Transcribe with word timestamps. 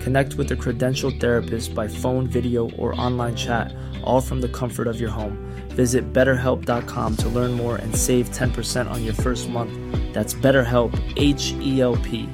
Connect 0.00 0.34
with 0.34 0.50
a 0.50 0.56
credentialed 0.56 1.20
therapist 1.20 1.74
by 1.74 1.86
phone, 1.86 2.26
video, 2.26 2.70
or 2.72 2.98
online 3.00 3.36
chat, 3.36 3.74
all 4.02 4.20
from 4.20 4.40
the 4.40 4.48
comfort 4.48 4.86
of 4.86 5.00
your 5.00 5.10
home. 5.10 5.36
Visit 5.70 6.12
betterhelp.com 6.12 7.16
to 7.16 7.28
learn 7.28 7.52
more 7.52 7.76
and 7.76 7.94
save 7.94 8.30
10% 8.30 8.90
on 8.90 9.04
your 9.04 9.14
first 9.14 9.48
month. 9.48 9.72
That's 10.12 10.34
BetterHelp, 10.34 10.92
H 11.16 11.52
E 11.60 11.80
L 11.80 11.96
P. 11.96 12.28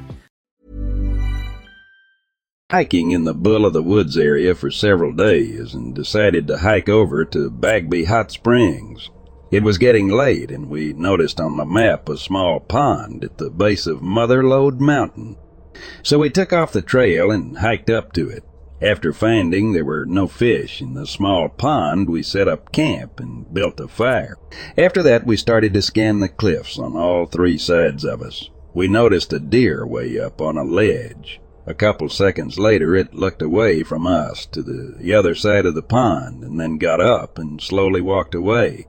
hiking 2.70 3.12
in 3.12 3.22
the 3.22 3.32
Bull 3.32 3.64
of 3.64 3.72
the 3.72 3.82
Woods 3.82 4.18
area 4.18 4.52
for 4.52 4.72
several 4.72 5.12
days 5.12 5.72
and 5.72 5.94
decided 5.94 6.48
to 6.48 6.58
hike 6.58 6.88
over 6.88 7.24
to 7.24 7.48
Bagby 7.48 8.04
Hot 8.04 8.32
Springs. 8.32 9.08
It 9.52 9.62
was 9.62 9.78
getting 9.78 10.08
late 10.08 10.50
and 10.50 10.68
we 10.68 10.92
noticed 10.92 11.40
on 11.40 11.56
the 11.56 11.64
map 11.64 12.08
a 12.08 12.16
small 12.16 12.58
pond 12.58 13.22
at 13.22 13.38
the 13.38 13.50
base 13.50 13.86
of 13.86 14.02
Mother 14.02 14.42
Lode 14.42 14.80
Mountain. 14.80 15.36
So 16.02 16.18
we 16.18 16.30
took 16.30 16.52
off 16.52 16.72
the 16.72 16.82
trail 16.82 17.30
and 17.30 17.58
hiked 17.58 17.90
up 17.90 18.12
to 18.14 18.28
it. 18.28 18.44
After 18.82 19.12
finding 19.12 19.72
there 19.72 19.84
were 19.86 20.04
no 20.04 20.26
fish 20.26 20.82
in 20.82 20.92
the 20.94 21.06
small 21.06 21.48
pond, 21.48 22.10
we 22.10 22.22
set 22.22 22.46
up 22.46 22.72
camp 22.72 23.20
and 23.20 23.52
built 23.52 23.80
a 23.80 23.88
fire. 23.88 24.36
After 24.76 25.02
that, 25.02 25.26
we 25.26 25.36
started 25.36 25.72
to 25.74 25.82
scan 25.82 26.20
the 26.20 26.28
cliffs 26.28 26.78
on 26.78 26.94
all 26.94 27.24
three 27.24 27.56
sides 27.56 28.04
of 28.04 28.20
us. 28.20 28.50
We 28.74 28.86
noticed 28.86 29.32
a 29.32 29.38
deer 29.38 29.86
way 29.86 30.20
up 30.20 30.42
on 30.42 30.58
a 30.58 30.62
ledge. 30.62 31.40
A 31.66 31.72
couple 31.72 32.10
seconds 32.10 32.58
later, 32.58 32.94
it 32.94 33.14
looked 33.14 33.40
away 33.40 33.82
from 33.82 34.06
us 34.06 34.44
to 34.46 34.62
the 34.62 35.14
other 35.14 35.34
side 35.34 35.64
of 35.64 35.74
the 35.74 35.82
pond 35.82 36.44
and 36.44 36.60
then 36.60 36.76
got 36.76 37.00
up 37.00 37.38
and 37.38 37.60
slowly 37.60 38.02
walked 38.02 38.34
away. 38.34 38.86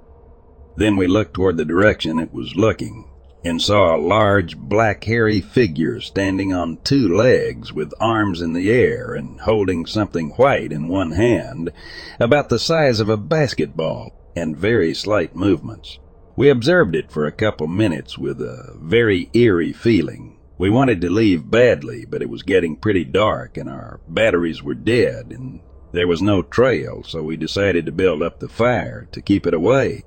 Then 0.75 0.98
we 0.98 1.08
looked 1.08 1.34
toward 1.34 1.58
the 1.58 1.66
direction 1.66 2.19
it 2.19 2.34
was 2.34 2.56
looking 2.56 3.06
and 3.47 3.62
saw 3.62 3.96
a 3.96 3.97
large 3.97 4.58
black 4.58 5.06
hairy 5.06 5.40
figure 5.40 6.02
standing 6.02 6.53
on 6.53 6.78
two 6.84 7.08
legs 7.08 7.72
with 7.72 7.94
arms 8.00 8.41
in 8.41 8.53
the 8.53 8.69
air 8.69 9.13
and 9.13 9.40
holding 9.41 9.85
something 9.85 10.30
white 10.31 10.72
in 10.72 10.88
one 10.88 11.12
hand, 11.12 11.72
about 12.19 12.50
the 12.50 12.59
size 12.59 13.00
of 13.00 13.09
a 13.09 13.18
basketball 13.18 14.12
and 14.36 14.57
very 14.57 14.94
slight 14.94 15.36
movements. 15.36 15.97
We 16.36 16.50
observed 16.50 16.96
it 16.96 17.12
for 17.12 17.25
a 17.25 17.31
couple 17.31 17.68
minutes 17.68 18.18
with 18.18 18.41
a 18.41 18.75
very 18.80 19.30
eerie 19.34 19.74
feeling. 19.74 20.38
We 20.57 20.69
wanted 20.69 21.02
to 21.02 21.09
leave 21.09 21.50
badly, 21.50 22.06
but 22.06 22.22
it 22.22 22.30
was 22.30 22.44
getting 22.44 22.75
pretty 22.75 23.06
dark 23.06 23.57
and 23.57 23.69
our 23.69 24.02
batteries 24.07 24.62
were 24.62 24.75
dead 24.75 25.31
and 25.31 25.62
there 25.94 26.07
was 26.07 26.21
no 26.21 26.42
trail, 26.44 27.01
so 27.04 27.24
we 27.24 27.38
decided 27.38 27.86
to 27.86 27.92
build 27.92 28.21
up 28.21 28.39
the 28.39 28.50
fire 28.50 29.07
to 29.13 29.21
keep 29.21 29.48
it 29.48 29.54
away. 29.54 30.04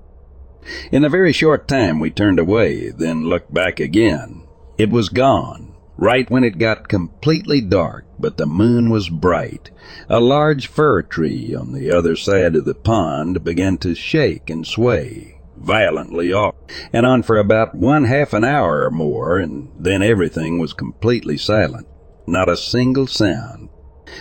In 0.92 1.04
a 1.04 1.08
very 1.08 1.32
short 1.32 1.66
time 1.66 2.00
we 2.00 2.10
turned 2.10 2.38
away, 2.38 2.90
then 2.90 3.24
looked 3.24 3.52
back 3.52 3.80
again. 3.80 4.42
It 4.78 4.90
was 4.90 5.08
gone, 5.08 5.74
right 5.96 6.30
when 6.30 6.44
it 6.44 6.58
got 6.58 6.88
completely 6.88 7.60
dark, 7.60 8.06
but 8.18 8.36
the 8.36 8.46
moon 8.46 8.90
was 8.90 9.08
bright. 9.08 9.70
A 10.08 10.20
large 10.20 10.66
fir 10.66 11.02
tree 11.02 11.54
on 11.54 11.72
the 11.72 11.90
other 11.90 12.16
side 12.16 12.56
of 12.56 12.64
the 12.64 12.74
pond 12.74 13.44
began 13.44 13.78
to 13.78 13.94
shake 13.94 14.50
and 14.50 14.66
sway 14.66 15.40
violently 15.60 16.32
off 16.32 16.54
and 16.92 17.04
on 17.04 17.22
for 17.22 17.36
about 17.36 17.74
one 17.74 18.04
half 18.04 18.32
an 18.32 18.44
hour 18.44 18.84
or 18.84 18.90
more, 18.90 19.38
and 19.38 19.70
then 19.78 20.02
everything 20.02 20.58
was 20.58 20.72
completely 20.72 21.36
silent. 21.36 21.86
Not 22.26 22.48
a 22.48 22.56
single 22.56 23.06
sound. 23.06 23.68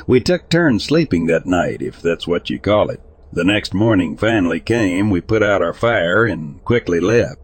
We 0.05 0.19
took 0.19 0.49
turns 0.49 0.83
sleeping 0.83 1.27
that 1.27 1.45
night, 1.45 1.81
if 1.81 2.01
that's 2.01 2.27
what 2.27 2.49
you 2.49 2.59
call 2.59 2.89
it. 2.89 3.01
The 3.31 3.43
next 3.43 3.73
morning 3.75 4.17
finally 4.17 4.59
came, 4.59 5.11
we 5.11 5.21
put 5.21 5.43
out 5.43 5.61
our 5.61 5.73
fire 5.73 6.25
and 6.25 6.63
quickly 6.65 6.99
left. 6.99 7.39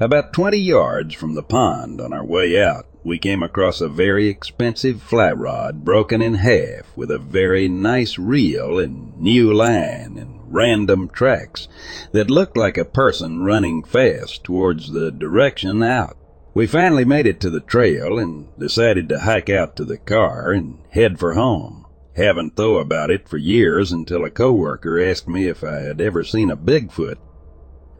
About 0.00 0.32
twenty 0.32 0.58
yards 0.58 1.14
from 1.14 1.34
the 1.34 1.44
pond 1.44 2.00
on 2.00 2.12
our 2.12 2.24
way 2.24 2.60
out, 2.60 2.86
we 3.04 3.16
came 3.16 3.42
across 3.42 3.80
a 3.80 3.88
very 3.88 4.26
expensive 4.28 5.00
fly 5.00 5.30
rod 5.30 5.84
broken 5.84 6.20
in 6.20 6.34
half 6.34 6.94
with 6.96 7.10
a 7.10 7.18
very 7.18 7.68
nice 7.68 8.18
reel 8.18 8.80
and 8.80 9.16
new 9.16 9.54
line 9.54 10.18
and 10.18 10.40
random 10.52 11.08
tracks 11.08 11.68
that 12.10 12.28
looked 12.28 12.56
like 12.56 12.76
a 12.76 12.84
person 12.84 13.44
running 13.44 13.84
fast 13.84 14.42
towards 14.42 14.92
the 14.92 15.12
direction 15.12 15.84
out. 15.84 16.16
We 16.52 16.66
finally 16.66 17.04
made 17.04 17.28
it 17.28 17.40
to 17.42 17.50
the 17.50 17.60
trail 17.60 18.18
and 18.18 18.48
decided 18.58 19.08
to 19.10 19.20
hike 19.20 19.48
out 19.48 19.76
to 19.76 19.84
the 19.84 19.98
car 19.98 20.50
and 20.50 20.78
head 20.90 21.20
for 21.20 21.34
home. 21.34 21.79
Haven't 22.16 22.56
thought 22.56 22.80
about 22.80 23.10
it 23.10 23.28
for 23.28 23.36
years 23.36 23.92
until 23.92 24.24
a 24.24 24.30
coworker 24.30 25.00
asked 25.00 25.28
me 25.28 25.46
if 25.46 25.62
I 25.62 25.76
had 25.80 26.00
ever 26.00 26.24
seen 26.24 26.50
a 26.50 26.56
Bigfoot. 26.56 27.16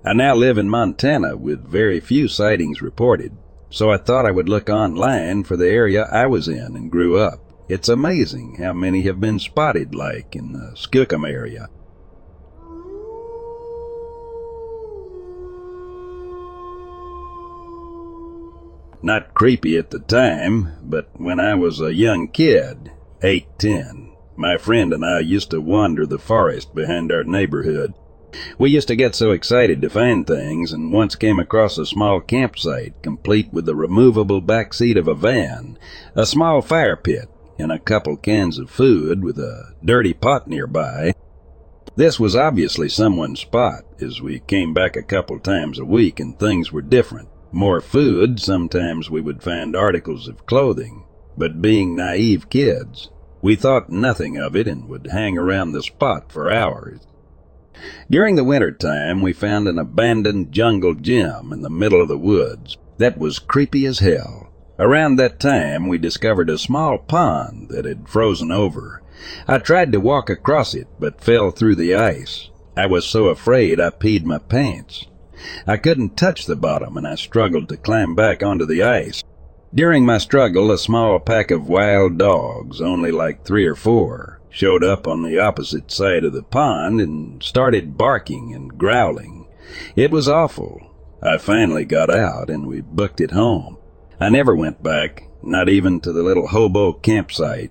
I 0.04 0.14
now 0.14 0.34
live 0.34 0.58
in 0.58 0.68
Montana 0.68 1.36
with 1.36 1.70
very 1.70 2.00
few 2.00 2.26
sightings 2.26 2.82
reported, 2.82 3.36
so 3.70 3.90
I 3.90 3.98
thought 3.98 4.26
I 4.26 4.30
would 4.32 4.48
look 4.48 4.68
online 4.68 5.44
for 5.44 5.56
the 5.56 5.68
area 5.68 6.08
I 6.10 6.26
was 6.26 6.48
in 6.48 6.74
and 6.74 6.90
grew 6.90 7.18
up. 7.18 7.52
It's 7.68 7.88
amazing 7.88 8.56
how 8.56 8.72
many 8.72 9.02
have 9.02 9.20
been 9.20 9.38
spotted 9.38 9.94
like 9.94 10.34
in 10.34 10.52
the 10.52 10.72
Skookum 10.74 11.24
area. 11.24 11.68
Not 19.02 19.34
creepy 19.34 19.78
at 19.78 19.90
the 19.90 20.00
time, 20.00 20.72
but 20.82 21.08
when 21.14 21.38
I 21.38 21.54
was 21.54 21.80
a 21.80 21.94
young 21.94 22.28
kid, 22.28 22.90
eight, 23.22 23.46
ten, 23.58 24.12
my 24.37 24.56
friend 24.56 24.93
and 24.93 25.05
I 25.05 25.20
used 25.20 25.50
to 25.50 25.61
wander 25.61 26.06
the 26.06 26.19
forest 26.19 26.75
behind 26.75 27.12
our 27.12 27.25
neighborhood. 27.25 27.93
We 28.58 28.70
used 28.70 28.88
to 28.88 28.96
get 28.96 29.14
so 29.14 29.32
excited 29.32 29.82
to 29.82 29.90
find 29.90 30.26
things 30.26 30.72
and 30.72 30.93
once 30.93 31.17
came 31.17 31.38
across 31.38 31.76
a 31.78 31.84
small 31.84 32.20
campsite 32.20 33.02
complete 33.02 33.52
with 33.52 33.67
the 33.67 33.75
removable 33.75 34.40
back 34.40 34.72
seat 34.72 34.96
of 34.96 35.08
a 35.08 35.14
van, 35.14 35.78
a 36.14 36.25
small 36.25 36.62
fire 36.62 36.96
pit, 36.96 37.28
and 37.58 37.72
a 37.72 37.78
couple 37.78 38.17
cans 38.17 38.58
of 38.58 38.70
food 38.70 39.23
with 39.23 39.38
a 39.38 39.75
dirty 39.84 40.14
pot 40.14 40.49
nearby. 40.49 41.12
This 41.96 42.19
was 42.19 42.37
obviously 42.37 42.88
someone's 42.88 43.40
spot 43.40 43.84
as 44.00 44.23
we 44.23 44.40
came 44.40 44.73
back 44.73 44.96
a 44.96 45.02
couple 45.02 45.38
times 45.40 45.78
a 45.78 45.84
week 45.84 46.20
and 46.20 46.38
things 46.38 46.73
were 46.73 46.82
different. 46.82 47.28
More 47.52 47.81
food, 47.81 48.40
sometimes 48.40 49.11
we 49.11 49.20
would 49.20 49.43
find 49.43 49.75
articles 49.75 50.28
of 50.28 50.46
clothing, 50.46 51.05
but 51.40 51.62
being 51.62 51.96
naive 51.96 52.50
kids, 52.50 53.08
we 53.40 53.56
thought 53.56 53.88
nothing 53.88 54.37
of 54.37 54.54
it 54.54 54.69
and 54.69 54.87
would 54.88 55.08
hang 55.10 55.38
around 55.38 55.72
the 55.72 55.82
spot 55.82 56.31
for 56.31 56.52
hours. 56.52 57.00
During 58.10 58.37
the 58.37 58.44
winter 58.44 58.70
time, 58.70 59.22
we 59.22 59.32
found 59.32 59.66
an 59.66 59.78
abandoned 59.78 60.52
jungle 60.52 60.94
gym 60.94 61.50
in 61.50 61.62
the 61.62 61.70
middle 61.70 62.02
of 62.02 62.08
the 62.08 62.19
woods 62.19 62.76
that 62.98 63.16
was 63.16 63.38
creepy 63.38 63.87
as 63.87 64.00
hell. 64.00 64.52
Around 64.78 65.16
that 65.16 65.40
time, 65.40 65.88
we 65.88 65.96
discovered 65.96 66.50
a 66.50 66.58
small 66.58 66.98
pond 66.98 67.69
that 67.70 67.87
had 67.87 68.06
frozen 68.06 68.52
over. 68.52 69.02
I 69.48 69.56
tried 69.58 69.92
to 69.92 70.00
walk 70.00 70.28
across 70.28 70.75
it, 70.75 70.88
but 70.98 71.25
fell 71.25 71.50
through 71.52 71.76
the 71.76 71.94
ice. 71.94 72.50
I 72.76 72.84
was 72.84 73.06
so 73.06 73.28
afraid 73.28 73.81
I 73.81 73.88
peed 73.88 74.25
my 74.25 74.38
pants. 74.38 75.06
I 75.66 75.78
couldn't 75.78 76.19
touch 76.19 76.44
the 76.44 76.56
bottom 76.56 76.98
and 76.98 77.06
I 77.06 77.14
struggled 77.14 77.70
to 77.70 77.78
climb 77.78 78.14
back 78.14 78.42
onto 78.42 78.66
the 78.66 78.82
ice. 78.82 79.22
During 79.72 80.05
my 80.05 80.19
struggle, 80.19 80.72
a 80.72 80.78
small 80.78 81.20
pack 81.20 81.52
of 81.52 81.69
wild 81.69 82.19
dogs, 82.19 82.81
only 82.81 83.12
like 83.12 83.44
three 83.44 83.67
or 83.67 83.76
four, 83.76 84.40
showed 84.50 84.82
up 84.82 85.06
on 85.06 85.22
the 85.22 85.38
opposite 85.38 85.93
side 85.93 86.25
of 86.25 86.32
the 86.32 86.43
pond 86.43 87.00
and 87.00 87.40
started 87.40 87.96
barking 87.96 88.52
and 88.52 88.76
growling. 88.76 89.46
It 89.94 90.11
was 90.11 90.28
awful. 90.28 90.93
I 91.22 91.38
finally 91.38 91.84
got 91.84 92.11
out 92.11 92.50
and 92.50 92.67
we 92.67 92.81
booked 92.81 93.20
it 93.20 93.31
home. 93.31 93.76
I 94.19 94.28
never 94.28 94.56
went 94.56 94.82
back, 94.82 95.28
not 95.40 95.69
even 95.69 96.00
to 96.00 96.12
the 96.12 96.25
little 96.25 96.49
hobo 96.49 96.93
campsite. 96.93 97.70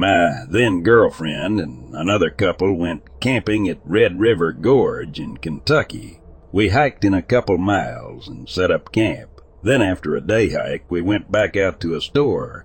My 0.00 0.44
then 0.48 0.84
girlfriend 0.84 1.58
and 1.58 1.92
another 1.92 2.30
couple 2.30 2.72
went 2.72 3.18
camping 3.18 3.68
at 3.68 3.80
Red 3.84 4.20
River 4.20 4.52
Gorge 4.52 5.18
in 5.18 5.38
Kentucky. 5.38 6.20
We 6.52 6.68
hiked 6.68 7.04
in 7.04 7.14
a 7.14 7.20
couple 7.20 7.58
miles 7.58 8.28
and 8.28 8.48
set 8.48 8.70
up 8.70 8.92
camp. 8.92 9.40
Then 9.60 9.82
after 9.82 10.14
a 10.14 10.20
day 10.20 10.50
hike, 10.50 10.88
we 10.88 11.02
went 11.02 11.32
back 11.32 11.56
out 11.56 11.80
to 11.80 11.96
a 11.96 12.00
store 12.00 12.64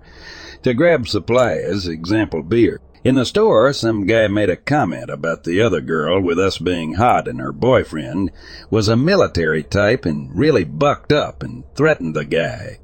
to 0.62 0.74
grab 0.74 1.08
supplies, 1.08 1.88
example 1.88 2.44
beer. 2.44 2.80
In 3.02 3.16
the 3.16 3.26
store, 3.26 3.72
some 3.72 4.06
guy 4.06 4.28
made 4.28 4.48
a 4.48 4.54
comment 4.56 5.10
about 5.10 5.42
the 5.42 5.60
other 5.60 5.80
girl 5.80 6.20
with 6.20 6.38
us 6.38 6.58
being 6.58 6.94
hot 6.94 7.26
and 7.26 7.40
her 7.40 7.50
boyfriend 7.50 8.30
was 8.70 8.86
a 8.86 8.96
military 8.96 9.64
type 9.64 10.06
and 10.06 10.30
really 10.38 10.62
bucked 10.62 11.10
up 11.10 11.42
and 11.42 11.64
threatened 11.74 12.14
the 12.14 12.24
guy. 12.24 12.78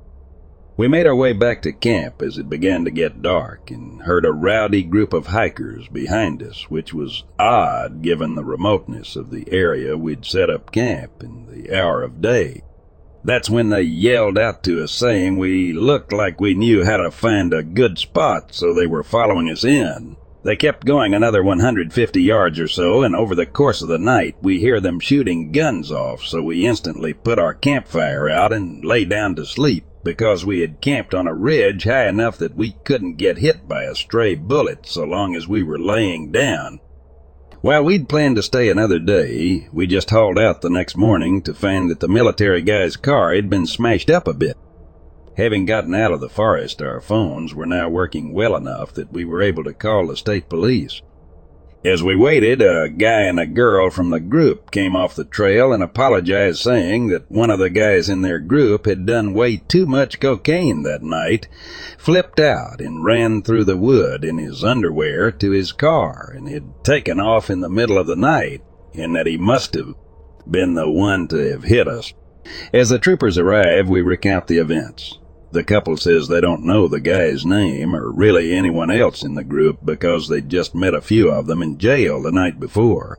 We 0.80 0.88
made 0.88 1.06
our 1.06 1.14
way 1.14 1.34
back 1.34 1.60
to 1.62 1.74
camp 1.74 2.22
as 2.22 2.38
it 2.38 2.48
began 2.48 2.86
to 2.86 2.90
get 2.90 3.20
dark 3.20 3.70
and 3.70 4.00
heard 4.00 4.24
a 4.24 4.32
rowdy 4.32 4.82
group 4.82 5.12
of 5.12 5.26
hikers 5.26 5.86
behind 5.88 6.42
us, 6.42 6.70
which 6.70 6.94
was 6.94 7.22
odd 7.38 8.00
given 8.00 8.34
the 8.34 8.46
remoteness 8.46 9.14
of 9.14 9.30
the 9.30 9.44
area 9.52 9.98
we'd 9.98 10.24
set 10.24 10.48
up 10.48 10.72
camp 10.72 11.22
in 11.22 11.48
the 11.52 11.78
hour 11.78 12.02
of 12.02 12.22
day. 12.22 12.62
That's 13.22 13.50
when 13.50 13.68
they 13.68 13.82
yelled 13.82 14.38
out 14.38 14.62
to 14.62 14.82
us 14.82 14.90
saying 14.90 15.36
we 15.36 15.74
looked 15.74 16.14
like 16.14 16.40
we 16.40 16.54
knew 16.54 16.82
how 16.82 16.96
to 16.96 17.10
find 17.10 17.52
a 17.52 17.62
good 17.62 17.98
spot, 17.98 18.54
so 18.54 18.72
they 18.72 18.86
were 18.86 19.02
following 19.02 19.50
us 19.50 19.64
in. 19.64 20.16
They 20.44 20.56
kept 20.56 20.86
going 20.86 21.12
another 21.12 21.42
150 21.42 22.22
yards 22.22 22.58
or 22.58 22.68
so, 22.68 23.02
and 23.02 23.14
over 23.14 23.34
the 23.34 23.44
course 23.44 23.82
of 23.82 23.88
the 23.88 23.98
night 23.98 24.36
we 24.40 24.60
hear 24.60 24.80
them 24.80 24.98
shooting 24.98 25.52
guns 25.52 25.92
off, 25.92 26.22
so 26.22 26.40
we 26.40 26.64
instantly 26.64 27.12
put 27.12 27.38
our 27.38 27.52
campfire 27.52 28.30
out 28.30 28.50
and 28.50 28.82
lay 28.82 29.04
down 29.04 29.34
to 29.34 29.44
sleep 29.44 29.84
because 30.02 30.44
we 30.44 30.60
had 30.60 30.80
camped 30.80 31.14
on 31.14 31.26
a 31.26 31.34
ridge 31.34 31.84
high 31.84 32.08
enough 32.08 32.38
that 32.38 32.56
we 32.56 32.72
couldn't 32.84 33.16
get 33.16 33.38
hit 33.38 33.68
by 33.68 33.84
a 33.84 33.94
stray 33.94 34.34
bullet 34.34 34.86
so 34.86 35.04
long 35.04 35.34
as 35.36 35.46
we 35.46 35.62
were 35.62 35.78
laying 35.78 36.32
down. 36.32 36.80
While 37.60 37.84
we'd 37.84 38.08
planned 38.08 38.36
to 38.36 38.42
stay 38.42 38.70
another 38.70 38.98
day, 38.98 39.68
we 39.70 39.86
just 39.86 40.08
hauled 40.08 40.38
out 40.38 40.62
the 40.62 40.70
next 40.70 40.96
morning 40.96 41.42
to 41.42 41.52
find 41.52 41.90
that 41.90 42.00
the 42.00 42.08
military 42.08 42.62
guy's 42.62 42.96
car 42.96 43.34
had 43.34 43.50
been 43.50 43.66
smashed 43.66 44.08
up 44.08 44.26
a 44.26 44.32
bit. 44.32 44.56
Having 45.36 45.66
gotten 45.66 45.94
out 45.94 46.12
of 46.12 46.20
the 46.20 46.30
forest, 46.30 46.80
our 46.80 47.00
phones 47.00 47.54
were 47.54 47.66
now 47.66 47.88
working 47.88 48.32
well 48.32 48.56
enough 48.56 48.94
that 48.94 49.12
we 49.12 49.26
were 49.26 49.42
able 49.42 49.64
to 49.64 49.74
call 49.74 50.06
the 50.06 50.16
state 50.16 50.48
police. 50.48 51.02
As 51.82 52.02
we 52.02 52.14
waited, 52.14 52.60
a 52.60 52.90
guy 52.90 53.22
and 53.22 53.40
a 53.40 53.46
girl 53.46 53.88
from 53.88 54.10
the 54.10 54.20
group 54.20 54.70
came 54.70 54.94
off 54.94 55.14
the 55.16 55.24
trail 55.24 55.72
and 55.72 55.82
apologized, 55.82 56.58
saying 56.58 57.08
that 57.08 57.30
one 57.30 57.48
of 57.48 57.58
the 57.58 57.70
guys 57.70 58.10
in 58.10 58.20
their 58.20 58.38
group 58.38 58.84
had 58.84 59.06
done 59.06 59.32
way 59.32 59.56
too 59.56 59.86
much 59.86 60.20
cocaine 60.20 60.82
that 60.82 61.02
night, 61.02 61.48
flipped 61.96 62.38
out, 62.38 62.82
and 62.82 63.02
ran 63.02 63.40
through 63.40 63.64
the 63.64 63.78
wood 63.78 64.26
in 64.26 64.36
his 64.36 64.62
underwear 64.62 65.32
to 65.32 65.52
his 65.52 65.72
car 65.72 66.34
and 66.36 66.50
had 66.50 66.84
taken 66.84 67.18
off 67.18 67.48
in 67.48 67.60
the 67.60 67.70
middle 67.70 67.96
of 67.96 68.06
the 68.06 68.16
night, 68.16 68.62
and 68.92 69.16
that 69.16 69.26
he 69.26 69.38
must 69.38 69.72
have 69.72 69.94
been 70.50 70.74
the 70.74 70.90
one 70.90 71.28
to 71.28 71.50
have 71.50 71.64
hit 71.64 71.88
us. 71.88 72.12
As 72.74 72.90
the 72.90 72.98
troopers 72.98 73.38
arrive, 73.38 73.88
we 73.88 74.02
recount 74.02 74.48
the 74.48 74.58
events. 74.58 75.18
The 75.52 75.64
couple 75.64 75.96
says 75.96 76.28
they 76.28 76.40
don't 76.40 76.64
know 76.64 76.86
the 76.86 77.00
guy's 77.00 77.44
name 77.44 77.94
or 77.94 78.10
really 78.10 78.52
anyone 78.52 78.90
else 78.90 79.24
in 79.24 79.34
the 79.34 79.42
group 79.42 79.84
because 79.84 80.28
they'd 80.28 80.48
just 80.48 80.74
met 80.74 80.94
a 80.94 81.00
few 81.00 81.28
of 81.30 81.46
them 81.46 81.60
in 81.60 81.78
jail 81.78 82.22
the 82.22 82.30
night 82.30 82.60
before. 82.60 83.18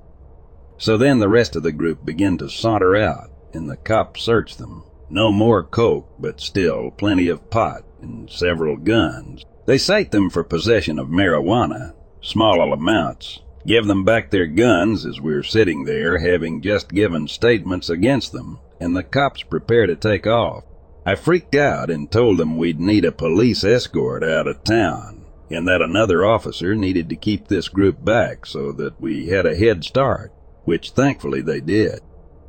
So 0.78 0.98
then 0.98 1.20
the 1.20 1.30
rest 1.30 1.56
of 1.56 1.64
the 1.64 1.74
group 1.74 2.06
begin 2.06 2.38
to 2.38 2.50
saunter 2.50 2.96
out 2.96 3.30
and 3.54 3.70
the 3.70 3.78
cops 3.78 4.24
search 4.24 4.58
them. 4.58 4.84
No 5.10 5.32
more 5.32 5.62
coke, 5.62 6.10
but 6.20 6.40
still 6.40 6.92
plenty 6.92 7.28
of 7.28 7.50
pot 7.50 7.84
and 8.02 8.30
several 8.30 8.78
guns. 8.78 9.44
They 9.66 9.78
cite 9.78 10.12
them 10.12 10.30
for 10.30 10.44
possession 10.44 11.00
of 11.00 11.08
marijuana, 11.10 11.94
small 12.22 12.74
amounts, 12.74 13.42
give 13.66 13.86
them 13.88 14.06
back 14.06 14.32
their 14.32 14.48
guns 14.48 15.06
as 15.06 15.20
we're 15.20 15.44
sitting 15.44 15.84
there 15.84 16.18
having 16.18 16.62
just 16.62 16.90
given 16.90 17.28
statements 17.28 17.90
against 17.90 18.32
them, 18.32 18.60
and 18.80 18.96
the 18.96 19.04
cops 19.04 19.44
prepare 19.44 19.86
to 19.86 19.96
take 19.96 20.26
off. 20.26 20.64
I 21.06 21.16
freaked 21.16 21.56
out 21.56 21.90
and 21.90 22.12
told 22.12 22.38
them 22.38 22.58
we'd 22.58 22.80
need 22.80 23.06
a 23.06 23.12
police 23.12 23.64
escort 23.64 24.24
out 24.24 24.48
of 24.48 24.64
town, 24.64 25.26
and 25.50 25.68
that 25.68 25.82
another 25.82 26.24
officer 26.24 26.76
needed 26.76 27.10
to 27.10 27.16
keep 27.16 27.48
this 27.48 27.70
group 27.70 28.06
back 28.06 28.46
so 28.46 28.72
that 28.74 29.02
we 29.02 29.28
had 29.28 29.48
a 29.48 29.56
head 29.56 29.84
start, 29.84 30.32
which 30.64 30.92
thankfully 30.92 31.42
they 31.42 31.60
did. 31.60 32.02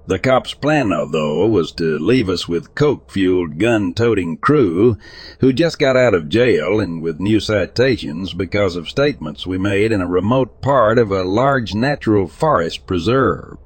The 0.05 0.19
cops' 0.19 0.53
plan, 0.53 0.91
though, 0.91 1.47
was 1.47 1.73
to 1.73 1.97
leave 1.99 2.29
us 2.29 2.49
with 2.49 2.75
coke-fueled 2.75 3.59
gun-toting 3.59 4.39
crew 4.39 4.99
who 5.39 5.53
just 5.53 5.79
got 5.79 5.97
out 5.97 6.13
of 6.13 6.29
jail 6.29 6.81
and 6.81 7.01
with 7.01 7.21
new 7.21 7.39
citations 7.39 8.35
because 8.35 8.75
of 8.75 8.89
statements 8.89 9.47
we 9.47 9.59
made 9.59 9.93
in 9.93 10.01
a 10.01 10.07
remote 10.07 10.61
part 10.61 10.99
of 10.99 11.13
a 11.13 11.23
large 11.23 11.73
natural 11.73 12.27
forest 12.27 12.85
preserve. 12.85 13.57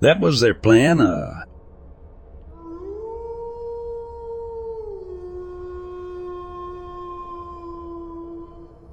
That 0.00 0.20
was 0.20 0.40
their 0.40 0.54
plan, 0.54 1.00
uh, 1.00 1.44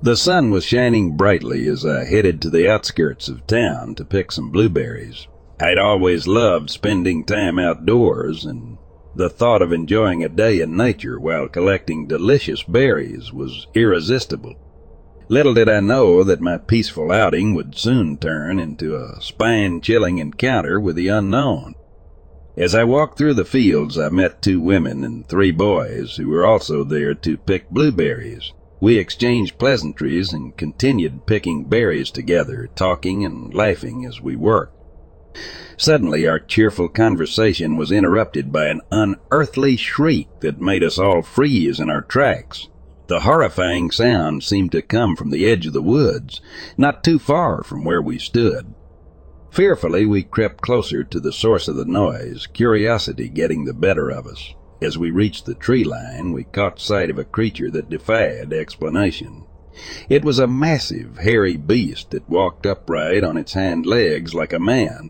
The 0.02 0.16
sun 0.16 0.50
was 0.50 0.64
shining 0.64 1.18
brightly 1.18 1.68
as 1.68 1.86
I 1.86 2.06
headed 2.06 2.42
to 2.42 2.50
the 2.50 2.70
outskirts 2.70 3.28
of 3.28 3.46
town 3.46 3.96
to 3.96 4.06
pick 4.06 4.32
some 4.32 4.50
blueberries. 4.50 5.28
I'd 5.60 5.78
always 5.78 6.26
loved 6.26 6.70
spending 6.70 7.26
time 7.26 7.60
outdoors, 7.60 8.46
and 8.46 8.78
the 9.14 9.30
thought 9.30 9.62
of 9.62 9.74
enjoying 9.74 10.24
a 10.24 10.30
day 10.30 10.62
in 10.62 10.78
nature 10.78 11.20
while 11.20 11.50
collecting 11.50 12.08
delicious 12.08 12.64
berries 12.64 13.34
was 13.34 13.68
irresistible. 13.76 14.56
Little 15.28 15.54
did 15.54 15.68
I 15.68 15.82
know 15.82 16.24
that 16.24 16.40
my 16.40 16.58
peaceful 16.58 17.12
outing 17.12 17.54
would 17.54 17.78
soon 17.78 18.18
turn 18.18 18.58
into 18.58 18.96
a 18.96 19.20
spine-chilling 19.20 20.18
encounter 20.18 20.80
with 20.80 20.96
the 20.96 21.10
unknown. 21.10 21.76
As 22.56 22.74
I 22.74 22.86
walked 22.86 23.18
through 23.18 23.34
the 23.34 23.44
fields, 23.44 23.98
I 24.00 24.08
met 24.08 24.42
two 24.42 24.62
women 24.62 25.04
and 25.04 25.28
three 25.28 25.52
boys 25.52 26.16
who 26.16 26.30
were 26.30 26.46
also 26.46 26.86
there 26.86 27.14
to 27.16 27.38
pick 27.38 27.70
blueberries. 27.70 28.54
We 28.82 28.98
exchanged 28.98 29.58
pleasantries 29.58 30.32
and 30.32 30.56
continued 30.56 31.26
picking 31.26 31.66
berries 31.66 32.12
together, 32.12 32.70
talking 32.76 33.26
and 33.26 33.54
laughing 33.54 34.06
as 34.06 34.22
we 34.22 34.36
worked. 34.36 34.76
Suddenly, 35.76 36.28
our 36.28 36.40
cheerful 36.40 36.90
conversation 36.90 37.78
was 37.78 37.92
interrupted 37.92 38.52
by 38.52 38.68
an 38.68 38.82
unearthly 38.92 39.76
shriek 39.76 40.28
that 40.40 40.62
made 40.62 40.84
us 40.84 40.98
all 40.98 41.22
freeze 41.22 41.80
in 41.80 41.90
our 41.90 42.02
tracks. 42.02 42.68
The 43.08 43.22
horrifying 43.22 43.92
sound 43.92 44.44
seemed 44.44 44.72
to 44.74 44.82
come 44.82 45.16
from 45.16 45.32
the 45.32 45.46
edge 45.46 45.66
of 45.66 45.74
the 45.74 45.82
woods, 45.82 46.42
not 46.78 47.04
too 47.04 47.20
far 47.20 47.64
from 47.64 47.84
where 47.84 48.02
we 48.02 48.18
stood. 48.18 48.74
Fearfully, 49.52 50.06
we 50.06 50.24
crept 50.24 50.62
closer 50.62 51.04
to 51.04 51.20
the 51.20 51.34
source 51.34 51.68
of 51.68 51.76
the 51.76 51.86
noise, 51.86 52.48
curiosity 52.48 53.28
getting 53.30 53.66
the 53.66 53.74
better 53.74 54.10
of 54.10 54.28
us. 54.28 54.54
As 54.82 54.98
we 54.98 55.12
reached 55.12 55.46
the 55.46 55.56
tree 55.56 55.84
line, 55.84 56.32
we 56.32 56.46
caught 56.46 56.80
sight 56.80 57.10
of 57.10 57.18
a 57.18 57.24
creature 57.26 57.70
that 57.72 57.90
defied 57.90 58.54
explanation. 58.54 59.44
It 60.10 60.26
was 60.26 60.40
a 60.40 60.48
massive, 60.48 61.20
hairy 61.20 61.58
beast 61.58 62.12
that 62.12 62.30
walked 62.30 62.66
upright 62.66 63.24
on 63.24 63.38
its 63.38 63.54
hind 63.54 63.86
legs 63.86 64.34
like 64.34 64.54
a 64.54 64.60
man. 64.60 65.10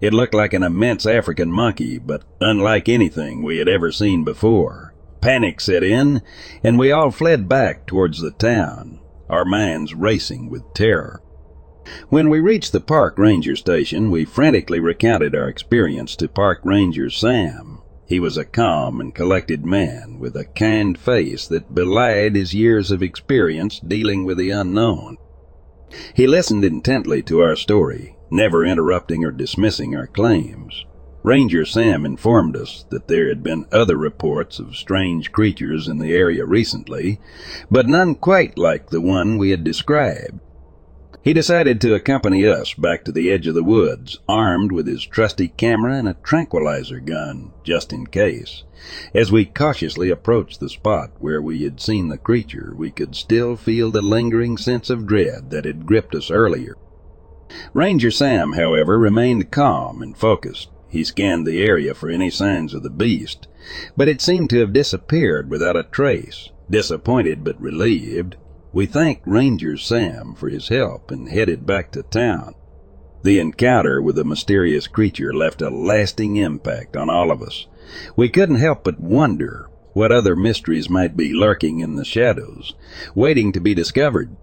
It 0.00 0.12
looked 0.12 0.34
like 0.34 0.52
an 0.52 0.62
immense 0.62 1.06
African 1.06 1.50
monkey, 1.50 1.98
but 1.98 2.24
unlike 2.40 2.88
anything 2.88 3.42
we 3.42 3.58
had 3.58 3.68
ever 3.68 3.92
seen 3.92 4.24
before. 4.24 4.94
Panic 5.20 5.60
set 5.60 5.84
in, 5.84 6.22
and 6.64 6.78
we 6.78 6.90
all 6.90 7.10
fled 7.10 7.48
back 7.48 7.86
towards 7.86 8.20
the 8.20 8.32
town, 8.32 8.98
our 9.28 9.44
minds 9.44 9.94
racing 9.94 10.50
with 10.50 10.74
terror. 10.74 11.22
When 12.08 12.30
we 12.30 12.40
reached 12.40 12.72
the 12.72 12.80
park 12.80 13.18
ranger 13.18 13.56
station, 13.56 14.10
we 14.10 14.24
frantically 14.24 14.80
recounted 14.80 15.34
our 15.34 15.48
experience 15.48 16.16
to 16.16 16.28
Park 16.28 16.60
Ranger 16.64 17.10
Sam. 17.10 17.81
He 18.12 18.20
was 18.20 18.36
a 18.36 18.44
calm 18.44 19.00
and 19.00 19.14
collected 19.14 19.64
man 19.64 20.18
with 20.18 20.36
a 20.36 20.44
kind 20.44 20.98
face 20.98 21.46
that 21.46 21.74
belied 21.74 22.36
his 22.36 22.52
years 22.52 22.90
of 22.90 23.02
experience 23.02 23.80
dealing 23.80 24.26
with 24.26 24.36
the 24.36 24.50
unknown. 24.50 25.16
He 26.12 26.26
listened 26.26 26.62
intently 26.62 27.22
to 27.22 27.40
our 27.40 27.56
story, 27.56 28.18
never 28.30 28.66
interrupting 28.66 29.24
or 29.24 29.30
dismissing 29.30 29.96
our 29.96 30.06
claims. 30.06 30.84
Ranger 31.22 31.64
Sam 31.64 32.04
informed 32.04 32.54
us 32.54 32.84
that 32.90 33.08
there 33.08 33.30
had 33.30 33.42
been 33.42 33.64
other 33.72 33.96
reports 33.96 34.58
of 34.58 34.76
strange 34.76 35.32
creatures 35.32 35.88
in 35.88 35.96
the 35.96 36.12
area 36.12 36.44
recently, 36.44 37.18
but 37.70 37.88
none 37.88 38.14
quite 38.14 38.58
like 38.58 38.90
the 38.90 39.00
one 39.00 39.38
we 39.38 39.52
had 39.52 39.64
described. 39.64 40.38
He 41.22 41.32
decided 41.32 41.80
to 41.80 41.94
accompany 41.94 42.44
us 42.48 42.74
back 42.74 43.04
to 43.04 43.12
the 43.12 43.30
edge 43.30 43.46
of 43.46 43.54
the 43.54 43.62
woods, 43.62 44.18
armed 44.28 44.72
with 44.72 44.88
his 44.88 45.04
trusty 45.06 45.46
camera 45.46 45.94
and 45.94 46.08
a 46.08 46.16
tranquilizer 46.24 46.98
gun, 46.98 47.52
just 47.62 47.92
in 47.92 48.06
case. 48.06 48.64
As 49.14 49.30
we 49.30 49.44
cautiously 49.44 50.10
approached 50.10 50.58
the 50.58 50.68
spot 50.68 51.12
where 51.20 51.40
we 51.40 51.62
had 51.62 51.80
seen 51.80 52.08
the 52.08 52.18
creature, 52.18 52.74
we 52.76 52.90
could 52.90 53.14
still 53.14 53.54
feel 53.54 53.92
the 53.92 54.02
lingering 54.02 54.56
sense 54.56 54.90
of 54.90 55.06
dread 55.06 55.50
that 55.50 55.64
had 55.64 55.86
gripped 55.86 56.16
us 56.16 56.28
earlier. 56.28 56.76
Ranger 57.72 58.10
Sam, 58.10 58.54
however, 58.54 58.98
remained 58.98 59.52
calm 59.52 60.02
and 60.02 60.16
focused. 60.16 60.70
He 60.88 61.04
scanned 61.04 61.46
the 61.46 61.62
area 61.62 61.94
for 61.94 62.10
any 62.10 62.30
signs 62.30 62.74
of 62.74 62.82
the 62.82 62.90
beast, 62.90 63.46
but 63.96 64.08
it 64.08 64.20
seemed 64.20 64.50
to 64.50 64.58
have 64.58 64.72
disappeared 64.72 65.48
without 65.48 65.76
a 65.76 65.84
trace. 65.84 66.50
Disappointed 66.68 67.44
but 67.44 67.60
relieved, 67.60 68.36
we 68.72 68.86
thanked 68.86 69.26
Ranger 69.26 69.76
Sam 69.76 70.34
for 70.34 70.48
his 70.48 70.68
help 70.68 71.10
and 71.10 71.28
headed 71.28 71.66
back 71.66 71.92
to 71.92 72.02
town. 72.02 72.54
The 73.22 73.38
encounter 73.38 74.00
with 74.00 74.16
the 74.16 74.24
mysterious 74.24 74.86
creature 74.86 75.32
left 75.32 75.62
a 75.62 75.70
lasting 75.70 76.36
impact 76.36 76.96
on 76.96 77.10
all 77.10 77.30
of 77.30 77.42
us. 77.42 77.66
We 78.16 78.28
couldn't 78.28 78.56
help 78.56 78.82
but 78.82 78.98
wonder 78.98 79.68
what 79.92 80.10
other 80.10 80.34
mysteries 80.34 80.88
might 80.88 81.16
be 81.16 81.34
lurking 81.34 81.80
in 81.80 81.96
the 81.96 82.04
shadows, 82.04 82.74
waiting 83.14 83.52
to 83.52 83.60
be 83.60 83.74
discovered. 83.74 84.34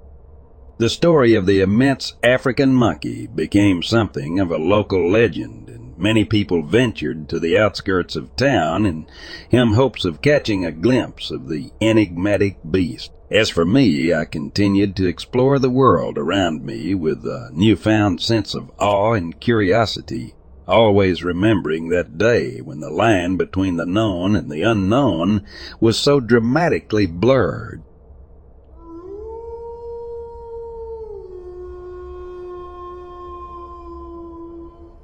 The 0.77 0.89
story 0.89 1.33
of 1.33 1.45
the 1.45 1.59
immense 1.59 2.13
African 2.23 2.73
monkey 2.73 3.27
became 3.27 3.83
something 3.83 4.39
of 4.39 4.51
a 4.51 4.57
local 4.57 5.11
legend, 5.11 5.67
and 5.69 5.97
many 5.97 6.23
people 6.23 6.61
ventured 6.61 7.27
to 7.29 7.39
the 7.39 7.57
outskirts 7.57 8.15
of 8.15 8.35
town 8.35 8.85
in 8.85 9.07
him 9.49 9.73
hopes 9.73 10.05
of 10.05 10.21
catching 10.21 10.63
a 10.63 10.71
glimpse 10.71 11.31
of 11.31 11.49
the 11.49 11.71
enigmatic 11.81 12.59
beast. 12.69 13.11
As 13.31 13.49
for 13.49 13.63
me, 13.63 14.11
I 14.11 14.25
continued 14.25 14.95
to 14.95 15.07
explore 15.07 15.59
the 15.59 15.69
world 15.69 16.17
around 16.17 16.65
me 16.65 16.95
with 16.95 17.23
a 17.25 17.51
newfound 17.53 18.21
sense 18.21 18.55
of 18.55 18.71
awe 18.79 19.13
and 19.13 19.39
curiosity, 19.39 20.33
always 20.67 21.23
remembering 21.23 21.89
that 21.89 22.17
day 22.17 22.57
when 22.57 22.79
the 22.79 22.89
line 22.89 23.37
between 23.37 23.77
the 23.77 23.85
known 23.85 24.35
and 24.35 24.49
the 24.49 24.63
unknown 24.63 25.45
was 25.79 25.95
so 25.95 26.19
dramatically 26.19 27.05
blurred. 27.05 27.83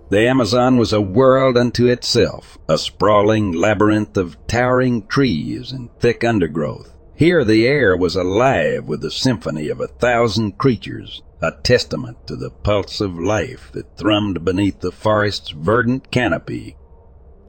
The 0.10 0.27
Amazon 0.27 0.77
was 0.77 0.94
a 0.94 1.01
world 1.01 1.58
unto 1.58 1.86
itself, 1.86 2.58
a 2.67 2.79
sprawling 2.79 3.51
labyrinth 3.51 4.17
of 4.17 4.36
towering 4.48 5.05
trees 5.05 5.72
and 5.72 5.91
thick 6.00 6.24
undergrowth. 6.24 6.95
Here 7.17 7.45
the 7.45 7.65
air 7.65 7.95
was 7.95 8.17
alive 8.17 8.89
with 8.89 9.00
the 9.00 9.10
symphony 9.10 9.69
of 9.69 9.79
a 9.79 9.88
thousand 9.88 10.57
creatures, 10.57 11.24
a 11.41 11.53
testament 11.63 12.27
to 12.27 12.36
the 12.36 12.50
pulse 12.50 13.00
of 13.00 13.17
life 13.17 13.69
that 13.72 13.95
thrummed 13.95 14.43
beneath 14.43 14.81
the 14.81 14.91
forest's 14.91 15.51
verdant 15.51 16.12
canopy. 16.12 16.75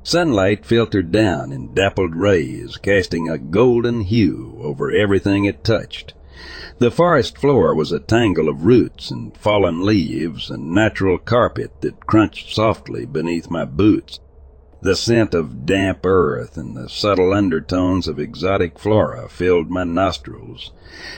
Sunlight 0.05 0.65
filtered 0.65 1.11
down 1.11 1.51
in 1.51 1.75
dappled 1.75 2.15
rays, 2.15 2.77
casting 2.77 3.29
a 3.29 3.39
golden 3.39 4.03
hue 4.03 4.57
over 4.63 4.93
everything 4.93 5.47
it 5.47 5.65
touched. 5.65 6.15
The 6.79 6.93
forest 6.93 7.37
floor 7.37 7.75
was 7.75 7.91
a 7.91 7.99
tangle 7.99 8.49
of 8.49 8.67
roots 8.67 9.11
and 9.11 9.37
fallen 9.37 9.85
leaves 9.85 10.49
and 10.49 10.71
natural 10.71 11.19
carpet 11.19 11.73
that 11.81 12.07
crunched 12.07 12.55
softly 12.55 13.05
beneath 13.05 13.51
my 13.51 13.65
boots. 13.65 14.21
The 14.87 14.95
scent 14.95 15.35
of 15.35 15.67
damp 15.67 16.07
earth 16.07 16.57
and 16.57 16.77
the 16.77 16.89
subtle 16.89 17.33
undertones 17.33 18.07
of 18.07 18.21
exotic 18.21 18.79
flora 18.79 19.29
filled 19.29 19.69
my 19.69 19.83
nostrils, 19.83 20.71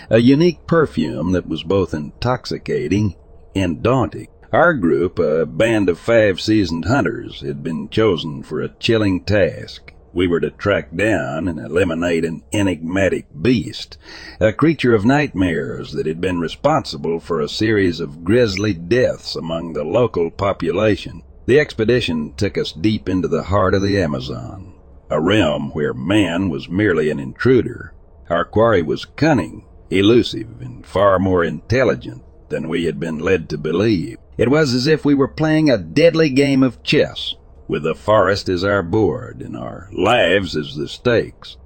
a 0.09 0.21
unique 0.21 0.67
perfume 0.67 1.33
that 1.33 1.47
was 1.47 1.65
both 1.65 1.93
intoxicating 1.93 3.15
and 3.55 3.83
daunting. 3.83 4.29
Our 4.55 4.73
group, 4.73 5.19
a 5.19 5.45
band 5.45 5.91
of 5.91 5.99
five 5.99 6.41
seasoned 6.41 6.87
hunters, 6.87 7.43
had 7.43 7.63
been 7.63 7.91
chosen 7.91 8.43
for 8.43 8.63
a 8.63 8.71
chilling 8.71 9.23
task. 9.23 9.93
We 10.15 10.27
were 10.27 10.41
to 10.41 10.51
track 10.51 10.97
down 10.97 11.47
and 11.47 11.59
eliminate 11.59 12.25
an 12.25 12.45
enigmatic 12.55 13.27
beast, 13.43 13.99
a 14.41 14.51
creature 14.51 14.95
of 14.95 15.05
nightmares 15.05 15.93
that 15.93 16.07
had 16.07 16.23
been 16.23 16.41
responsible 16.41 17.21
for 17.21 17.39
a 17.39 17.51
series 17.51 18.01
of 18.01 18.25
grisly 18.25 18.73
deaths 18.73 19.37
among 19.37 19.75
the 19.75 19.85
local 19.85 20.31
population. 20.31 21.23
The 21.49 21.59
expedition 21.59 22.35
took 22.37 22.59
us 22.59 22.73
deep 22.73 23.09
into 23.09 23.27
the 23.27 23.45
heart 23.45 23.73
of 23.73 23.81
the 23.81 23.99
Amazon, 23.99 24.75
a 25.09 25.19
realm 25.19 25.71
where 25.71 25.95
man 25.95 26.51
was 26.51 26.69
merely 26.69 27.09
an 27.09 27.19
intruder. 27.19 27.95
Our 28.29 28.45
quarry 28.45 28.83
was 28.83 29.07
cunning, 29.07 29.65
elusive, 29.89 30.61
and 30.61 30.85
far 30.85 31.19
more 31.19 31.43
intelligent 31.43 32.23
than 32.51 32.69
we 32.69 32.85
had 32.85 33.01
been 33.01 33.19
led 33.19 33.49
to 33.49 33.57
believe. 33.57 34.19
It 34.37 34.51
was 34.51 34.75
as 34.75 34.87
if 34.87 35.07
we 35.07 35.15
were 35.15 35.27
playing 35.27 35.71
a 35.71 35.79
deadly 35.79 36.29
game 36.29 36.63
of 36.63 36.83
chess, 36.83 37.35
with 37.67 37.83
the 37.83 37.95
forest 37.95 38.51
as 38.51 38.63
our 38.63 38.83
board 38.83 39.41
and 39.41 39.57
our 39.57 39.89
lives 39.91 40.55
as 40.55 40.77
the 40.77 40.87
stakes. 40.87 41.57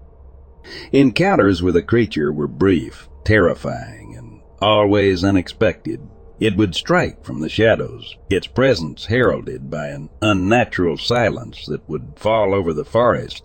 Encounters 0.93 1.61
with 1.61 1.75
the 1.75 1.83
creature 1.83 2.33
were 2.33 2.47
brief, 2.47 3.09
terrifying, 3.25 4.15
and 4.17 4.43
always 4.61 5.25
unexpected. 5.25 6.09
It 6.43 6.57
would 6.57 6.75
strike 6.75 7.25
from 7.25 7.41
the 7.41 7.49
shadows, 7.49 8.17
its 8.29 8.49
presence 8.49 9.07
heralded 9.07 9.71
by 9.71 9.91
an 9.91 10.11
unnatural 10.21 10.97
silence 10.97 11.67
that 11.67 11.89
would 11.89 12.15
fall 12.17 12.53
over 12.53 12.73
the 12.73 12.85
forest. 12.85 13.45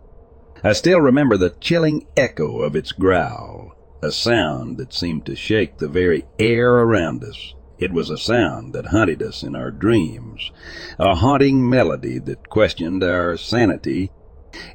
I 0.63 0.73
still 0.73 0.99
remember 0.99 1.37
the 1.37 1.53
chilling 1.61 2.07
echo 2.17 2.61
of 2.61 2.75
its 2.75 2.91
growl, 2.91 3.75
a 4.01 4.11
sound 4.11 4.77
that 4.77 4.95
seemed 4.95 5.27
to 5.27 5.35
shake 5.35 5.77
the 5.77 5.87
very 5.87 6.25
air 6.39 6.73
around 6.73 7.23
us. 7.23 7.53
It 7.77 7.93
was 7.93 8.09
a 8.09 8.17
sound 8.17 8.73
that 8.73 8.87
haunted 8.87 9.21
us 9.21 9.43
in 9.43 9.55
our 9.55 9.69
dreams, 9.69 10.51
a 10.97 11.13
haunting 11.13 11.69
melody 11.69 12.17
that 12.17 12.49
questioned 12.49 13.03
our 13.03 13.37
sanity. 13.37 14.09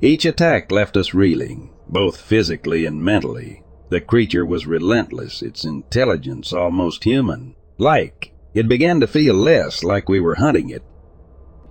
Each 0.00 0.24
attack 0.24 0.70
left 0.70 0.96
us 0.96 1.12
reeling, 1.12 1.70
both 1.88 2.20
physically 2.20 2.86
and 2.86 3.02
mentally. 3.02 3.64
The 3.88 4.00
creature 4.00 4.46
was 4.46 4.64
relentless, 4.64 5.42
its 5.42 5.64
intelligence 5.64 6.52
almost 6.52 7.02
human. 7.02 7.56
Like, 7.82 8.32
it 8.54 8.68
began 8.68 9.00
to 9.00 9.08
feel 9.08 9.34
less 9.34 9.82
like 9.82 10.08
we 10.08 10.20
were 10.20 10.36
hunting 10.36 10.70
it, 10.70 10.84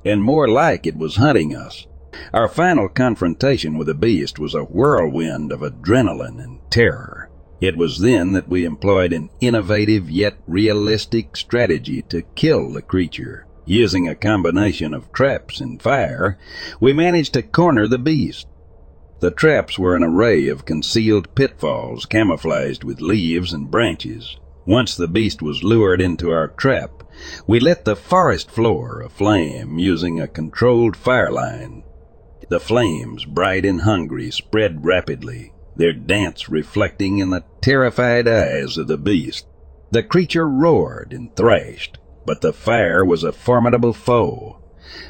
and 0.04 0.22
more 0.22 0.46
like 0.46 0.86
it 0.86 0.98
was 0.98 1.16
hunting 1.16 1.56
us. 1.56 1.88
Our 2.34 2.50
final 2.50 2.90
confrontation 2.90 3.78
with 3.78 3.88
the 3.88 3.94
beast 3.94 4.38
was 4.38 4.54
a 4.54 4.66
whirlwind 4.66 5.54
of 5.54 5.62
adrenaline 5.62 6.44
and 6.44 6.60
terror. 6.70 7.30
It 7.62 7.78
was 7.78 8.00
then 8.00 8.34
that 8.34 8.50
we 8.50 8.66
employed 8.66 9.14
an 9.14 9.30
innovative 9.40 10.12
yet 10.12 10.36
realistic 10.48 11.38
strategy 11.38 12.02
to 12.10 12.24
kill 12.36 12.74
the 12.74 12.82
creature. 12.82 13.48
Using 13.66 14.10
a 14.10 14.14
combination 14.14 14.94
of 14.94 15.14
traps 15.14 15.62
and 15.62 15.82
fire, 15.82 16.38
we 16.82 16.92
managed 16.92 17.36
to 17.36 17.42
corner 17.42 17.88
the 17.88 17.98
beast. 17.98 18.48
The 19.22 19.32
traps 19.32 19.80
were 19.80 19.96
an 19.96 20.04
array 20.04 20.50
of 20.50 20.66
concealed 20.66 21.34
pitfalls 21.36 22.06
camouflaged 22.06 22.84
with 22.84 23.00
leaves 23.00 23.54
and 23.54 23.72
branches. 23.72 24.36
Once 24.66 24.96
the 24.96 25.08
beast 25.08 25.42
was 25.42 25.64
lured 25.64 26.00
into 26.00 26.32
our 26.32 26.48
trap, 26.48 27.04
we 27.48 27.60
lit 27.60 27.84
the 27.84 27.96
forest 27.96 28.50
floor 28.52 29.02
aflame 29.02 29.80
using 29.80 30.20
a 30.20 30.28
controlled 30.28 30.96
fire 30.96 31.32
line. 31.32 31.84
The 32.50 32.60
flames, 32.60 33.26
bright 33.26 33.66
and 33.66 33.82
hungry, 33.82 34.30
spread 34.30 34.86
rapidly, 34.86 35.54
their 35.76 35.94
dance 35.94 36.50
reflecting 36.50 37.18
in 37.18 37.32
the 37.32 37.44
terrified 37.62 38.28
eyes 38.28 38.78
of 38.78 38.88
the 38.88 38.98
beast. 38.98 39.48
The 39.90 40.04
creature 40.04 40.48
roared 40.48 41.12
and 41.12 41.36
thrashed, 41.36 41.98
but 42.26 42.42
the 42.42 42.54
fire 42.54 43.04
was 43.04 43.24
a 43.24 43.32
formidable 43.32 43.94
foe. 43.94 44.62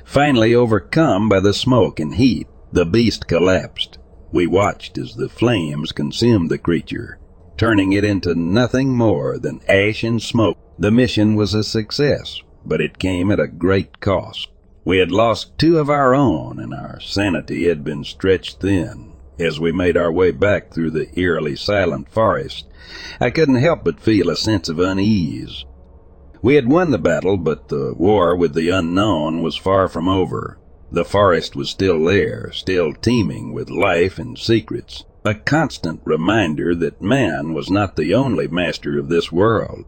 Finally 0.06 0.56
overcome 0.56 1.28
by 1.28 1.40
the 1.40 1.54
smoke 1.54 2.00
and 2.00 2.16
heat, 2.16 2.48
the 2.72 2.86
beast 2.86 3.28
collapsed. 3.28 3.98
We 4.32 4.48
watched 4.48 4.98
as 4.98 5.16
the 5.16 5.28
flames 5.28 5.92
consumed 5.92 6.50
the 6.50 6.58
creature, 6.58 7.20
turning 7.62 7.94
it 7.94 8.04
into 8.04 8.34
nothing 8.34 8.90
more 8.90 9.38
than 9.38 9.62
ash 9.70 10.04
and 10.04 10.20
smoke. 10.20 10.58
The 10.80 10.90
mission 10.90 11.36
was 11.36 11.54
a 11.54 11.64
success, 11.64 12.42
but 12.66 12.82
it 12.82 12.98
came 12.98 13.30
at 13.30 13.40
a 13.40 13.48
great 13.48 14.00
cost. 14.00 14.50
We 14.84 14.98
had 14.98 15.12
lost 15.12 15.60
two 15.60 15.78
of 15.78 15.88
our 15.88 16.16
own, 16.16 16.58
and 16.58 16.74
our 16.74 17.00
sanity 17.00 17.68
had 17.68 17.84
been 17.84 18.04
stretched 18.04 18.62
thin. 18.62 19.14
As 19.38 19.60
we 19.60 19.72
made 19.72 19.96
our 19.96 20.12
way 20.12 20.32
back 20.32 20.74
through 20.74 20.90
the 20.90 21.08
eerily 21.14 21.56
silent 21.56 22.10
forest, 22.10 22.66
I 23.20 23.30
couldn't 23.30 23.58
help 23.58 23.84
but 23.84 24.00
feel 24.00 24.32
a 24.32 24.36
sense 24.36 24.68
of 24.68 24.80
unease. 24.80 25.64
We 26.42 26.56
had 26.56 26.68
won 26.68 26.90
the 26.90 26.98
battle, 26.98 27.38
but 27.38 27.68
the 27.68 27.94
war 27.96 28.36
with 28.36 28.56
the 28.56 28.70
unknown 28.70 29.44
was 29.44 29.56
far 29.56 29.88
from 29.88 30.10
over. 30.10 30.58
The 30.92 31.06
forest 31.06 31.56
was 31.56 31.70
still 31.70 32.04
there, 32.06 32.52
still 32.54 32.92
teeming 32.92 33.54
with 33.54 33.70
life 33.70 34.18
and 34.18 34.36
secrets, 34.36 35.04
a 35.24 35.36
constant 35.36 36.02
reminder 36.04 36.74
that 36.74 37.02
man 37.02 37.54
was 37.54 37.70
not 37.70 37.96
the 37.96 38.14
only 38.14 38.48
master 38.48 38.98
of 38.98 39.08
this 39.08 39.32
world. 39.32 39.86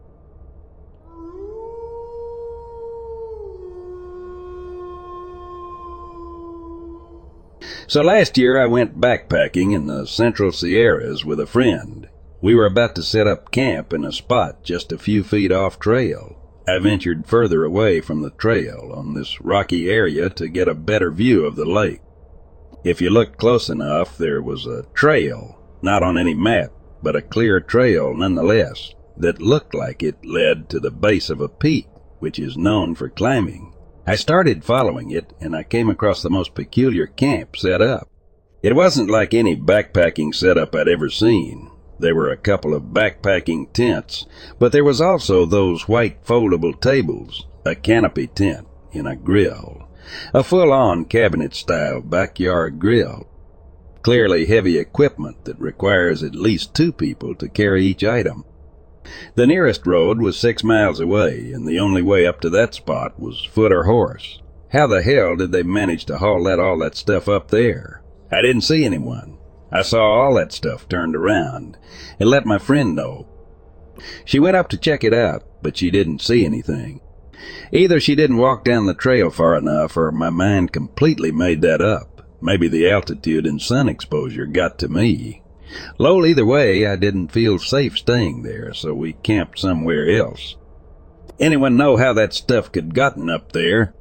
So 7.86 8.00
last 8.00 8.38
year 8.38 8.60
I 8.60 8.66
went 8.66 9.00
backpacking 9.00 9.74
in 9.74 9.86
the 9.86 10.06
Central 10.06 10.52
Sierras 10.52 11.24
with 11.24 11.38
a 11.38 11.46
friend. 11.46 12.08
We 12.40 12.54
were 12.54 12.66
about 12.66 12.94
to 12.96 13.02
set 13.02 13.26
up 13.26 13.50
camp 13.50 13.92
in 13.92 14.04
a 14.04 14.12
spot 14.12 14.62
just 14.62 14.92
a 14.92 14.98
few 14.98 15.22
feet 15.22 15.52
off 15.52 15.78
trail. 15.78 16.36
I 16.66 16.78
ventured 16.78 17.26
further 17.26 17.64
away 17.64 18.00
from 18.00 18.22
the 18.22 18.30
trail 18.30 18.92
on 18.94 19.14
this 19.14 19.40
rocky 19.40 19.90
area 19.90 20.30
to 20.30 20.48
get 20.48 20.68
a 20.68 20.74
better 20.74 21.10
view 21.10 21.44
of 21.44 21.56
the 21.56 21.66
lake. 21.66 22.00
If 22.84 23.00
you 23.00 23.08
looked 23.08 23.38
close 23.38 23.70
enough, 23.70 24.18
there 24.18 24.42
was 24.42 24.66
a 24.66 24.84
trail, 24.92 25.58
not 25.80 26.02
on 26.02 26.18
any 26.18 26.34
map, 26.34 26.70
but 27.02 27.16
a 27.16 27.22
clear 27.22 27.58
trail 27.58 28.14
nonetheless, 28.14 28.94
that 29.16 29.40
looked 29.40 29.74
like 29.74 30.02
it 30.02 30.24
led 30.24 30.68
to 30.68 30.78
the 30.78 30.90
base 30.90 31.30
of 31.30 31.40
a 31.40 31.48
peak, 31.48 31.86
which 32.18 32.38
is 32.38 32.58
known 32.58 32.94
for 32.94 33.08
climbing. 33.08 33.72
I 34.06 34.16
started 34.16 34.64
following 34.64 35.10
it, 35.10 35.32
and 35.40 35.56
I 35.56 35.62
came 35.62 35.88
across 35.88 36.22
the 36.22 36.28
most 36.28 36.54
peculiar 36.54 37.06
camp 37.06 37.56
set 37.56 37.80
up. 37.80 38.10
It 38.62 38.76
wasn't 38.76 39.08
like 39.08 39.32
any 39.32 39.56
backpacking 39.56 40.34
setup 40.34 40.74
I'd 40.74 40.88
ever 40.88 41.08
seen. 41.08 41.70
There 41.98 42.14
were 42.14 42.30
a 42.30 42.36
couple 42.36 42.74
of 42.74 42.92
backpacking 42.92 43.72
tents, 43.72 44.26
but 44.58 44.72
there 44.72 44.84
was 44.84 45.00
also 45.00 45.46
those 45.46 45.88
white 45.88 46.22
foldable 46.22 46.78
tables, 46.78 47.46
a 47.64 47.74
canopy 47.74 48.26
tent, 48.26 48.66
and 48.92 49.08
a 49.08 49.16
grill. 49.16 49.83
A 50.32 50.42
full-on 50.44 51.04
cabinet-style 51.06 52.02
backyard 52.02 52.78
grill. 52.78 53.26
Clearly 54.02 54.46
heavy 54.46 54.78
equipment 54.78 55.44
that 55.44 55.58
requires 55.58 56.22
at 56.22 56.34
least 56.34 56.74
two 56.74 56.92
people 56.92 57.34
to 57.36 57.48
carry 57.48 57.84
each 57.84 58.04
item. 58.04 58.44
The 59.34 59.46
nearest 59.46 59.86
road 59.86 60.20
was 60.20 60.38
six 60.38 60.64
miles 60.64 61.00
away, 61.00 61.52
and 61.52 61.66
the 61.66 61.78
only 61.78 62.02
way 62.02 62.26
up 62.26 62.40
to 62.40 62.50
that 62.50 62.74
spot 62.74 63.18
was 63.18 63.44
foot 63.44 63.72
or 63.72 63.84
horse. 63.84 64.40
How 64.72 64.86
the 64.86 65.02
hell 65.02 65.36
did 65.36 65.52
they 65.52 65.62
manage 65.62 66.04
to 66.06 66.18
haul 66.18 66.42
that 66.44 66.58
all 66.58 66.78
that 66.78 66.96
stuff 66.96 67.28
up 67.28 67.50
there? 67.50 68.02
I 68.32 68.42
didn't 68.42 68.62
see 68.62 68.84
anyone. 68.84 69.38
I 69.70 69.82
saw 69.82 70.02
all 70.04 70.34
that 70.34 70.52
stuff 70.52 70.88
turned 70.88 71.14
around 71.16 71.76
and 72.18 72.28
let 72.28 72.46
my 72.46 72.58
friend 72.58 72.94
know. 72.94 73.28
She 74.24 74.38
went 74.38 74.56
up 74.56 74.68
to 74.70 74.76
check 74.76 75.04
it 75.04 75.14
out, 75.14 75.44
but 75.62 75.76
she 75.76 75.90
didn't 75.90 76.20
see 76.22 76.44
anything. 76.44 77.00
Either 77.72 77.98
she 77.98 78.14
didn't 78.14 78.36
walk 78.36 78.64
down 78.64 78.86
the 78.86 78.94
trail 78.94 79.30
far 79.30 79.56
enough 79.56 79.96
or 79.96 80.12
my 80.12 80.30
mind 80.30 80.72
completely 80.72 81.32
made 81.32 81.62
that 81.62 81.80
up. 81.80 82.22
Maybe 82.40 82.68
the 82.68 82.90
altitude 82.90 83.46
and 83.46 83.60
sun 83.60 83.88
exposure 83.88 84.46
got 84.46 84.78
to 84.80 84.88
me. 84.88 85.42
Lol, 85.98 86.26
either 86.26 86.44
way, 86.44 86.86
I 86.86 86.96
didn't 86.96 87.32
feel 87.32 87.58
safe 87.58 87.98
staying 87.98 88.42
there, 88.42 88.74
so 88.74 88.94
we 88.94 89.14
camped 89.14 89.58
somewhere 89.58 90.08
else. 90.08 90.56
Anyone 91.40 91.76
know 91.76 91.96
how 91.96 92.12
that 92.12 92.32
stuff 92.32 92.70
could 92.70 92.94
gotten 92.94 93.28
up 93.28 93.52
there? 93.52 93.94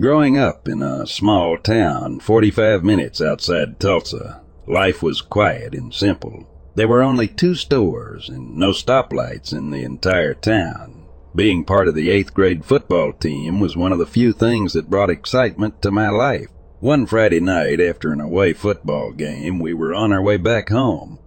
Growing 0.00 0.36
up 0.36 0.68
in 0.68 0.82
a 0.82 1.06
small 1.06 1.56
town 1.56 2.18
45 2.18 2.82
minutes 2.82 3.22
outside 3.22 3.78
Tulsa, 3.78 4.42
life 4.66 5.02
was 5.02 5.20
quiet 5.20 5.74
and 5.74 5.92
simple. 5.92 6.46
There 6.74 6.88
were 6.88 7.02
only 7.02 7.28
two 7.28 7.54
stores 7.54 8.28
and 8.28 8.56
no 8.56 8.70
stoplights 8.70 9.52
in 9.52 9.70
the 9.70 9.84
entire 9.84 10.34
town. 10.34 11.04
Being 11.34 11.64
part 11.64 11.88
of 11.88 11.94
the 11.94 12.10
eighth 12.10 12.32
grade 12.32 12.64
football 12.64 13.12
team 13.12 13.60
was 13.60 13.76
one 13.76 13.92
of 13.92 13.98
the 13.98 14.06
few 14.06 14.32
things 14.32 14.72
that 14.72 14.90
brought 14.90 15.10
excitement 15.10 15.82
to 15.82 15.90
my 15.90 16.08
life. 16.08 16.48
One 16.80 17.06
Friday 17.06 17.40
night 17.40 17.80
after 17.80 18.12
an 18.12 18.20
away 18.20 18.52
football 18.52 19.12
game, 19.12 19.58
we 19.58 19.74
were 19.74 19.94
on 19.94 20.12
our 20.12 20.22
way 20.22 20.36
back 20.36 20.68
home. 20.68 21.18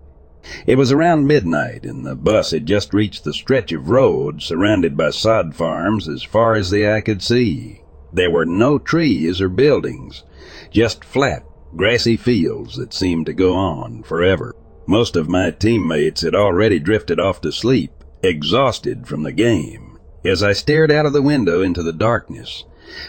It 0.66 0.78
was 0.78 0.92
around 0.92 1.28
midnight 1.28 1.84
and 1.84 2.06
the 2.06 2.16
bus 2.16 2.52
had 2.52 2.66
just 2.66 2.94
reached 2.94 3.24
the 3.24 3.34
stretch 3.34 3.74
of 3.74 3.90
road 3.90 4.42
surrounded 4.42 4.96
by 4.96 5.10
sod 5.10 5.56
farms 5.56 6.08
as 6.08 6.24
far 6.24 6.56
as 6.56 6.70
the 6.70 6.90
eye 6.90 7.02
could 7.02 7.22
see. 7.22 7.82
There 8.14 8.32
were 8.32 8.46
no 8.46 8.80
trees 8.80 9.42
or 9.42 9.50
buildings, 9.50 10.24
just 10.72 11.04
flat, 11.04 11.44
grassy 11.78 12.18
fields 12.18 12.76
that 12.76 12.94
seemed 12.94 13.28
to 13.28 13.34
go 13.34 13.54
on 13.54 14.04
forever. 14.04 14.56
Most 14.88 15.16
of 15.16 15.30
my 15.30 15.52
teammates 15.52 16.22
had 16.22 16.34
already 16.34 16.80
drifted 16.80 17.20
off 17.20 17.40
to 17.42 17.52
sleep, 17.52 17.92
exhausted 18.24 19.08
from 19.08 19.24
the 19.24 19.32
game. 19.32 19.98
As 20.26 20.42
I 20.42 20.54
stared 20.54 20.92
out 20.92 21.06
of 21.06 21.14
the 21.14 21.22
window 21.22 21.62
into 21.62 21.84
the 21.84 21.94
darkness, 21.94 22.64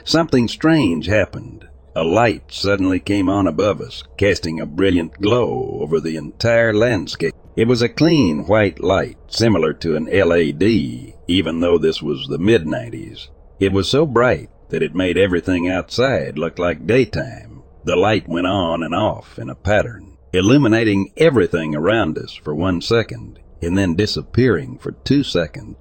something 0.05 0.47
strange 0.49 1.07
happened. 1.07 1.67
A 1.97 2.05
light 2.05 2.53
suddenly 2.53 3.01
came 3.01 3.29
on 3.29 3.47
above 3.47 3.81
us, 3.81 4.05
casting 4.17 4.61
a 4.61 4.67
brilliant 4.67 5.21
glow 5.21 5.79
over 5.81 5.99
the 5.99 6.17
entire 6.17 6.73
landscape. 6.73 7.35
It 7.57 7.67
was 7.67 7.83
a 7.83 7.89
clean 7.89 8.47
white 8.47 8.81
light, 8.81 9.17
similar 9.27 9.73
to 9.75 9.97
an 9.97 10.05
LED, 10.05 11.15
even 11.27 11.61
though 11.61 11.79
this 11.79 12.01
was 12.01 12.29
the 12.29 12.39
mid-90s. 12.39 13.29
It 13.59 13.73
was 13.73 13.89
so 13.89 14.07
bright 14.07 14.51
that 14.69 14.83
it 14.83 14.95
made 14.95 15.17
everything 15.19 15.69
outside 15.69 16.39
look 16.39 16.59
like 16.59 16.87
daytime. 16.87 17.58
The 17.85 17.97
light 17.97 18.29
went 18.29 18.47
on 18.47 18.83
and 18.83 18.95
off 18.95 19.39
in 19.39 19.49
a 19.49 19.55
pattern, 19.55 20.19
illuminating 20.33 21.13
everything 21.17 21.75
around 21.75 22.19
us 22.19 22.35
for 22.35 22.55
one 22.55 22.81
second, 22.81 23.39
and 23.63 23.79
then 23.79 23.95
disappearing 23.95 24.79
for 24.79 24.93
two 24.93 25.23
seconds. 25.23 25.77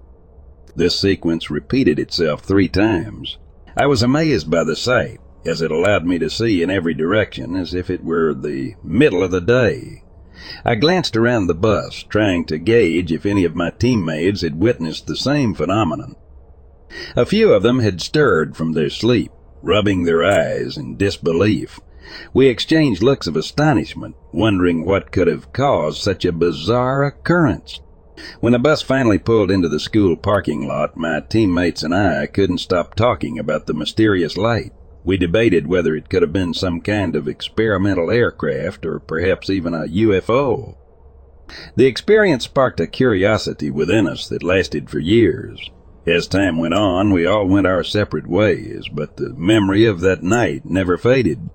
This 0.76 1.00
sequence 1.00 1.50
repeated 1.50 2.00
itself 2.00 2.42
three 2.42 2.70
times. 2.70 3.38
I 3.76 3.88
was 3.88 4.04
amazed 4.04 4.50
by 4.50 4.64
the 4.64 4.76
sight, 4.76 5.20
as 5.46 5.62
it 5.62 5.72
allowed 5.72 6.06
me 6.06 6.20
to 6.20 6.30
see 6.30 6.62
in 6.62 6.70
every 6.70 6.94
direction 6.94 7.56
as 7.56 7.74
if 7.74 7.90
it 7.90 8.04
were 8.04 8.34
the 8.34 8.76
middle 8.84 9.24
of 9.24 9.32
the 9.32 9.42
day. 9.42 10.04
I 10.64 10.76
glanced 10.76 11.18
around 11.18 11.48
the 11.48 11.56
bus, 11.56 12.04
trying 12.04 12.46
to 12.46 12.60
gauge 12.60 13.12
if 13.12 13.26
any 13.26 13.44
of 13.44 13.56
my 13.56 13.72
teammates 13.72 14.42
had 14.42 14.60
witnessed 14.60 15.08
the 15.08 15.18
same 15.18 15.56
phenomenon. 15.56 16.16
A 17.16 17.26
few 17.26 17.54
of 17.54 17.64
them 17.64 17.80
had 17.80 18.02
stirred 18.02 18.56
from 18.56 18.74
their 18.74 18.90
sleep, 18.90 19.32
rubbing 19.62 20.04
their 20.04 20.24
eyes 20.24 20.78
in 20.78 20.96
disbelief. 20.96 21.80
We 22.34 22.48
exchanged 22.48 23.04
looks 23.04 23.28
of 23.28 23.36
astonishment, 23.36 24.16
wondering 24.32 24.86
what 24.86 25.12
could 25.12 25.28
have 25.28 25.52
caused 25.52 26.02
such 26.02 26.24
a 26.26 26.32
bizarre 26.32 27.04
occurrence. 27.04 27.82
When 28.40 28.54
the 28.54 28.60
bus 28.60 28.82
finally 28.82 29.20
pulled 29.20 29.52
into 29.52 29.70
the 29.70 29.80
school 29.80 30.16
parking 30.16 30.68
lot, 30.68 30.98
my 30.98 31.20
teammates 31.20 31.84
and 31.84 31.94
I 31.94 32.26
couldn't 32.26 32.60
stop 32.60 32.96
talking 32.96 33.38
about 33.38 33.68
the 33.68 33.74
mysterious 33.74 34.38
light. 34.38 34.74
We 35.04 35.18
debated 35.18 35.68
whether 35.68 35.96
it 35.96 36.10
could 36.10 36.22
have 36.22 36.34
been 36.34 36.54
some 36.54 36.82
kind 36.82 37.16
of 37.16 37.28
experimental 37.28 38.10
aircraft 38.10 38.86
or 38.86 39.00
perhaps 39.00 39.50
even 39.50 39.74
a 39.74 39.86
UFO. 39.88 40.76
The 41.76 41.86
experience 41.86 42.46
sparked 42.46 42.80
a 42.80 42.88
curiosity 42.88 43.70
within 43.70 44.08
us 44.08 44.28
that 44.28 44.44
lasted 44.44 44.90
for 44.90 45.00
years. 45.00 45.70
As 46.06 46.28
time 46.28 46.58
went 46.58 46.74
on, 46.74 47.12
we 47.12 47.26
all 47.26 47.48
went 47.48 47.68
our 47.68 47.84
separate 47.84 48.28
ways, 48.28 48.90
but 48.92 49.18
the 49.18 49.34
memory 49.38 49.86
of 49.86 50.00
that 50.02 50.24
night 50.24 50.66
never 50.66 50.98
faded. 50.98 51.50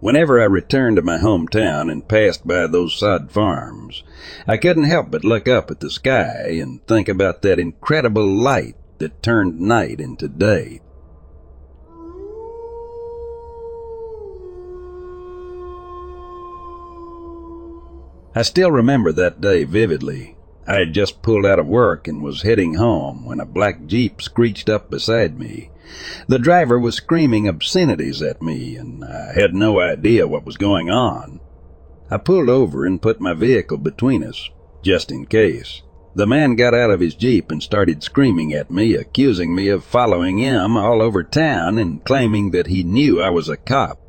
Whenever 0.00 0.40
I 0.40 0.44
returned 0.44 0.96
to 0.96 1.02
my 1.02 1.18
hometown 1.18 1.90
and 1.90 2.06
passed 2.06 2.46
by 2.46 2.68
those 2.68 2.96
sod 2.96 3.32
farms, 3.32 4.04
I 4.46 4.56
couldn't 4.56 4.84
help 4.84 5.10
but 5.10 5.24
look 5.24 5.48
up 5.48 5.70
at 5.72 5.80
the 5.80 5.90
sky 5.90 6.58
and 6.60 6.86
think 6.86 7.08
about 7.08 7.42
that 7.42 7.58
incredible 7.58 8.26
light 8.26 8.76
that 8.98 9.22
turned 9.22 9.60
night 9.60 10.00
into 10.00 10.28
day. 10.28 10.80
I 18.36 18.42
still 18.42 18.70
remember 18.70 19.10
that 19.10 19.40
day 19.40 19.64
vividly. 19.64 20.36
I 20.64 20.74
had 20.80 20.92
just 20.92 21.22
pulled 21.22 21.44
out 21.44 21.58
of 21.58 21.66
work 21.66 22.06
and 22.06 22.22
was 22.22 22.42
heading 22.42 22.74
home 22.74 23.24
when 23.24 23.40
a 23.40 23.46
black 23.46 23.86
Jeep 23.86 24.22
screeched 24.22 24.68
up 24.68 24.90
beside 24.90 25.40
me. 25.40 25.70
The 26.26 26.38
driver 26.38 26.78
was 26.78 26.96
screaming 26.96 27.48
obscenities 27.48 28.20
at 28.22 28.42
me, 28.42 28.76
and 28.76 29.04
I 29.04 29.32
had 29.34 29.54
no 29.54 29.80
idea 29.80 30.28
what 30.28 30.44
was 30.44 30.56
going 30.56 30.90
on. 30.90 31.40
I 32.10 32.16
pulled 32.16 32.48
over 32.48 32.84
and 32.84 33.02
put 33.02 33.20
my 33.20 33.34
vehicle 33.34 33.78
between 33.78 34.22
us, 34.22 34.50
just 34.82 35.10
in 35.10 35.26
case. 35.26 35.82
The 36.14 36.26
man 36.26 36.56
got 36.56 36.74
out 36.74 36.90
of 36.90 37.00
his 37.00 37.14
Jeep 37.14 37.50
and 37.50 37.62
started 37.62 38.02
screaming 38.02 38.52
at 38.52 38.70
me, 38.70 38.94
accusing 38.94 39.54
me 39.54 39.68
of 39.68 39.84
following 39.84 40.38
him 40.38 40.76
all 40.76 41.00
over 41.00 41.22
town 41.22 41.78
and 41.78 42.04
claiming 42.04 42.50
that 42.50 42.66
he 42.66 42.82
knew 42.82 43.20
I 43.20 43.30
was 43.30 43.48
a 43.48 43.56
cop. 43.56 44.00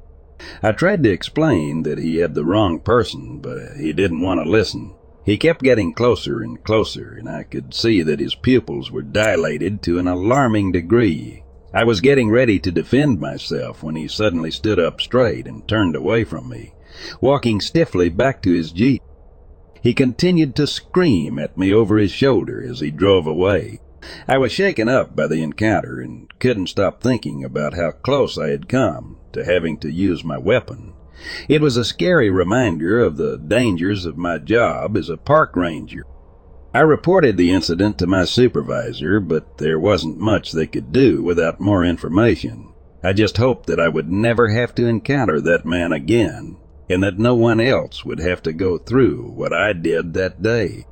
I 0.64 0.72
tried 0.72 1.04
to 1.04 1.12
explain 1.12 1.84
that 1.84 1.98
he 1.98 2.18
had 2.18 2.34
the 2.34 2.46
wrong 2.46 2.80
person, 2.80 3.40
but 3.40 3.78
he 3.78 3.94
didn't 3.94 4.22
want 4.22 4.44
to 4.44 4.50
listen. 4.50 4.96
He 5.26 5.38
kept 5.38 5.62
getting 5.62 5.94
closer 5.94 6.42
and 6.42 6.64
closer, 6.64 7.16
and 7.20 7.30
I 7.30 7.44
could 7.44 7.74
see 7.74 8.02
that 8.02 8.20
his 8.20 8.36
pupils 8.36 8.90
were 8.90 9.02
dilated 9.02 9.84
to 9.84 10.00
an 10.00 10.08
alarming 10.08 10.72
degree. 10.72 11.44
I 11.74 11.84
was 11.84 12.02
getting 12.02 12.32
ready 12.32 12.58
to 12.60 12.72
defend 12.72 13.20
myself 13.20 13.84
when 13.84 13.96
he 13.96 14.08
suddenly 14.08 14.50
stood 14.50 14.80
up 14.80 15.00
straight 15.00 15.46
and 15.46 15.68
turned 15.68 15.96
away 15.96 16.24
from 16.24 16.50
me, 16.50 16.74
walking 17.22 17.62
stiffly 17.62 18.10
back 18.10 18.42
to 18.42 18.54
his 18.54 18.72
jeep. 18.72 19.04
He 19.82 19.94
continued 19.94 20.56
to 20.56 20.66
scream 20.66 21.38
at 21.38 21.58
me 21.58 21.72
over 21.72 21.98
his 21.98 22.12
shoulder 22.12 22.66
as 22.68 22.80
he 22.80 22.90
drove 22.90 23.28
away. 23.28 23.80
I 24.28 24.38
was 24.40 24.52
shaken 24.52 24.90
up 24.90 25.16
by 25.16 25.28
the 25.28 25.44
encounter 25.44 26.00
and 26.00 26.28
couldn't 26.40 26.68
stop 26.68 27.02
thinking 27.02 27.44
about 27.44 27.76
how 27.76 27.92
close 27.92 28.38
I 28.38 28.50
had 28.50 28.68
come 28.68 29.18
to 29.34 29.46
having 29.46 29.78
to 29.80 29.92
use 29.92 30.24
my 30.24 30.38
weapon. 30.38 30.94
It 31.48 31.62
was 31.62 31.78
a 31.78 31.86
scary 31.86 32.30
reminder 32.30 33.00
of 33.00 33.18
the 33.18 33.38
dangers 33.38 34.06
of 34.06 34.18
my 34.18 34.38
job 34.38 34.98
as 34.98 35.10
a 35.10 35.18
park 35.18 35.56
ranger. 35.56 36.06
I 36.72 36.82
reported 36.82 37.36
the 37.36 37.52
incident 37.52 37.98
to 37.98 38.06
my 38.06 38.26
supervisor, 38.26 39.20
but 39.20 39.58
there 39.58 39.80
wasn't 39.80 40.20
much 40.20 40.52
they 40.52 40.68
could 40.68 40.92
do 40.92 41.24
without 41.24 41.60
more 41.60 41.84
information. 41.84 42.74
I 43.02 43.14
just 43.14 43.38
hoped 43.38 43.66
that 43.68 43.80
I 43.80 43.88
would 43.88 44.12
never 44.12 44.50
have 44.50 44.76
to 44.76 44.86
encounter 44.86 45.42
that 45.42 45.66
man 45.66 45.92
again, 45.92 46.58
and 46.88 47.02
that 47.02 47.18
no 47.18 47.34
one 47.34 47.60
else 47.60 48.06
would 48.06 48.20
have 48.20 48.44
to 48.44 48.54
go 48.54 48.78
through 48.78 49.32
what 49.32 49.52
I 49.52 49.74
did 49.74 50.14
that 50.14 50.44
day. 50.44 50.86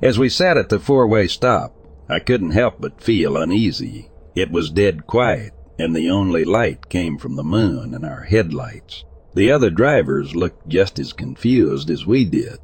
As 0.00 0.20
we 0.20 0.28
sat 0.28 0.56
at 0.56 0.68
the 0.68 0.78
four-way 0.78 1.26
stop, 1.26 1.74
I 2.08 2.20
couldn't 2.20 2.50
help 2.50 2.76
but 2.78 3.02
feel 3.02 3.36
uneasy. 3.36 4.10
It 4.36 4.52
was 4.52 4.70
dead 4.70 5.06
quiet, 5.06 5.52
and 5.78 5.94
the 5.94 6.10
only 6.10 6.44
light 6.44 6.88
came 6.88 7.18
from 7.18 7.36
the 7.36 7.44
moon 7.44 7.94
and 7.94 8.04
our 8.04 8.22
headlights. 8.22 9.04
The 9.34 9.50
other 9.50 9.70
drivers 9.70 10.34
looked 10.34 10.68
just 10.68 10.98
as 10.98 11.12
confused 11.12 11.90
as 11.90 12.06
we 12.06 12.24
did. 12.24 12.58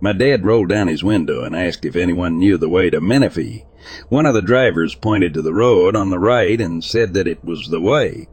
My 0.00 0.12
dad 0.12 0.44
rolled 0.44 0.68
down 0.68 0.88
his 0.88 1.04
window 1.04 1.42
and 1.42 1.54
asked 1.54 1.84
if 1.84 1.96
anyone 1.96 2.38
knew 2.38 2.58
the 2.58 2.68
way 2.68 2.90
to 2.90 3.00
Menifee. 3.00 3.64
One 4.08 4.26
of 4.26 4.34
the 4.34 4.42
drivers 4.42 4.94
pointed 4.94 5.32
to 5.34 5.42
the 5.42 5.54
road 5.54 5.96
on 5.96 6.10
the 6.10 6.18
right 6.18 6.60
and 6.60 6.82
said 6.82 7.14
that 7.14 7.28
it 7.28 7.44
was 7.44 7.68
the 7.68 7.80
way. 7.80 8.28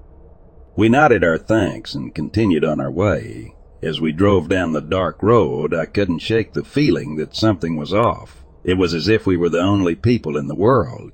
We 0.76 0.90
nodded 0.90 1.24
our 1.24 1.38
thanks 1.38 1.94
and 1.94 2.16
continued 2.16 2.66
on 2.66 2.82
our 2.82 2.92
way. 2.92 3.54
As 3.84 4.02
we 4.02 4.12
drove 4.12 4.50
down 4.50 4.74
the 4.74 4.82
dark 4.82 5.22
road, 5.22 5.74
I 5.74 5.86
couldn't 5.86 6.20
shake 6.20 6.54
the 6.54 6.64
feeling 6.64 7.18
that 7.18 7.36
something 7.36 7.76
was 7.76 7.94
off. 7.94 8.44
It 8.64 8.78
was 8.78 8.94
as 8.94 9.08
if 9.08 9.28
we 9.28 9.38
were 9.38 9.50
the 9.50 9.60
only 9.60 9.94
people 9.94 10.36
in 10.38 10.48
the 10.48 10.56
world. 10.56 11.12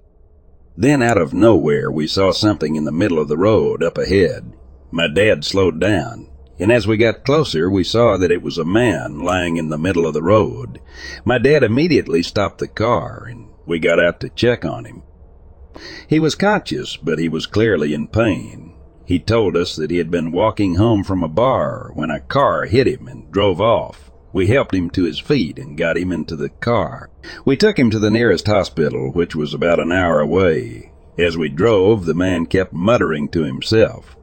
Then 0.77 1.01
out 1.01 1.17
of 1.17 1.33
nowhere 1.33 1.91
we 1.91 2.07
saw 2.07 2.31
something 2.31 2.75
in 2.75 2.85
the 2.85 2.91
middle 2.91 3.19
of 3.19 3.27
the 3.27 3.37
road 3.37 3.83
up 3.83 3.97
ahead. 3.97 4.53
My 4.91 5.07
dad 5.07 5.43
slowed 5.43 5.79
down, 5.79 6.29
and 6.57 6.71
as 6.71 6.87
we 6.87 6.97
got 6.97 7.25
closer 7.25 7.69
we 7.69 7.83
saw 7.83 8.17
that 8.17 8.31
it 8.31 8.41
was 8.41 8.57
a 8.57 8.65
man 8.65 9.19
lying 9.19 9.57
in 9.57 9.69
the 9.69 9.77
middle 9.77 10.07
of 10.07 10.13
the 10.13 10.23
road. 10.23 10.79
My 11.25 11.37
dad 11.37 11.63
immediately 11.63 12.23
stopped 12.23 12.59
the 12.59 12.67
car 12.67 13.25
and 13.29 13.49
we 13.65 13.79
got 13.79 13.99
out 13.99 14.19
to 14.21 14.29
check 14.29 14.65
on 14.65 14.85
him. 14.85 15.03
He 16.07 16.19
was 16.19 16.35
conscious, 16.35 16.97
but 16.97 17.19
he 17.19 17.29
was 17.29 17.45
clearly 17.45 17.93
in 17.93 18.07
pain. 18.07 18.73
He 19.05 19.19
told 19.19 19.55
us 19.55 19.75
that 19.75 19.91
he 19.91 19.97
had 19.97 20.11
been 20.11 20.31
walking 20.31 20.75
home 20.75 21.03
from 21.03 21.23
a 21.23 21.27
bar 21.27 21.91
when 21.93 22.09
a 22.09 22.19
car 22.19 22.65
hit 22.65 22.87
him 22.87 23.07
and 23.07 23.31
drove 23.31 23.61
off. 23.61 24.08
We 24.31 24.47
helped 24.47 24.75
him 24.75 24.89
to 24.91 25.03
his 25.03 25.19
feet 25.19 25.57
and 25.57 25.77
got 25.77 25.97
him 25.97 26.11
into 26.11 26.35
the 26.35 26.49
car. 26.49 27.09
We 27.45 27.57
took 27.57 27.79
him 27.79 27.89
to 27.91 27.99
the 27.99 28.11
nearest 28.11 28.47
hospital, 28.47 29.11
which 29.11 29.35
was 29.35 29.53
about 29.53 29.79
an 29.79 29.91
hour 29.91 30.19
away. 30.19 30.91
As 31.17 31.37
we 31.37 31.49
drove, 31.49 32.05
the 32.05 32.13
man 32.13 32.45
kept 32.45 32.71
muttering 32.71 33.27
to 33.29 33.43
himself. 33.43 34.15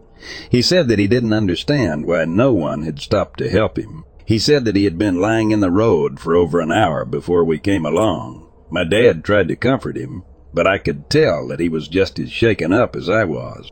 He 0.49 0.63
said 0.63 0.89
that 0.89 0.99
he 0.99 1.07
didn't 1.07 1.33
understand 1.33 2.07
why 2.07 2.25
no 2.25 2.53
one 2.53 2.83
had 2.83 3.01
stopped 3.01 3.39
to 3.41 3.51
help 3.51 3.79
him. 3.79 4.05
He 4.25 4.39
said 4.39 4.65
that 4.65 4.77
he 4.77 4.85
had 4.85 4.99
been 4.99 5.21
lying 5.21 5.51
in 5.51 5.61
the 5.61 5.71
road 5.71 6.19
for 6.19 6.35
over 6.35 6.61
an 6.61 6.73
hour 6.73 7.05
before 7.05 7.45
we 7.45 7.59
came 7.59 7.85
along. 7.85 8.49
My 8.71 8.83
dad 8.83 9.25
tried 9.25 9.49
to 9.49 9.57
comfort 9.57 9.97
him, 9.97 10.23
but 10.53 10.67
I 10.67 10.79
could 10.79 11.11
tell 11.11 11.47
that 11.49 11.61
he 11.61 11.69
was 11.69 11.87
just 11.87 12.19
as 12.19 12.33
shaken 12.33 12.73
up 12.73 12.97
as 12.97 13.09
I 13.09 13.25
was. 13.25 13.71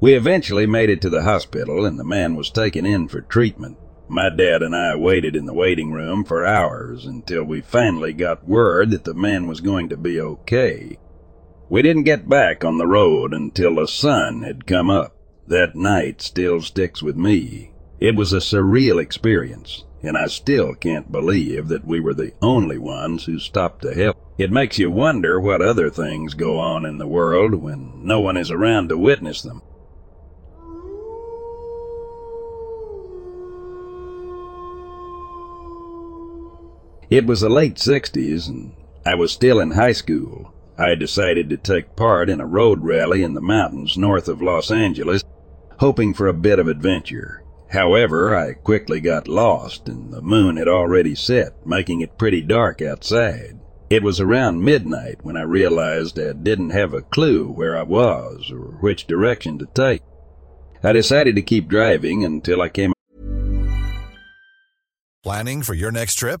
We 0.00 0.14
eventually 0.14 0.66
made 0.66 0.90
it 0.90 1.00
to 1.02 1.10
the 1.10 1.22
hospital 1.22 1.86
and 1.86 1.98
the 1.98 2.04
man 2.04 2.34
was 2.34 2.50
taken 2.50 2.84
in 2.84 3.08
for 3.08 3.20
treatment. 3.20 3.78
My 4.08 4.28
dad 4.28 4.62
and 4.62 4.74
I 4.74 4.96
waited 4.96 5.34
in 5.34 5.46
the 5.46 5.54
waiting 5.54 5.92
room 5.92 6.24
for 6.24 6.44
hours 6.44 7.06
until 7.06 7.44
we 7.44 7.60
finally 7.60 8.12
got 8.12 8.48
word 8.48 8.90
that 8.90 9.04
the 9.04 9.14
man 9.14 9.46
was 9.46 9.60
going 9.60 9.88
to 9.88 9.96
be 9.96 10.20
okay. 10.20 10.98
We 11.70 11.80
didn't 11.80 12.02
get 12.02 12.28
back 12.28 12.64
on 12.64 12.78
the 12.78 12.86
road 12.86 13.32
until 13.32 13.76
the 13.76 13.86
sun 13.86 14.42
had 14.42 14.66
come 14.66 14.90
up. 14.90 15.16
That 15.46 15.74
night 15.74 16.20
still 16.20 16.60
sticks 16.60 17.02
with 17.02 17.16
me. 17.16 17.72
It 17.98 18.14
was 18.14 18.32
a 18.32 18.38
surreal 18.38 19.00
experience, 19.00 19.84
and 20.02 20.18
I 20.18 20.26
still 20.26 20.74
can't 20.74 21.10
believe 21.10 21.68
that 21.68 21.86
we 21.86 22.00
were 22.00 22.14
the 22.14 22.32
only 22.42 22.78
ones 22.78 23.24
who 23.24 23.38
stopped 23.38 23.82
to 23.82 23.94
help. 23.94 24.16
It 24.36 24.50
makes 24.50 24.78
you 24.78 24.90
wonder 24.90 25.40
what 25.40 25.62
other 25.62 25.88
things 25.88 26.34
go 26.34 26.58
on 26.58 26.84
in 26.84 26.98
the 26.98 27.06
world 27.06 27.54
when 27.54 27.92
no 28.02 28.20
one 28.20 28.36
is 28.36 28.50
around 28.50 28.88
to 28.88 28.98
witness 28.98 29.42
them. 29.42 29.62
It 37.12 37.26
was 37.26 37.42
the 37.42 37.50
late 37.50 37.74
60s, 37.74 38.48
and 38.48 38.72
I 39.04 39.16
was 39.16 39.32
still 39.32 39.60
in 39.60 39.72
high 39.72 39.92
school. 39.92 40.54
I 40.78 40.94
decided 40.94 41.50
to 41.50 41.58
take 41.58 41.94
part 41.94 42.30
in 42.30 42.40
a 42.40 42.46
road 42.46 42.82
rally 42.82 43.22
in 43.22 43.34
the 43.34 43.42
mountains 43.42 43.98
north 43.98 44.28
of 44.28 44.40
Los 44.40 44.70
Angeles, 44.70 45.22
hoping 45.78 46.14
for 46.14 46.26
a 46.26 46.32
bit 46.32 46.58
of 46.58 46.68
adventure. 46.68 47.44
However, 47.68 48.34
I 48.34 48.54
quickly 48.54 48.98
got 48.98 49.28
lost, 49.28 49.90
and 49.90 50.10
the 50.10 50.22
moon 50.22 50.56
had 50.56 50.68
already 50.68 51.14
set, 51.14 51.66
making 51.66 52.00
it 52.00 52.16
pretty 52.16 52.40
dark 52.40 52.80
outside. 52.80 53.60
It 53.90 54.02
was 54.02 54.18
around 54.18 54.64
midnight 54.64 55.18
when 55.22 55.36
I 55.36 55.42
realized 55.42 56.18
I 56.18 56.32
didn't 56.32 56.70
have 56.70 56.94
a 56.94 57.02
clue 57.02 57.52
where 57.52 57.76
I 57.76 57.82
was 57.82 58.50
or 58.50 58.78
which 58.80 59.06
direction 59.06 59.58
to 59.58 59.66
take. 59.74 60.00
I 60.82 60.92
decided 60.92 61.34
to 61.34 61.42
keep 61.42 61.68
driving 61.68 62.24
until 62.24 62.62
I 62.62 62.70
came. 62.70 62.94
Planning 65.22 65.60
for 65.62 65.74
your 65.74 65.92
next 65.92 66.14
trip? 66.14 66.40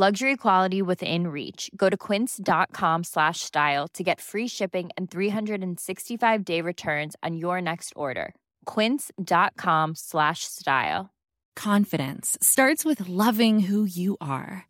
Luxury 0.00 0.34
quality 0.36 0.80
within 0.80 1.26
reach. 1.26 1.70
Go 1.76 1.90
to 1.90 1.96
quince.com 1.98 3.04
slash 3.04 3.40
style 3.40 3.86
to 3.88 4.02
get 4.02 4.18
free 4.18 4.48
shipping 4.48 4.88
and 4.96 5.10
365 5.10 6.42
day 6.42 6.62
returns 6.62 7.16
on 7.22 7.36
your 7.36 7.60
next 7.60 7.92
order. 7.94 8.34
Quince.com 8.64 9.94
slash 9.94 10.44
style. 10.44 11.10
Confidence 11.54 12.38
starts 12.40 12.82
with 12.82 13.10
loving 13.10 13.60
who 13.60 13.84
you 13.84 14.16
are. 14.22 14.69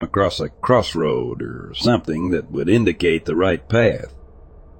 Across 0.00 0.38
a 0.38 0.48
crossroad 0.48 1.42
or 1.42 1.72
something 1.74 2.30
that 2.30 2.48
would 2.52 2.68
indicate 2.68 3.24
the 3.24 3.34
right 3.34 3.68
path. 3.68 4.14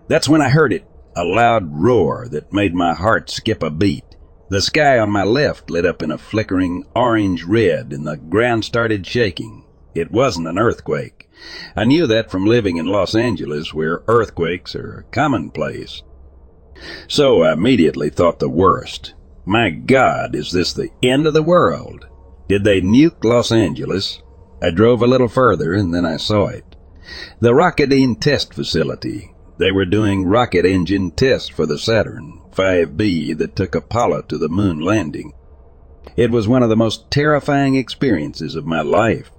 That's 0.06 0.28
when 0.28 0.40
I 0.40 0.48
heard 0.48 0.72
it, 0.72 0.86
a 1.16 1.24
loud 1.24 1.82
roar 1.82 2.28
that 2.30 2.52
made 2.52 2.72
my 2.72 2.94
heart 2.94 3.28
skip 3.28 3.64
a 3.64 3.70
beat. 3.70 4.04
The 4.48 4.62
sky 4.62 4.96
on 5.00 5.10
my 5.10 5.24
left 5.24 5.70
lit 5.70 5.84
up 5.84 6.04
in 6.04 6.12
a 6.12 6.18
flickering 6.18 6.84
orange 6.94 7.42
red 7.42 7.92
and 7.92 8.06
the 8.06 8.16
ground 8.16 8.64
started 8.64 9.04
shaking. 9.06 9.64
It 9.92 10.12
wasn't 10.12 10.46
an 10.46 10.56
earthquake. 10.58 11.28
I 11.74 11.84
knew 11.84 12.06
that 12.06 12.30
from 12.30 12.46
living 12.46 12.76
in 12.76 12.86
Los 12.86 13.16
Angeles 13.16 13.74
where 13.74 14.04
earthquakes 14.06 14.76
are 14.76 15.04
commonplace. 15.10 16.00
So 17.08 17.42
I 17.42 17.54
immediately 17.54 18.10
thought 18.10 18.38
the 18.38 18.48
worst. 18.48 19.14
My 19.44 19.70
God, 19.70 20.36
is 20.36 20.52
this 20.52 20.72
the 20.72 20.90
end 21.02 21.26
of 21.26 21.34
the 21.34 21.42
world? 21.42 22.06
Did 22.48 22.62
they 22.62 22.80
nuke 22.80 23.24
Los 23.24 23.50
Angeles? 23.50 24.22
I 24.60 24.70
drove 24.70 25.02
a 25.02 25.06
little 25.06 25.28
further 25.28 25.72
and 25.72 25.94
then 25.94 26.04
I 26.04 26.16
saw 26.16 26.48
it. 26.48 26.76
The 27.40 27.52
Rocketdyne 27.52 28.20
Test 28.20 28.52
Facility. 28.52 29.32
They 29.58 29.70
were 29.70 29.84
doing 29.84 30.26
rocket 30.26 30.64
engine 30.64 31.12
tests 31.12 31.48
for 31.48 31.64
the 31.64 31.78
Saturn 31.78 32.40
5B 32.52 33.38
that 33.38 33.54
took 33.54 33.74
Apollo 33.74 34.22
to 34.22 34.38
the 34.38 34.48
moon 34.48 34.80
landing. 34.80 35.32
It 36.16 36.30
was 36.32 36.48
one 36.48 36.62
of 36.62 36.68
the 36.68 36.76
most 36.76 37.10
terrifying 37.10 37.76
experiences 37.76 38.56
of 38.56 38.66
my 38.66 38.82
life. 38.82 39.30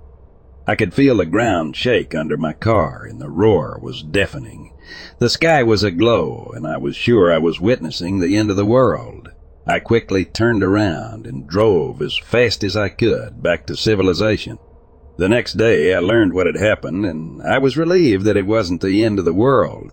I 0.66 0.76
could 0.76 0.94
feel 0.94 1.18
the 1.18 1.26
ground 1.26 1.76
shake 1.76 2.16
under 2.16 2.38
my 2.38 2.54
car 2.54 3.06
and 3.06 3.20
the 3.20 3.30
roar 3.30 3.80
was 3.82 4.04
deafening. 4.04 4.74
The 5.18 5.30
sky 5.30 5.64
was 5.64 5.84
aglow 5.84 6.52
and 6.56 6.66
I 6.66 6.78
was 6.78 6.96
sure 6.96 7.34
I 7.34 7.40
was 7.40 7.60
witnessing 7.60 8.20
the 8.20 8.38
end 8.38 8.50
of 8.50 8.56
the 8.56 8.66
world. 8.66 9.30
I 9.68 9.80
quickly 9.80 10.24
turned 10.24 10.64
around 10.64 11.28
and 11.28 11.48
drove 11.48 12.02
as 12.02 12.18
fast 12.18 12.64
as 12.64 12.78
I 12.78 12.90
could 12.90 13.44
back 13.44 13.66
to 13.68 13.76
civilization. 13.76 14.60
The 15.20 15.28
next 15.28 15.58
day 15.58 15.94
I 15.94 16.00
learned 16.00 16.32
what 16.32 16.46
had 16.46 16.56
happened, 16.56 17.06
and 17.06 17.42
I 17.42 17.58
was 17.58 17.76
relieved 17.76 18.24
that 18.24 18.38
it 18.38 18.46
wasn't 18.46 18.80
the 18.80 19.04
end 19.04 19.20
of 19.20 19.26
the 19.26 19.34
world. 19.34 19.92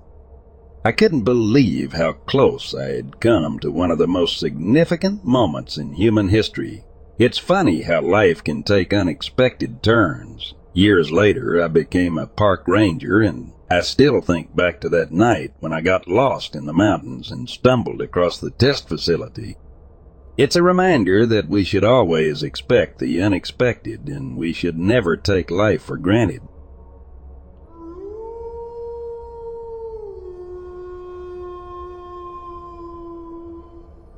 I 0.85 0.93
couldn't 0.93 1.25
believe 1.25 1.95
how 1.95 2.13
close 2.13 2.73
I 2.73 2.91
had 2.93 3.19
come 3.19 3.59
to 3.59 3.73
one 3.73 3.91
of 3.91 3.99
the 3.99 4.07
most 4.07 4.39
significant 4.39 5.25
moments 5.25 5.79
in 5.79 5.95
human 5.95 6.29
history. 6.29 6.85
It's 7.19 7.39
funny 7.39 7.83
how 7.83 8.03
life 8.03 8.45
can 8.45 8.63
take 8.63 8.93
unexpected 8.93 9.83
turns. 9.83 10.55
Years 10.75 11.11
later, 11.11 11.61
I 11.61 11.67
became 11.67 12.19
a 12.19 12.29
park 12.29 12.63
ranger, 12.69 13.21
and 13.21 13.51
I 13.69 13.81
still 13.81 14.21
think 14.21 14.55
back 14.55 14.81
to 14.83 14.89
that 14.91 15.11
night 15.11 15.55
when 15.59 15.73
I 15.73 15.81
got 15.81 16.07
lost 16.07 16.55
in 16.55 16.67
the 16.67 16.73
mountains 16.73 17.33
and 17.33 17.51
stumbled 17.51 18.01
across 18.01 18.39
the 18.39 18.53
test 18.53 18.89
facility. 18.89 19.57
It's 20.39 20.55
a 20.55 20.63
reminder 20.63 21.25
that 21.25 21.49
we 21.49 21.65
should 21.65 21.83
always 21.83 22.43
expect 22.43 22.99
the 22.99 23.23
unexpected 23.23 24.07
and 24.07 24.37
we 24.37 24.53
should 24.53 24.77
never 24.77 25.17
take 25.17 25.51
life 25.51 25.81
for 25.81 25.97
granted. 25.97 26.43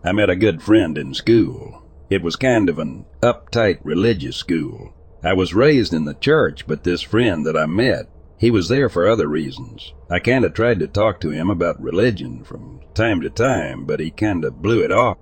I 0.03 0.11
met 0.11 0.29
a 0.29 0.35
good 0.35 0.61
friend 0.61 0.99
in 0.99 1.15
school. 1.15 1.85
It 2.11 2.23
was 2.23 2.35
kind 2.35 2.69
of 2.69 2.81
an 2.81 3.05
uptight 3.23 3.79
religious 3.85 4.37
school. 4.37 4.93
I 5.23 5.35
was 5.35 5.55
raised 5.55 5.93
in 5.93 6.05
the 6.05 6.15
church, 6.15 6.67
but 6.67 6.83
this 6.83 7.03
friend 7.03 7.47
that 7.47 7.57
I 7.57 7.67
met, 7.67 8.11
he 8.39 8.51
was 8.51 8.69
there 8.69 8.89
for 8.89 9.07
other 9.07 9.29
reasons. 9.29 9.93
I 10.11 10.19
kind 10.19 10.45
of 10.45 10.53
tried 10.53 10.81
to 10.81 10.89
talk 10.89 11.21
to 11.21 11.31
him 11.31 11.49
about 11.49 11.81
religion 11.81 12.43
from 12.43 12.81
time 12.95 13.21
to 13.21 13.31
time, 13.31 13.85
but 13.85 14.01
he 14.01 14.11
kind 14.11 14.45
of 14.45 14.61
blew 14.63 14.83
it 14.83 14.91
off. 14.91 15.19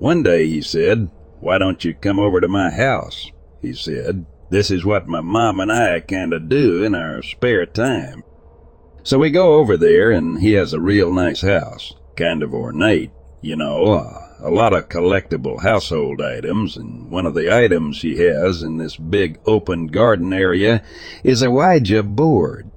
One 0.00 0.22
day 0.22 0.46
he 0.46 0.62
said, 0.62 1.10
Why 1.40 1.58
don't 1.58 1.84
you 1.84 1.92
come 1.92 2.18
over 2.18 2.40
to 2.40 2.48
my 2.48 2.70
house? 2.70 3.30
He 3.60 3.74
said, 3.74 4.24
This 4.48 4.70
is 4.70 4.82
what 4.82 5.06
my 5.06 5.20
mom 5.20 5.60
and 5.60 5.70
I 5.70 6.00
kind 6.00 6.32
of 6.32 6.48
do 6.48 6.82
in 6.82 6.94
our 6.94 7.22
spare 7.22 7.66
time. 7.66 8.24
So 9.02 9.18
we 9.18 9.30
go 9.30 9.56
over 9.56 9.76
there, 9.76 10.10
and 10.10 10.40
he 10.40 10.52
has 10.52 10.72
a 10.72 10.80
real 10.80 11.12
nice 11.12 11.42
house, 11.42 11.94
kind 12.16 12.42
of 12.42 12.54
ornate, 12.54 13.10
you 13.42 13.56
know, 13.56 13.92
uh, 13.92 14.28
a 14.38 14.48
lot 14.50 14.72
of 14.72 14.88
collectible 14.88 15.60
household 15.60 16.22
items, 16.22 16.78
and 16.78 17.10
one 17.10 17.26
of 17.26 17.34
the 17.34 17.54
items 17.54 18.00
he 18.00 18.16
has 18.24 18.62
in 18.62 18.78
this 18.78 18.96
big 18.96 19.38
open 19.44 19.88
garden 19.88 20.32
area 20.32 20.82
is 21.22 21.42
a 21.42 21.50
Ouija 21.50 22.02
board. 22.02 22.70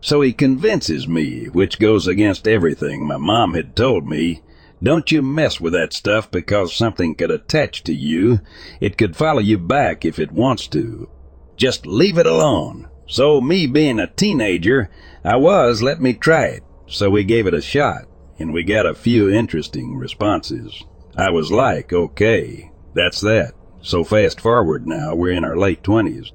So 0.00 0.22
he 0.22 0.32
convinces 0.32 1.06
me, 1.06 1.44
which 1.52 1.78
goes 1.78 2.06
against 2.06 2.48
everything 2.48 3.06
my 3.06 3.18
mom 3.18 3.52
had 3.52 3.76
told 3.76 4.08
me, 4.08 4.40
don't 4.82 5.10
you 5.10 5.22
mess 5.22 5.60
with 5.60 5.72
that 5.72 5.92
stuff 5.92 6.30
because 6.30 6.74
something 6.74 7.14
could 7.14 7.30
attach 7.30 7.82
to 7.84 7.92
you. 7.92 8.40
It 8.80 8.96
could 8.96 9.16
follow 9.16 9.40
you 9.40 9.58
back 9.58 10.04
if 10.04 10.18
it 10.18 10.32
wants 10.32 10.66
to. 10.68 11.08
Just 11.56 11.86
leave 11.86 12.18
it 12.18 12.26
alone. 12.26 12.88
So 13.08 13.40
me 13.40 13.66
being 13.66 13.98
a 13.98 14.06
teenager, 14.06 14.90
I 15.24 15.36
was 15.36 15.82
let 15.82 16.00
me 16.00 16.12
try 16.12 16.44
it. 16.44 16.62
So 16.86 17.10
we 17.10 17.24
gave 17.24 17.46
it 17.46 17.54
a 17.54 17.60
shot, 17.60 18.02
and 18.38 18.52
we 18.52 18.62
got 18.62 18.86
a 18.86 18.94
few 18.94 19.28
interesting 19.28 19.96
responses. 19.96 20.84
I 21.16 21.30
was 21.30 21.50
like, 21.50 21.92
okay, 21.92 22.70
that's 22.94 23.20
that. 23.22 23.52
So 23.82 24.04
fast 24.04 24.40
forward 24.40 24.86
now, 24.86 25.14
we're 25.14 25.32
in 25.32 25.44
our 25.44 25.56
late 25.56 25.82
twenties. 25.82 26.32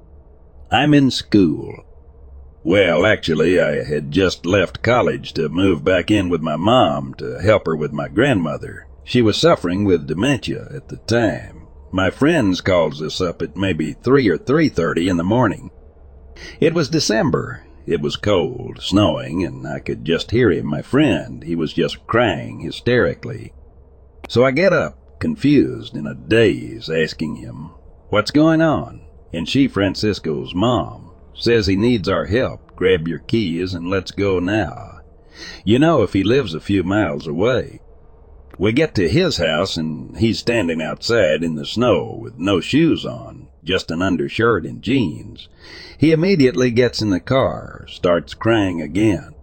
I'm 0.70 0.92
in 0.94 1.10
school. 1.10 1.84
Well, 2.64 3.04
actually, 3.04 3.60
I 3.60 3.84
had 3.84 4.10
just 4.10 4.46
left 4.46 4.82
college 4.82 5.34
to 5.34 5.50
move 5.50 5.84
back 5.84 6.10
in 6.10 6.30
with 6.30 6.40
my 6.40 6.56
mom 6.56 7.12
to 7.18 7.38
help 7.42 7.66
her 7.66 7.76
with 7.76 7.92
my 7.92 8.08
grandmother. 8.08 8.88
She 9.04 9.20
was 9.20 9.36
suffering 9.36 9.84
with 9.84 10.06
dementia 10.06 10.68
at 10.74 10.88
the 10.88 10.96
time. 10.96 11.66
My 11.92 12.08
friends 12.08 12.62
calls 12.62 13.02
us 13.02 13.20
up 13.20 13.42
at 13.42 13.54
maybe 13.54 13.92
3 13.92 14.28
or 14.30 14.38
3.30 14.38 15.10
in 15.10 15.18
the 15.18 15.22
morning. 15.22 15.70
It 16.58 16.72
was 16.72 16.88
December. 16.88 17.66
It 17.86 18.00
was 18.00 18.16
cold, 18.16 18.80
snowing, 18.80 19.44
and 19.44 19.66
I 19.68 19.78
could 19.78 20.02
just 20.02 20.30
hear 20.30 20.50
him, 20.50 20.64
my 20.64 20.80
friend. 20.80 21.44
He 21.44 21.54
was 21.54 21.74
just 21.74 22.06
crying 22.06 22.60
hysterically. 22.60 23.52
So 24.30 24.42
I 24.42 24.52
get 24.52 24.72
up, 24.72 25.20
confused, 25.20 25.94
in 25.94 26.06
a 26.06 26.14
daze, 26.14 26.88
asking 26.88 27.36
him, 27.36 27.72
What's 28.08 28.30
going 28.30 28.62
on? 28.62 29.02
And 29.34 29.46
she, 29.46 29.68
Francisco's 29.68 30.54
mom, 30.54 31.03
Says 31.34 31.66
he 31.66 31.76
needs 31.76 32.08
our 32.08 32.26
help. 32.26 32.74
Grab 32.76 33.08
your 33.08 33.18
keys 33.18 33.74
and 33.74 33.88
let's 33.88 34.10
go 34.10 34.38
now. 34.38 35.00
You 35.64 35.78
know 35.78 36.02
if 36.02 36.12
he 36.12 36.22
lives 36.22 36.54
a 36.54 36.60
few 36.60 36.82
miles 36.84 37.26
away. 37.26 37.80
We 38.56 38.72
get 38.72 38.94
to 38.94 39.08
his 39.08 39.38
house 39.38 39.76
and 39.76 40.16
he's 40.16 40.38
standing 40.38 40.80
outside 40.80 41.42
in 41.42 41.56
the 41.56 41.66
snow 41.66 42.16
with 42.20 42.38
no 42.38 42.60
shoes 42.60 43.04
on, 43.04 43.48
just 43.64 43.90
an 43.90 44.00
undershirt 44.00 44.64
and 44.64 44.80
jeans. 44.80 45.48
He 45.98 46.12
immediately 46.12 46.70
gets 46.70 47.02
in 47.02 47.10
the 47.10 47.18
car, 47.18 47.84
starts 47.88 48.32
crying 48.32 48.80
again. 48.80 49.34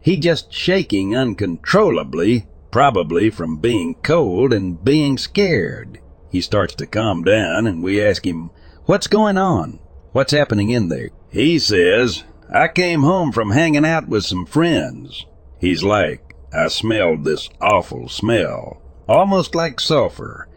He 0.00 0.16
just 0.16 0.52
shaking 0.52 1.16
uncontrollably, 1.16 2.46
probably 2.70 3.28
from 3.28 3.56
being 3.56 3.96
cold 4.02 4.52
and 4.52 4.82
being 4.84 5.18
scared. 5.18 5.98
He 6.30 6.40
starts 6.40 6.74
to 6.76 6.86
calm 6.86 7.24
down 7.24 7.66
and 7.66 7.82
we 7.82 8.00
ask 8.00 8.24
him, 8.24 8.50
What's 8.86 9.08
going 9.08 9.36
on? 9.36 9.80
What's 10.12 10.32
happening 10.32 10.70
in 10.70 10.88
there? 10.88 11.10
He 11.30 11.58
says, 11.60 12.24
I 12.52 12.68
came 12.68 13.02
home 13.02 13.30
from 13.30 13.52
hanging 13.52 13.84
out 13.84 14.08
with 14.08 14.24
some 14.24 14.46
friends. 14.46 15.26
He's 15.58 15.84
like, 15.84 16.34
I 16.52 16.66
smelled 16.68 17.24
this 17.24 17.48
awful 17.60 18.08
smell, 18.08 18.82
almost 19.08 19.54
like 19.54 19.78
sulfur. 19.78 20.48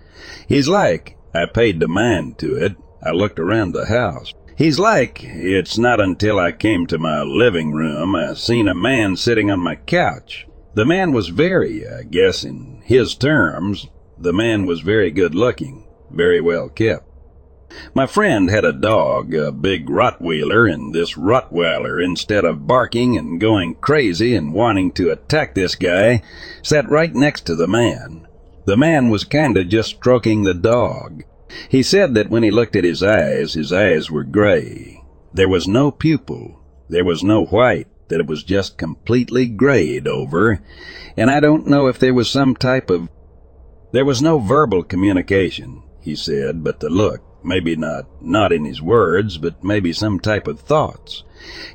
He's 0.48 0.68
like, 0.68 1.18
I 1.34 1.46
paid 1.46 1.80
the 1.80 1.88
mind 1.88 2.40
to 2.40 2.56
it. 2.56 2.76
I 3.04 3.12
looked 3.12 3.40
around 3.40 3.74
the 3.74 3.86
house. 3.86 4.34
He's 4.56 4.80
like, 4.80 5.24
it's 5.24 5.78
not 5.78 6.00
until 6.00 6.40
I 6.40 6.52
came 6.52 6.88
to 6.88 6.98
my 6.98 7.22
living 7.22 7.72
room 7.72 8.16
I 8.16 8.34
seen 8.34 8.68
a 8.68 8.76
man 8.76 9.16
sitting 9.16 9.52
on 9.52 9.60
my 9.60 9.76
couch. 9.76 10.48
The 10.74 10.86
man 10.86 11.12
was 11.12 11.30
very, 11.30 11.88
I 11.88 12.04
guess 12.04 12.44
in 12.44 12.82
his 12.84 13.14
terms, 13.14 13.88
the 14.18 14.34
man 14.34 14.66
was 14.66 14.82
very 14.82 15.12
good 15.12 15.36
looking, 15.36 15.88
very 16.10 16.42
well 16.42 16.70
kept. 16.70 17.08
My 17.94 18.06
friend 18.06 18.50
had 18.50 18.66
a 18.66 18.74
dog, 18.74 19.34
a 19.34 19.52
big 19.52 19.88
Rottweiler, 19.88 20.72
and 20.72 20.94
this 20.94 21.14
Rottweiler, 21.14 22.04
instead 22.04 22.46
of 22.46 22.68
barking 22.68 23.18
and 23.18 23.40
going 23.40 23.76
crazy 23.76 24.36
and 24.36 24.54
wanting 24.54 24.92
to 24.94 25.12
attack 25.12 25.56
this 25.56 25.76
guy, 25.76 26.22
sat 26.62 26.90
right 26.90 27.14
next 27.14 27.46
to 27.46 27.56
the 27.56 27.68
man. 27.68 28.28
The 28.66 28.78
man 28.78 29.10
was 29.10 29.24
kinda 29.24 29.64
just 29.64 29.90
stroking 29.90 30.44
the 30.44 30.54
dog. 30.54 31.24
He 31.70 31.84
said 31.84 32.16
that 32.16 32.30
when 32.30 32.44
he 32.44 32.52
looked 32.52 32.76
at 32.76 32.84
his 32.84 33.04
eyes, 33.04 33.54
his 33.54 33.74
eyes 33.74 34.10
were 34.10 34.24
gray. 34.24 35.04
There 35.34 35.50
was 35.50 35.68
no 35.68 35.92
pupil. 35.92 36.60
There 36.90 37.06
was 37.06 37.24
no 37.24 37.46
white, 37.46 37.88
that 38.10 38.20
it 38.20 38.28
was 38.28 38.44
just 38.44 38.78
completely 38.78 39.48
grayed 39.48 40.08
over, 40.08 40.60
and 41.18 41.32
I 41.32 41.40
don't 41.40 41.68
know 41.68 41.88
if 41.88 41.98
there 41.98 42.14
was 42.14 42.30
some 42.30 42.56
type 42.56 42.90
of... 42.90 43.10
There 43.92 44.06
was 44.06 44.22
no 44.22 44.40
verbal 44.40 44.84
communication, 44.84 45.82
he 46.02 46.16
said, 46.16 46.64
but 46.64 46.80
the 46.80 46.90
look. 46.90 47.22
Maybe 47.44 47.76
not, 47.76 48.06
not 48.22 48.54
in 48.54 48.64
his 48.66 48.82
words, 48.82 49.38
but 49.38 49.64
maybe 49.64 49.92
some 49.92 50.20
type 50.20 50.48
of 50.48 50.60
thoughts. 50.60 51.24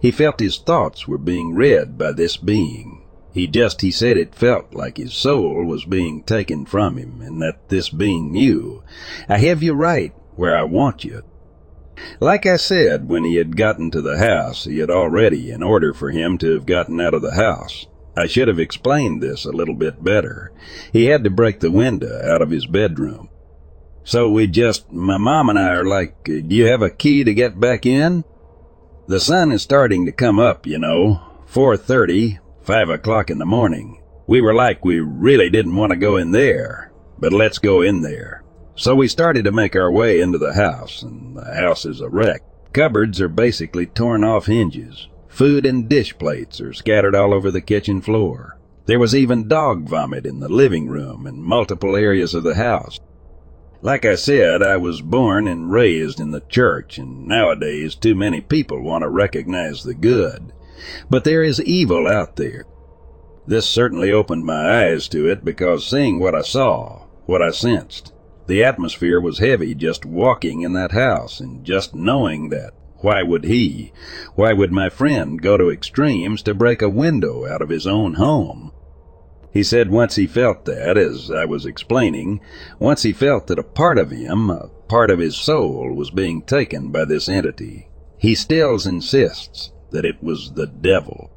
He 0.00 0.10
felt 0.10 0.40
his 0.40 0.58
thoughts 0.58 1.06
were 1.06 1.18
being 1.18 1.54
read 1.54 1.98
by 1.98 2.12
this 2.12 2.36
being. 2.36 3.04
He 3.32 3.46
just, 3.46 3.82
he 3.82 3.90
said 3.90 4.16
it 4.16 4.34
felt 4.34 4.72
like 4.72 4.96
his 4.96 5.12
soul 5.12 5.64
was 5.64 5.84
being 5.84 6.22
taken 6.22 6.64
from 6.64 6.96
him, 6.96 7.20
and 7.20 7.42
that 7.42 7.68
this 7.68 7.90
being 7.90 8.32
knew, 8.32 8.82
I 9.28 9.38
have 9.38 9.62
you 9.62 9.74
right 9.74 10.14
where 10.36 10.56
I 10.56 10.62
want 10.62 11.04
you. 11.04 11.22
Like 12.20 12.46
I 12.46 12.56
said, 12.56 13.08
when 13.08 13.24
he 13.24 13.36
had 13.36 13.56
gotten 13.56 13.90
to 13.90 14.00
the 14.00 14.18
house, 14.18 14.64
he 14.64 14.78
had 14.78 14.90
already, 14.90 15.50
in 15.50 15.62
order 15.62 15.92
for 15.92 16.10
him 16.10 16.38
to 16.38 16.54
have 16.54 16.64
gotten 16.64 17.00
out 17.00 17.12
of 17.12 17.22
the 17.22 17.34
house, 17.34 17.86
I 18.16 18.26
should 18.26 18.48
have 18.48 18.58
explained 18.58 19.22
this 19.22 19.44
a 19.44 19.52
little 19.52 19.74
bit 19.74 20.02
better. 20.02 20.50
He 20.92 21.06
had 21.06 21.24
to 21.24 21.30
break 21.30 21.60
the 21.60 21.70
window 21.70 22.20
out 22.24 22.40
of 22.40 22.50
his 22.50 22.66
bedroom. 22.66 23.28
So 24.08 24.30
we 24.30 24.46
just, 24.46 24.90
my 24.90 25.18
mom 25.18 25.50
and 25.50 25.58
I 25.58 25.68
are 25.74 25.84
like, 25.84 26.24
do 26.24 26.42
you 26.48 26.64
have 26.68 26.80
a 26.80 26.88
key 26.88 27.24
to 27.24 27.34
get 27.34 27.60
back 27.60 27.84
in? 27.84 28.24
The 29.06 29.20
sun 29.20 29.52
is 29.52 29.60
starting 29.60 30.06
to 30.06 30.12
come 30.12 30.38
up, 30.38 30.66
you 30.66 30.78
know. 30.78 31.20
4.30, 31.52 32.38
5 32.62 32.88
o'clock 32.88 33.28
in 33.28 33.36
the 33.36 33.44
morning. 33.44 34.02
We 34.26 34.40
were 34.40 34.54
like, 34.54 34.82
we 34.82 35.00
really 35.00 35.50
didn't 35.50 35.76
want 35.76 35.90
to 35.90 35.96
go 35.98 36.16
in 36.16 36.30
there, 36.30 36.90
but 37.18 37.34
let's 37.34 37.58
go 37.58 37.82
in 37.82 38.00
there. 38.00 38.42
So 38.76 38.94
we 38.94 39.08
started 39.08 39.44
to 39.44 39.52
make 39.52 39.76
our 39.76 39.92
way 39.92 40.20
into 40.20 40.38
the 40.38 40.54
house, 40.54 41.02
and 41.02 41.36
the 41.36 41.44
house 41.44 41.84
is 41.84 42.00
a 42.00 42.08
wreck. 42.08 42.40
Cupboards 42.72 43.20
are 43.20 43.28
basically 43.28 43.84
torn 43.84 44.24
off 44.24 44.46
hinges. 44.46 45.06
Food 45.28 45.66
and 45.66 45.86
dish 45.86 46.16
plates 46.16 46.62
are 46.62 46.72
scattered 46.72 47.14
all 47.14 47.34
over 47.34 47.50
the 47.50 47.60
kitchen 47.60 48.00
floor. 48.00 48.58
There 48.86 48.98
was 48.98 49.14
even 49.14 49.48
dog 49.48 49.86
vomit 49.86 50.24
in 50.24 50.40
the 50.40 50.48
living 50.48 50.88
room 50.88 51.26
and 51.26 51.42
multiple 51.42 51.94
areas 51.94 52.32
of 52.32 52.42
the 52.42 52.54
house. 52.54 52.98
Like 53.80 54.04
I 54.04 54.16
said, 54.16 54.60
I 54.60 54.76
was 54.76 55.00
born 55.00 55.46
and 55.46 55.70
raised 55.70 56.18
in 56.18 56.32
the 56.32 56.40
church, 56.40 56.98
and 56.98 57.28
nowadays 57.28 57.94
too 57.94 58.16
many 58.16 58.40
people 58.40 58.82
want 58.82 59.02
to 59.02 59.08
recognize 59.08 59.84
the 59.84 59.94
good. 59.94 60.52
But 61.08 61.22
there 61.22 61.44
is 61.44 61.62
evil 61.62 62.08
out 62.08 62.34
there. 62.34 62.64
This 63.46 63.66
certainly 63.66 64.10
opened 64.10 64.44
my 64.44 64.82
eyes 64.82 65.06
to 65.08 65.28
it 65.28 65.44
because 65.44 65.86
seeing 65.86 66.18
what 66.18 66.34
I 66.34 66.42
saw, 66.42 67.04
what 67.26 67.40
I 67.40 67.50
sensed, 67.50 68.12
the 68.48 68.64
atmosphere 68.64 69.20
was 69.20 69.38
heavy 69.38 69.76
just 69.76 70.04
walking 70.04 70.62
in 70.62 70.72
that 70.72 70.92
house 70.92 71.38
and 71.38 71.64
just 71.64 71.94
knowing 71.94 72.48
that. 72.48 72.72
Why 72.96 73.22
would 73.22 73.44
he, 73.44 73.92
why 74.34 74.54
would 74.54 74.72
my 74.72 74.88
friend 74.88 75.40
go 75.40 75.56
to 75.56 75.70
extremes 75.70 76.42
to 76.42 76.52
break 76.52 76.82
a 76.82 76.88
window 76.88 77.46
out 77.46 77.62
of 77.62 77.68
his 77.68 77.86
own 77.86 78.14
home? 78.14 78.72
He 79.52 79.62
said 79.62 79.90
once 79.90 80.16
he 80.16 80.26
felt 80.26 80.64
that, 80.66 80.98
as 80.98 81.30
I 81.30 81.44
was 81.44 81.64
explaining, 81.64 82.40
once 82.78 83.02
he 83.02 83.12
felt 83.12 83.46
that 83.46 83.58
a 83.58 83.62
part 83.62 83.98
of 83.98 84.10
him, 84.10 84.50
a 84.50 84.68
part 84.88 85.10
of 85.10 85.18
his 85.18 85.36
soul, 85.36 85.92
was 85.94 86.10
being 86.10 86.42
taken 86.42 86.90
by 86.90 87.04
this 87.04 87.28
entity. 87.28 87.88
He 88.18 88.34
still 88.34 88.74
insists 88.86 89.72
that 89.90 90.04
it 90.04 90.22
was 90.22 90.52
the 90.52 90.66
devil. 90.66 91.30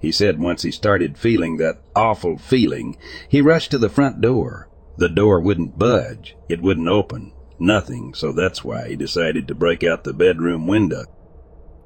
He 0.00 0.12
said 0.12 0.38
once 0.38 0.62
he 0.62 0.70
started 0.70 1.18
feeling 1.18 1.56
that 1.56 1.82
awful 1.94 2.38
feeling, 2.38 2.96
he 3.28 3.40
rushed 3.40 3.70
to 3.72 3.78
the 3.78 3.88
front 3.88 4.20
door. 4.20 4.68
The 4.96 5.08
door 5.08 5.40
wouldn't 5.40 5.78
budge. 5.78 6.36
It 6.48 6.60
wouldn't 6.60 6.88
open. 6.88 7.32
Nothing, 7.60 8.14
so 8.14 8.32
that's 8.32 8.64
why 8.64 8.88
he 8.88 8.96
decided 8.96 9.48
to 9.48 9.54
break 9.54 9.82
out 9.82 10.04
the 10.04 10.12
bedroom 10.12 10.66
window. 10.66 11.04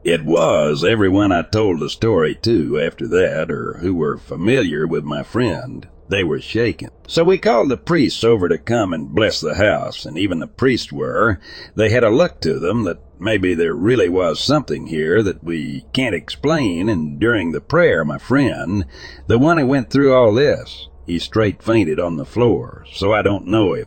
It 0.04 0.24
was 0.24 0.82
everyone 0.82 1.30
I 1.30 1.42
told 1.42 1.78
the 1.78 1.88
story 1.88 2.34
to 2.42 2.80
after 2.80 3.06
that, 3.06 3.52
or 3.52 3.74
who 3.74 3.94
were 3.94 4.16
familiar 4.16 4.84
with 4.84 5.04
my 5.04 5.22
friend. 5.22 5.86
They 6.08 6.24
were 6.24 6.40
shaken. 6.40 6.90
So 7.06 7.22
we 7.22 7.38
called 7.38 7.68
the 7.70 7.76
priests 7.76 8.24
over 8.24 8.48
to 8.48 8.58
come 8.58 8.92
and 8.92 9.14
bless 9.14 9.40
the 9.40 9.54
house, 9.54 10.04
and 10.04 10.18
even 10.18 10.40
the 10.40 10.48
priests 10.48 10.90
were. 10.90 11.38
They 11.76 11.90
had 11.90 12.02
a 12.02 12.10
look 12.10 12.40
to 12.40 12.58
them 12.58 12.82
that 12.82 12.98
maybe 13.20 13.54
there 13.54 13.74
really 13.74 14.08
was 14.08 14.40
something 14.40 14.88
here 14.88 15.22
that 15.22 15.44
we 15.44 15.84
can't 15.92 16.16
explain, 16.16 16.88
and 16.88 17.20
during 17.20 17.52
the 17.52 17.60
prayer, 17.60 18.04
my 18.04 18.18
friend, 18.18 18.84
the 19.28 19.38
one 19.38 19.56
who 19.56 19.66
went 19.66 19.90
through 19.90 20.12
all 20.12 20.34
this, 20.34 20.88
he 21.06 21.20
straight 21.20 21.62
fainted 21.62 22.00
on 22.00 22.16
the 22.16 22.26
floor, 22.26 22.84
so 22.92 23.12
I 23.12 23.22
don't 23.22 23.46
know 23.46 23.72
if 23.74 23.86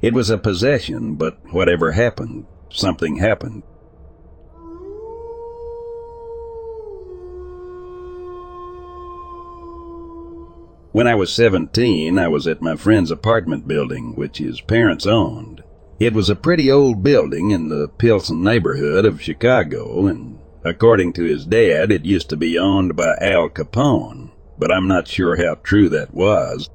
it 0.00 0.14
was 0.14 0.30
a 0.30 0.38
possession, 0.38 1.16
but 1.16 1.38
whatever 1.52 1.92
happened, 1.92 2.46
something 2.70 3.16
happened. 3.16 3.62
When 10.92 11.06
I 11.06 11.14
was 11.14 11.32
17, 11.32 12.18
I 12.18 12.26
was 12.26 12.48
at 12.48 12.60
my 12.60 12.74
friend's 12.74 13.12
apartment 13.12 13.68
building, 13.68 14.16
which 14.16 14.38
his 14.38 14.60
parents 14.60 15.06
owned. 15.06 15.62
It 16.00 16.14
was 16.14 16.28
a 16.28 16.34
pretty 16.34 16.68
old 16.68 17.04
building 17.04 17.52
in 17.52 17.68
the 17.68 17.86
Pilsen 17.86 18.42
neighborhood 18.42 19.04
of 19.04 19.22
Chicago, 19.22 20.08
and 20.08 20.40
according 20.64 21.12
to 21.12 21.22
his 21.22 21.46
dad, 21.46 21.92
it 21.92 22.04
used 22.04 22.28
to 22.30 22.36
be 22.36 22.58
owned 22.58 22.96
by 22.96 23.14
Al 23.20 23.48
Capone, 23.50 24.32
but 24.58 24.72
I'm 24.72 24.88
not 24.88 25.06
sure 25.06 25.36
how 25.36 25.54
true 25.62 25.88
that 25.90 26.12
was. 26.12 26.68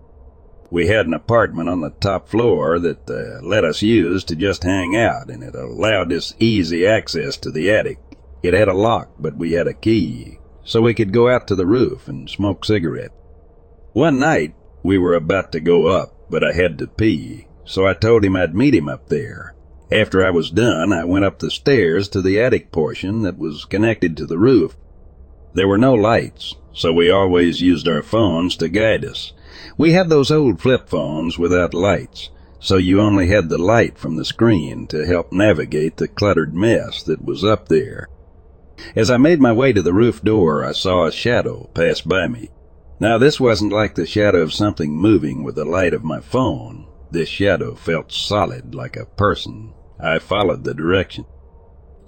We 0.72 0.88
had 0.88 1.08
an 1.08 1.14
apartment 1.14 1.68
on 1.68 1.82
the 1.82 1.90
top 1.90 2.30
floor 2.30 2.80
that 2.80 3.10
uh, 3.10 3.46
let 3.46 3.66
us 3.66 3.82
use 3.82 4.24
to 4.26 4.36
just 4.38 4.64
hang 4.64 4.96
out, 4.96 5.30
and 5.30 5.44
it 5.44 5.56
allowed 5.56 6.14
us 6.14 6.36
easy 6.40 6.88
access 6.88 7.36
to 7.38 7.52
the 7.52 7.70
attic. 7.70 8.00
It 8.42 8.54
had 8.54 8.70
a 8.70 8.74
lock, 8.74 9.10
but 9.20 9.36
we 9.36 9.52
had 9.52 9.68
a 9.68 9.74
key, 9.74 10.40
so 10.64 10.82
we 10.82 10.94
could 10.94 11.12
go 11.12 11.28
out 11.28 11.50
to 11.50 11.56
the 11.56 11.66
roof 11.66 12.08
and 12.08 12.30
smoke 12.30 12.64
cigarettes. 12.64 13.14
One 13.96 14.20
night, 14.20 14.54
we 14.84 14.98
were 14.98 15.14
about 15.14 15.54
to 15.54 15.62
go 15.62 15.88
up, 15.88 16.14
but 16.30 16.44
I 16.44 16.52
had 16.52 16.78
to 16.80 16.88
pee, 16.88 17.48
so 17.64 17.88
I 17.88 17.94
told 17.94 18.26
him 18.26 18.36
I'd 18.36 18.54
meet 18.54 18.76
him 18.76 18.90
up 18.90 19.08
there. 19.08 19.56
After 19.90 20.26
I 20.26 20.32
was 20.32 20.52
done, 20.52 20.92
I 20.92 21.06
went 21.06 21.24
up 21.24 21.40
the 21.40 21.50
stairs 21.50 22.10
to 22.10 22.22
the 22.22 22.38
attic 22.38 22.74
portion 22.74 23.22
that 23.22 23.38
was 23.38 23.64
connected 23.64 24.18
to 24.18 24.26
the 24.26 24.38
roof. 24.38 24.76
There 25.54 25.70
were 25.70 25.78
no 25.78 25.94
lights, 25.94 26.56
so 26.74 26.92
we 26.92 27.10
always 27.10 27.62
used 27.62 27.88
our 27.88 28.04
phones 28.04 28.58
to 28.58 28.68
guide 28.68 29.06
us. 29.06 29.32
We 29.78 29.94
had 29.94 30.10
those 30.10 30.30
old 30.30 30.60
flip 30.60 30.90
phones 30.90 31.40
without 31.40 31.74
lights, 31.74 32.32
so 32.60 32.76
you 32.76 33.00
only 33.00 33.28
had 33.28 33.48
the 33.48 33.58
light 33.58 33.98
from 33.98 34.18
the 34.18 34.26
screen 34.26 34.88
to 34.88 35.06
help 35.06 35.32
navigate 35.32 35.96
the 35.96 36.10
cluttered 36.10 36.54
mess 36.54 37.02
that 37.04 37.24
was 37.24 37.46
up 37.46 37.70
there. 37.70 38.10
As 38.94 39.10
I 39.10 39.16
made 39.16 39.40
my 39.40 39.54
way 39.54 39.72
to 39.72 39.82
the 39.82 39.94
roof 39.94 40.22
door, 40.22 40.66
I 40.66 40.74
saw 40.74 41.06
a 41.06 41.14
shadow 41.14 41.70
pass 41.74 42.02
by 42.02 42.28
me. 42.28 42.50
Now, 43.00 43.18
this 43.18 43.40
wasn't 43.40 43.74
like 43.74 43.96
the 43.96 44.06
shadow 44.06 44.42
of 44.42 44.54
something 44.54 44.96
moving 44.96 45.44
with 45.44 45.56
the 45.56 45.66
light 45.66 45.94
of 45.94 46.04
my 46.04 46.22
phone. 46.22 46.88
This 47.12 47.28
shadow 47.28 47.76
felt 47.76 48.12
solid 48.12 48.74
like 48.74 48.96
a 48.96 49.06
person. 49.06 49.74
I 50.00 50.20
followed 50.20 50.64
the 50.64 50.74
direction. 50.74 51.26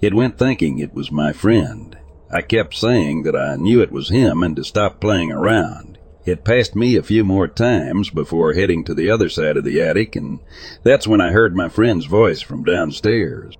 It 0.00 0.14
went 0.14 0.38
thinking 0.38 0.78
it 0.78 0.94
was 0.94 1.12
my 1.12 1.32
friend. 1.32 1.96
I 2.30 2.42
kept 2.42 2.74
saying 2.74 3.22
that 3.24 3.36
I 3.36 3.56
knew 3.56 3.80
it 3.80 3.92
was 3.92 4.08
him 4.08 4.42
and 4.42 4.56
to 4.56 4.64
stop 4.64 5.00
playing 5.00 5.32
around. 5.32 5.98
It 6.24 6.44
passed 6.44 6.76
me 6.76 6.96
a 6.96 7.02
few 7.02 7.24
more 7.24 7.48
times 7.48 8.10
before 8.10 8.52
heading 8.52 8.84
to 8.84 8.94
the 8.94 9.10
other 9.10 9.28
side 9.28 9.56
of 9.56 9.64
the 9.64 9.80
attic, 9.80 10.14
and 10.14 10.40
that's 10.82 11.06
when 11.06 11.20
I 11.20 11.32
heard 11.32 11.56
my 11.56 11.68
friend's 11.68 12.04
voice 12.04 12.42
from 12.42 12.64
downstairs. 12.64 13.54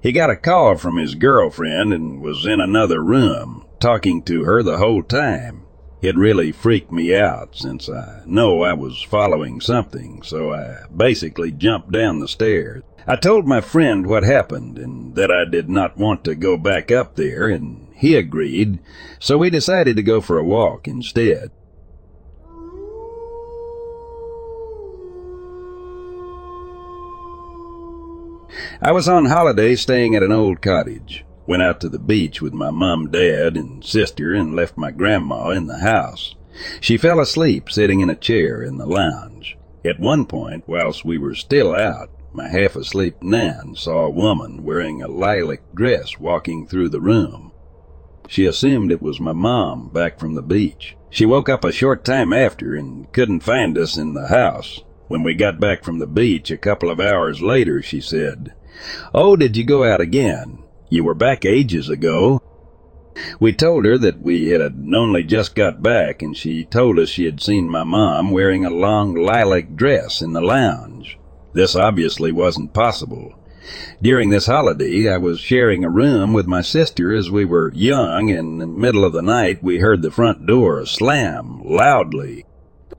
He 0.00 0.12
got 0.12 0.30
a 0.30 0.36
call 0.36 0.76
from 0.76 0.96
his 0.96 1.14
girlfriend 1.14 1.92
and 1.92 2.22
was 2.22 2.46
in 2.46 2.60
another 2.60 3.02
room, 3.02 3.66
talking 3.80 4.22
to 4.22 4.44
her 4.44 4.62
the 4.62 4.78
whole 4.78 5.02
time. 5.02 5.64
It 6.02 6.16
really 6.16 6.50
freaked 6.50 6.90
me 6.90 7.14
out 7.14 7.54
since 7.54 7.90
I 7.90 8.22
know 8.24 8.62
I 8.62 8.72
was 8.72 9.02
following 9.02 9.60
something, 9.60 10.22
so 10.22 10.50
I 10.50 10.86
basically 10.94 11.52
jumped 11.52 11.92
down 11.92 12.20
the 12.20 12.28
stairs. 12.28 12.82
I 13.06 13.16
told 13.16 13.46
my 13.46 13.60
friend 13.60 14.06
what 14.06 14.22
happened 14.22 14.78
and 14.78 15.14
that 15.16 15.30
I 15.30 15.44
did 15.44 15.68
not 15.68 15.98
want 15.98 16.24
to 16.24 16.34
go 16.34 16.56
back 16.56 16.90
up 16.90 17.16
there, 17.16 17.48
and 17.48 17.88
he 17.94 18.14
agreed, 18.14 18.78
so 19.18 19.36
we 19.36 19.50
decided 19.50 19.96
to 19.96 20.02
go 20.02 20.22
for 20.22 20.38
a 20.38 20.44
walk 20.44 20.88
instead. 20.88 21.50
I 28.80 28.92
was 28.92 29.06
on 29.06 29.26
holiday 29.26 29.76
staying 29.76 30.14
at 30.14 30.22
an 30.22 30.32
old 30.32 30.62
cottage. 30.62 31.26
Went 31.50 31.64
out 31.64 31.80
to 31.80 31.88
the 31.88 31.98
beach 31.98 32.40
with 32.40 32.52
my 32.52 32.70
mom, 32.70 33.10
dad, 33.10 33.56
and 33.56 33.84
sister 33.84 34.32
and 34.32 34.54
left 34.54 34.78
my 34.78 34.92
grandma 34.92 35.50
in 35.50 35.66
the 35.66 35.78
house. 35.78 36.36
She 36.80 36.96
fell 36.96 37.18
asleep 37.18 37.68
sitting 37.68 37.98
in 37.98 38.08
a 38.08 38.14
chair 38.14 38.62
in 38.62 38.78
the 38.78 38.86
lounge. 38.86 39.58
At 39.84 39.98
one 39.98 40.26
point, 40.26 40.62
whilst 40.68 41.04
we 41.04 41.18
were 41.18 41.34
still 41.34 41.74
out, 41.74 42.08
my 42.32 42.46
half 42.46 42.76
asleep 42.76 43.20
Nan 43.20 43.74
saw 43.74 44.04
a 44.04 44.10
woman 44.10 44.62
wearing 44.62 45.02
a 45.02 45.08
lilac 45.08 45.62
dress 45.74 46.20
walking 46.20 46.68
through 46.68 46.90
the 46.90 47.00
room. 47.00 47.50
She 48.28 48.46
assumed 48.46 48.92
it 48.92 49.02
was 49.02 49.18
my 49.18 49.32
mom 49.32 49.88
back 49.88 50.20
from 50.20 50.36
the 50.36 50.42
beach. 50.42 50.96
She 51.10 51.26
woke 51.26 51.48
up 51.48 51.64
a 51.64 51.72
short 51.72 52.04
time 52.04 52.32
after 52.32 52.76
and 52.76 53.10
couldn't 53.10 53.42
find 53.42 53.76
us 53.76 53.96
in 53.96 54.14
the 54.14 54.28
house. 54.28 54.84
When 55.08 55.24
we 55.24 55.34
got 55.34 55.58
back 55.58 55.82
from 55.82 55.98
the 55.98 56.06
beach 56.06 56.52
a 56.52 56.56
couple 56.56 56.92
of 56.92 57.00
hours 57.00 57.42
later, 57.42 57.82
she 57.82 58.00
said, 58.00 58.54
Oh, 59.12 59.34
did 59.34 59.56
you 59.56 59.64
go 59.64 59.82
out 59.82 60.00
again? 60.00 60.62
You 60.90 61.04
were 61.04 61.14
back 61.14 61.44
ages 61.44 61.88
ago. 61.88 62.42
We 63.38 63.52
told 63.52 63.84
her 63.84 63.96
that 63.98 64.22
we 64.22 64.48
had 64.48 64.60
only 64.92 65.22
just 65.22 65.54
got 65.54 65.82
back, 65.82 66.20
and 66.20 66.36
she 66.36 66.64
told 66.64 66.98
us 66.98 67.08
she 67.08 67.26
had 67.26 67.40
seen 67.40 67.68
my 67.68 67.84
mom 67.84 68.32
wearing 68.32 68.64
a 68.64 68.70
long 68.70 69.14
lilac 69.14 69.76
dress 69.76 70.20
in 70.20 70.32
the 70.32 70.40
lounge. 70.40 71.16
This 71.52 71.76
obviously 71.76 72.32
wasn't 72.32 72.74
possible. 72.74 73.34
During 74.02 74.30
this 74.30 74.46
holiday, 74.46 75.08
I 75.08 75.18
was 75.18 75.38
sharing 75.38 75.84
a 75.84 75.90
room 75.90 76.32
with 76.32 76.46
my 76.46 76.60
sister 76.60 77.14
as 77.14 77.30
we 77.30 77.44
were 77.44 77.72
young, 77.72 78.30
and 78.30 78.38
in 78.38 78.58
the 78.58 78.66
middle 78.66 79.04
of 79.04 79.12
the 79.12 79.22
night 79.22 79.62
we 79.62 79.78
heard 79.78 80.02
the 80.02 80.10
front 80.10 80.44
door 80.44 80.84
slam 80.86 81.62
loudly. 81.64 82.46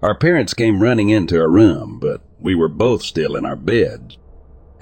Our 0.02 0.18
parents 0.18 0.54
came 0.54 0.82
running 0.82 1.10
into 1.10 1.38
our 1.38 1.50
room, 1.50 2.00
but 2.00 2.22
we 2.40 2.56
were 2.56 2.70
both 2.70 3.04
still 3.04 3.36
in 3.36 3.46
our 3.46 3.58
beds. 3.58 4.18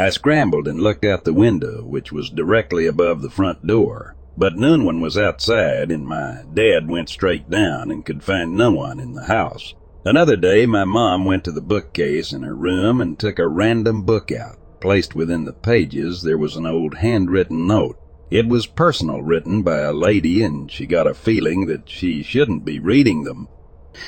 I 0.02 0.12
scrambled 0.12 0.66
and 0.66 0.80
looked 0.80 1.04
out 1.04 1.26
the 1.26 1.34
window, 1.34 1.84
which 1.84 2.10
was 2.10 2.30
directly 2.30 2.86
above 2.86 3.22
the 3.22 3.30
front 3.30 3.68
door, 3.68 4.16
but 4.38 4.56
no 4.56 4.82
one 4.82 5.02
was 5.02 5.18
outside, 5.18 5.91
and 5.91 6.08
my 6.08 6.43
dad 6.54 6.88
went 6.88 7.10
straight 7.10 7.50
down 7.50 7.91
and 7.91 8.06
could 8.06 8.24
find 8.24 8.56
no 8.56 8.72
one 8.72 9.02
in 9.02 9.14
the 9.14 9.26
house. 9.26 9.74
Another 10.06 10.38
day, 10.38 10.66
my 10.66 10.86
mom 10.86 11.26
went 11.26 11.43
to 11.43 11.52
the 11.52 11.60
bookcase 11.60 12.32
in 12.32 12.43
her 12.43 12.56
room 12.56 13.02
and 13.02 13.20
took 13.20 13.39
a 13.39 13.47
random 13.50 14.04
book 14.04 14.32
out. 14.32 14.56
Placed 14.80 15.16
within 15.16 15.43
the 15.43 15.52
pages, 15.52 16.24
there 16.24 16.38
was 16.38 16.56
an 16.56 16.66
old 16.66 16.95
handwritten 16.95 17.68
note. 17.68 18.00
It 18.32 18.47
was 18.47 18.68
personal, 18.68 19.22
written 19.22 19.64
by 19.64 19.80
a 19.80 19.91
lady, 19.91 20.41
and 20.41 20.72
she 20.72 20.86
got 20.86 21.08
a 21.08 21.14
feeling 21.14 21.66
that 21.66 21.89
she 21.89 22.24
shouldn't 22.24 22.64
be 22.64 22.80
reading 22.80 23.26
them. 23.26 23.50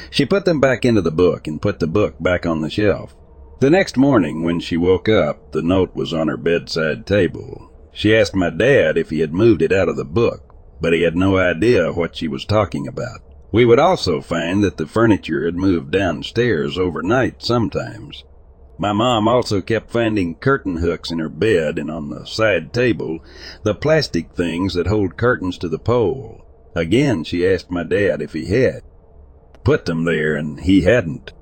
She 0.10 0.26
put 0.26 0.46
them 0.46 0.62
back 0.62 0.86
into 0.86 1.02
the 1.02 1.12
book 1.12 1.48
and 1.48 1.62
put 1.62 1.80
the 1.80 1.88
book 1.88 2.16
back 2.22 2.46
on 2.46 2.62
the 2.62 2.70
shelf. 2.70 3.14
The 3.62 3.70
next 3.70 3.96
morning, 3.96 4.42
when 4.42 4.60
she 4.60 4.76
woke 4.76 5.08
up, 5.08 5.52
the 5.52 5.62
note 5.62 5.96
was 5.96 6.16
on 6.16 6.28
her 6.30 6.36
bedside 6.36 7.06
table. 7.06 7.72
She 7.92 8.16
asked 8.16 8.36
my 8.36 8.50
dad 8.50 8.98
if 8.98 9.12
he 9.12 9.20
had 9.20 9.36
moved 9.36 9.62
it 9.62 9.72
out 9.72 9.88
of 9.88 9.98
the 9.98 10.04
book, 10.04 10.56
but 10.82 10.94
he 10.94 11.04
had 11.04 11.16
no 11.16 11.38
idea 11.38 11.92
what 11.92 12.16
she 12.16 12.28
was 12.28 12.44
talking 12.44 12.88
about. 12.88 13.22
We 13.52 13.66
would 13.66 13.78
also 13.78 14.20
find 14.20 14.64
that 14.64 14.78
the 14.78 14.88
furniture 14.88 15.46
had 15.46 15.56
moved 15.56 15.92
downstairs 15.92 16.80
overnight 16.80 17.44
sometimes. 17.44 18.24
My 18.80 18.94
mom 18.94 19.28
also 19.28 19.62
kept 19.62 19.92
finding 19.92 20.34
curtain 20.34 20.78
hooks 20.78 21.12
in 21.12 21.20
her 21.20 21.30
bed 21.30 21.78
and 21.78 21.92
on 21.92 22.10
the 22.10 22.26
side 22.26 22.74
table, 22.74 23.20
the 23.62 23.76
plastic 23.76 24.34
things 24.34 24.74
that 24.74 24.88
hold 24.88 25.18
curtains 25.18 25.60
to 25.60 25.70
the 25.70 25.78
pole. 25.78 26.44
Again, 26.74 27.24
she 27.24 27.48
asked 27.48 27.70
my 27.70 27.84
dad 27.84 28.24
if 28.24 28.34
he 28.34 28.46
had 28.48 28.82
put 29.64 29.86
them 29.86 30.06
there, 30.06 30.36
and 30.36 30.62
he 30.62 30.82
hadn't. 30.82 31.34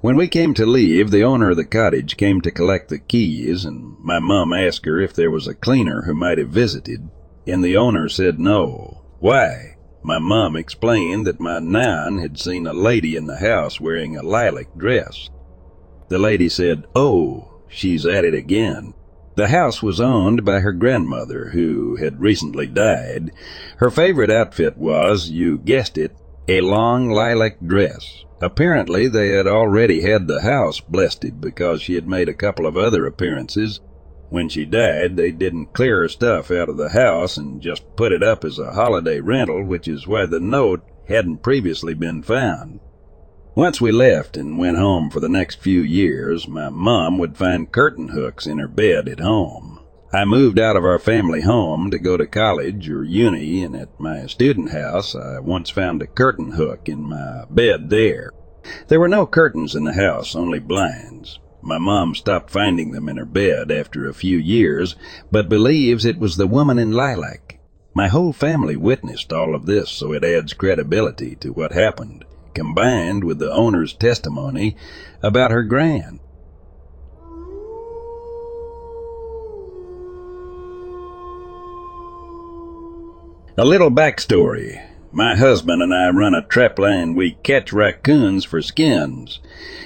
When 0.00 0.16
we 0.16 0.28
came 0.28 0.54
to 0.54 0.66
leave, 0.66 1.10
the 1.10 1.24
owner 1.24 1.50
of 1.50 1.56
the 1.56 1.64
cottage 1.64 2.16
came 2.16 2.40
to 2.42 2.50
collect 2.50 2.88
the 2.88 2.98
keys, 2.98 3.64
and 3.64 3.96
my 4.00 4.18
mum 4.18 4.52
asked 4.52 4.84
her 4.86 5.00
if 5.00 5.12
there 5.14 5.30
was 5.30 5.46
a 5.46 5.54
cleaner 5.54 6.02
who 6.02 6.14
might 6.14 6.38
have 6.38 6.50
visited, 6.50 7.08
and 7.46 7.64
the 7.64 7.76
owner 7.76 8.08
said 8.08 8.38
no. 8.38 9.02
Why? 9.18 9.76
My 10.02 10.18
mum 10.18 10.56
explained 10.56 11.26
that 11.26 11.40
my 11.40 11.58
nan 11.58 12.18
had 12.18 12.38
seen 12.38 12.66
a 12.66 12.72
lady 12.72 13.16
in 13.16 13.26
the 13.26 13.36
house 13.36 13.80
wearing 13.80 14.16
a 14.16 14.22
lilac 14.22 14.74
dress. 14.76 15.28
The 16.08 16.18
lady 16.18 16.48
said, 16.48 16.86
Oh, 16.94 17.62
she's 17.68 18.06
at 18.06 18.24
it 18.24 18.34
again. 18.34 18.94
The 19.36 19.48
house 19.48 19.82
was 19.82 20.00
owned 20.00 20.44
by 20.44 20.60
her 20.60 20.72
grandmother, 20.72 21.50
who 21.50 21.96
had 21.96 22.20
recently 22.20 22.66
died. 22.66 23.30
Her 23.76 23.90
favorite 23.90 24.30
outfit 24.30 24.76
was, 24.76 25.30
you 25.30 25.58
guessed 25.58 25.96
it, 25.96 26.16
a 26.48 26.60
long 26.62 27.10
lilac 27.10 27.60
dress. 27.64 28.24
Apparently, 28.40 29.06
they 29.06 29.28
had 29.28 29.46
already 29.46 30.00
had 30.00 30.26
the 30.26 30.40
house 30.40 30.80
blessed 30.80 31.40
because 31.40 31.82
she 31.82 31.94
had 31.94 32.08
made 32.08 32.28
a 32.28 32.34
couple 32.34 32.66
of 32.66 32.76
other 32.76 33.04
appearances. 33.04 33.80
When 34.30 34.48
she 34.48 34.64
died, 34.64 35.16
they 35.16 35.30
didn't 35.30 35.74
clear 35.74 36.00
her 36.00 36.08
stuff 36.08 36.50
out 36.50 36.68
of 36.68 36.76
the 36.76 36.90
house 36.90 37.36
and 37.36 37.60
just 37.60 37.96
put 37.96 38.12
it 38.12 38.22
up 38.22 38.44
as 38.44 38.58
a 38.58 38.72
holiday 38.72 39.20
rental, 39.20 39.64
which 39.64 39.86
is 39.88 40.06
why 40.06 40.24
the 40.24 40.40
note 40.40 40.82
hadn't 41.08 41.42
previously 41.42 41.92
been 41.92 42.22
found. 42.22 42.80
Once 43.56 43.80
we 43.80 43.90
left 43.90 44.36
and 44.36 44.58
went 44.58 44.78
home 44.78 45.10
for 45.10 45.20
the 45.20 45.28
next 45.28 45.60
few 45.60 45.80
years, 45.80 46.46
my 46.46 46.70
mom 46.70 47.18
would 47.18 47.36
find 47.36 47.72
curtain 47.72 48.08
hooks 48.08 48.46
in 48.46 48.58
her 48.58 48.68
bed 48.68 49.08
at 49.08 49.20
home. 49.20 49.79
I 50.12 50.24
moved 50.24 50.58
out 50.58 50.74
of 50.74 50.84
our 50.84 50.98
family 50.98 51.42
home 51.42 51.92
to 51.92 51.98
go 51.98 52.16
to 52.16 52.26
college 52.26 52.90
or 52.90 53.04
uni, 53.04 53.62
and 53.62 53.76
at 53.76 54.00
my 54.00 54.26
student 54.26 54.70
house 54.70 55.14
I 55.14 55.38
once 55.38 55.70
found 55.70 56.02
a 56.02 56.08
curtain 56.08 56.50
hook 56.52 56.88
in 56.88 57.04
my 57.04 57.44
bed 57.48 57.90
there. 57.90 58.32
There 58.88 58.98
were 58.98 59.08
no 59.08 59.24
curtains 59.24 59.76
in 59.76 59.84
the 59.84 59.92
house, 59.92 60.34
only 60.34 60.58
blinds. 60.58 61.38
My 61.62 61.78
mom 61.78 62.16
stopped 62.16 62.50
finding 62.50 62.90
them 62.90 63.08
in 63.08 63.18
her 63.18 63.24
bed 63.24 63.70
after 63.70 64.08
a 64.08 64.14
few 64.14 64.36
years, 64.36 64.96
but 65.30 65.48
believes 65.48 66.04
it 66.04 66.18
was 66.18 66.36
the 66.36 66.48
woman 66.48 66.80
in 66.80 66.90
lilac. 66.90 67.60
My 67.94 68.08
whole 68.08 68.32
family 68.32 68.74
witnessed 68.74 69.32
all 69.32 69.54
of 69.54 69.66
this, 69.66 69.90
so 69.90 70.12
it 70.12 70.24
adds 70.24 70.54
credibility 70.54 71.36
to 71.36 71.52
what 71.52 71.70
happened, 71.70 72.24
combined 72.52 73.22
with 73.22 73.38
the 73.38 73.52
owner's 73.52 73.92
testimony 73.92 74.76
about 75.22 75.52
her 75.52 75.62
grand. 75.62 76.18
A 83.60 83.70
little 83.70 83.90
backstory. 83.90 84.82
My 85.12 85.36
husband 85.36 85.82
and 85.82 85.92
I 85.92 86.08
run 86.08 86.32
a 86.32 86.40
trap 86.40 86.78
line. 86.78 87.14
We 87.14 87.32
catch 87.42 87.74
raccoons 87.74 88.42
for 88.42 88.62
skins, 88.62 89.38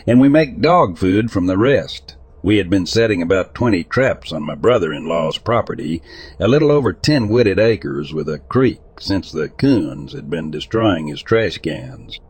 and 0.07 0.21
we 0.21 0.29
make 0.29 0.61
dog 0.61 0.97
food 0.97 1.33
from 1.33 1.49
the 1.49 1.59
rest. 1.59 2.15
We 2.41 2.59
had 2.59 2.71
been 2.71 2.87
setting 2.87 3.21
about 3.21 3.53
20 3.53 3.83
traps 3.83 4.33
on 4.33 4.45
my 4.45 4.55
brother-in-law's 4.55 5.39
property, 5.39 6.03
a 6.39 6.47
little 6.47 6.71
over 6.71 6.93
10 6.93 7.27
wooded 7.27 7.59
acres 7.59 8.15
with 8.15 8.29
a 8.29 8.39
creek, 8.39 8.79
since 9.01 9.33
the 9.33 9.49
coons 9.49 10.13
had 10.13 10.31
been 10.31 10.53
destroying 10.53 11.09
his 11.09 11.21
trash 11.21 11.59
cans. 11.59 12.21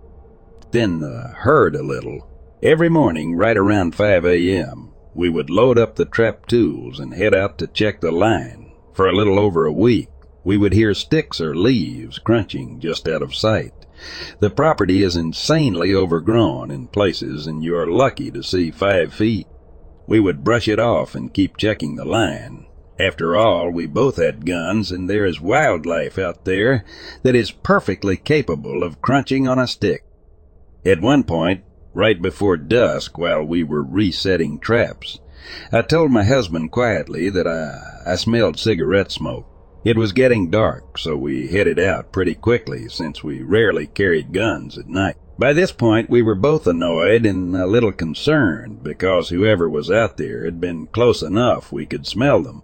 Then 0.70 1.00
the 1.00 1.34
herd 1.40 1.76
a 1.76 1.82
little. 1.82 2.26
Every 2.62 2.88
morning, 2.88 3.36
right 3.36 3.58
around 3.58 3.94
5 3.94 4.24
a.m., 4.24 4.94
we 5.12 5.28
would 5.28 5.50
load 5.50 5.78
up 5.78 5.96
the 5.96 6.06
trap 6.06 6.46
tools 6.46 6.98
and 6.98 7.12
head 7.12 7.34
out 7.34 7.58
to 7.58 7.66
check 7.66 8.00
the 8.00 8.12
line. 8.12 8.72
For 8.94 9.08
a 9.08 9.14
little 9.14 9.40
over 9.40 9.66
a 9.66 9.72
week, 9.72 10.08
we 10.44 10.58
would 10.58 10.74
hear 10.74 10.94
sticks 10.94 11.40
or 11.40 11.56
leaves 11.56 12.18
crunching 12.18 12.78
just 12.78 13.08
out 13.08 13.22
of 13.22 13.34
sight. 13.34 13.72
The 14.40 14.50
property 14.50 15.02
is 15.02 15.16
insanely 15.16 15.94
overgrown 15.94 16.70
in 16.70 16.88
places, 16.88 17.46
and 17.46 17.64
you 17.64 17.76
are 17.76 17.86
lucky 17.86 18.30
to 18.30 18.42
see 18.42 18.70
five 18.70 19.14
feet. 19.14 19.46
We 20.06 20.20
would 20.20 20.44
brush 20.44 20.68
it 20.68 20.78
off 20.78 21.14
and 21.14 21.32
keep 21.32 21.56
checking 21.56 21.96
the 21.96 22.04
line. 22.04 22.66
After 22.98 23.34
all, 23.36 23.70
we 23.70 23.86
both 23.86 24.16
had 24.16 24.46
guns, 24.46 24.92
and 24.92 25.08
there 25.08 25.24
is 25.24 25.40
wildlife 25.40 26.18
out 26.18 26.44
there 26.44 26.84
that 27.22 27.34
is 27.34 27.50
perfectly 27.50 28.16
capable 28.16 28.82
of 28.82 29.00
crunching 29.00 29.48
on 29.48 29.58
a 29.58 29.66
stick. 29.66 30.04
At 30.84 31.00
one 31.00 31.24
point, 31.24 31.64
right 31.94 32.20
before 32.20 32.56
dusk, 32.56 33.16
while 33.16 33.42
we 33.42 33.64
were 33.64 33.82
resetting 33.82 34.58
traps, 34.58 35.18
I 35.72 35.82
told 35.82 36.10
my 36.10 36.24
husband 36.24 36.70
quietly 36.70 37.30
that 37.30 37.46
I, 37.46 38.12
I 38.12 38.16
smelled 38.16 38.58
cigarette 38.58 39.10
smoke. 39.10 39.46
It 39.84 39.98
was 39.98 40.12
getting 40.12 40.48
dark, 40.48 40.96
so 40.96 41.14
we 41.14 41.48
headed 41.48 41.78
out 41.78 42.10
pretty 42.10 42.34
quickly 42.34 42.88
since 42.88 43.22
we 43.22 43.42
rarely 43.42 43.86
carried 43.86 44.32
guns 44.32 44.78
at 44.78 44.88
night. 44.88 45.16
By 45.38 45.52
this 45.52 45.72
point, 45.72 46.08
we 46.08 46.22
were 46.22 46.34
both 46.34 46.66
annoyed 46.66 47.26
and 47.26 47.54
a 47.54 47.66
little 47.66 47.92
concerned 47.92 48.82
because 48.82 49.28
whoever 49.28 49.68
was 49.68 49.90
out 49.90 50.16
there 50.16 50.46
had 50.46 50.58
been 50.58 50.86
close 50.86 51.20
enough 51.20 51.70
we 51.70 51.84
could 51.84 52.06
smell 52.06 52.42
them, 52.42 52.62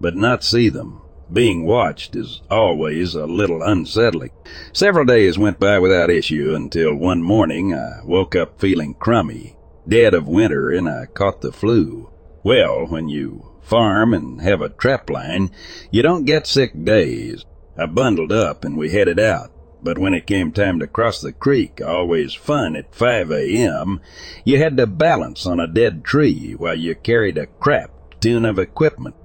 but 0.00 0.16
not 0.16 0.42
see 0.42 0.68
them. 0.68 1.02
Being 1.32 1.64
watched 1.64 2.16
is 2.16 2.42
always 2.50 3.14
a 3.14 3.26
little 3.26 3.62
unsettling. 3.62 4.32
Several 4.72 5.04
days 5.04 5.38
went 5.38 5.60
by 5.60 5.78
without 5.78 6.10
issue 6.10 6.54
until 6.56 6.94
one 6.94 7.22
morning 7.22 7.72
I 7.72 8.00
woke 8.04 8.34
up 8.34 8.60
feeling 8.60 8.94
crummy, 8.94 9.56
dead 9.86 10.12
of 10.12 10.26
winter, 10.26 10.70
and 10.70 10.88
I 10.88 11.06
caught 11.06 11.40
the 11.40 11.52
flu. 11.52 12.11
Well, 12.44 12.86
when 12.86 13.08
you 13.08 13.52
farm 13.62 14.12
and 14.12 14.40
have 14.40 14.60
a 14.60 14.68
trap 14.68 15.08
line, 15.08 15.50
you 15.90 16.02
don't 16.02 16.24
get 16.24 16.46
sick 16.46 16.72
days. 16.84 17.44
I 17.78 17.86
bundled 17.86 18.32
up 18.32 18.64
and 18.64 18.76
we 18.76 18.90
headed 18.90 19.20
out. 19.20 19.52
But 19.82 19.98
when 19.98 20.14
it 20.14 20.26
came 20.26 20.52
time 20.52 20.78
to 20.78 20.86
cross 20.86 21.20
the 21.20 21.32
creek, 21.32 21.80
always 21.80 22.34
fun 22.34 22.76
at 22.76 22.94
5 22.94 23.32
a.m., 23.32 24.00
you 24.44 24.58
had 24.58 24.76
to 24.76 24.86
balance 24.86 25.44
on 25.46 25.58
a 25.58 25.66
dead 25.66 26.04
tree 26.04 26.54
while 26.56 26.78
you 26.78 26.94
carried 26.94 27.38
a 27.38 27.46
crap 27.46 27.90
ton 28.20 28.44
of 28.44 28.58
equipment. 28.58 29.16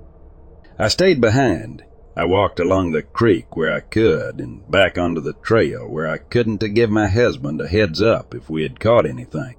I 0.79 0.87
stayed 0.87 1.21
behind, 1.21 1.83
I 2.15 2.25
walked 2.25 2.59
along 2.59 2.91
the 2.91 3.03
creek 3.03 3.55
where 3.55 3.71
I 3.71 3.81
could 3.81 4.39
and 4.39 4.69
back 4.69 4.97
onto 4.97 5.21
the 5.21 5.33
trail 5.33 5.87
where 5.87 6.07
I 6.07 6.17
couldn't 6.17 6.57
to 6.59 6.69
give 6.69 6.89
my 6.89 7.07
husband 7.07 7.61
a 7.61 7.67
heads 7.67 8.01
up 8.01 8.33
if 8.33 8.49
we 8.49 8.63
had 8.63 8.79
caught 8.79 9.05
anything. 9.05 9.55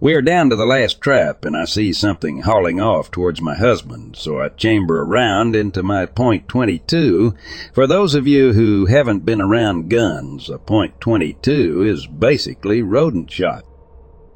We 0.00 0.14
are 0.14 0.22
down 0.22 0.50
to 0.50 0.56
the 0.56 0.66
last 0.66 1.00
trap 1.00 1.44
and 1.44 1.56
I 1.56 1.64
see 1.64 1.92
something 1.92 2.42
hauling 2.42 2.80
off 2.80 3.10
towards 3.10 3.40
my 3.40 3.54
husband, 3.54 4.16
so 4.16 4.40
I 4.40 4.48
chamber 4.48 5.02
around 5.02 5.54
into 5.54 5.82
my 5.82 6.06
point 6.06 6.48
22. 6.48 7.34
For 7.72 7.86
those 7.86 8.14
of 8.14 8.26
you 8.26 8.52
who 8.52 8.86
haven't 8.86 9.24
been 9.24 9.40
around 9.40 9.88
guns, 9.88 10.50
a 10.50 10.58
point 10.58 11.00
22 11.00 11.82
is 11.82 12.06
basically 12.06 12.82
rodent 12.82 13.30
shot. 13.30 13.64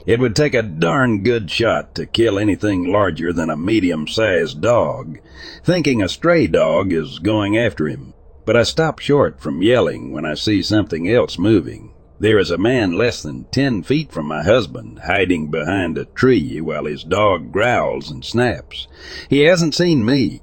It 0.04 0.18
would 0.18 0.34
take 0.34 0.54
a 0.54 0.62
darn 0.62 1.22
good 1.22 1.50
shot 1.50 1.94
to 1.94 2.06
kill 2.06 2.38
anything 2.38 2.90
larger 2.90 3.32
than 3.32 3.50
a 3.50 3.56
medium-sized 3.56 4.60
dog, 4.60 5.18
thinking 5.64 6.02
a 6.02 6.08
stray 6.08 6.48
dog 6.48 6.92
is 6.92 7.20
going 7.20 7.56
after 7.56 7.86
him. 7.86 8.14
But 8.44 8.56
I 8.56 8.64
stop 8.64 8.98
short 8.98 9.40
from 9.40 9.62
yelling 9.62 10.10
when 10.10 10.24
I 10.24 10.34
see 10.34 10.62
something 10.62 11.08
else 11.08 11.38
moving. 11.38 11.91
There 12.22 12.38
is 12.38 12.52
a 12.52 12.56
man 12.56 12.92
less 12.92 13.20
than 13.20 13.46
ten 13.50 13.82
feet 13.82 14.12
from 14.12 14.26
my 14.26 14.44
husband, 14.44 15.00
hiding 15.06 15.50
behind 15.50 15.98
a 15.98 16.04
tree 16.04 16.60
while 16.60 16.84
his 16.84 17.02
dog 17.02 17.50
growls 17.50 18.12
and 18.12 18.24
snaps. 18.24 18.86
He 19.28 19.40
hasn't 19.40 19.74
seen 19.74 20.04
me. 20.04 20.40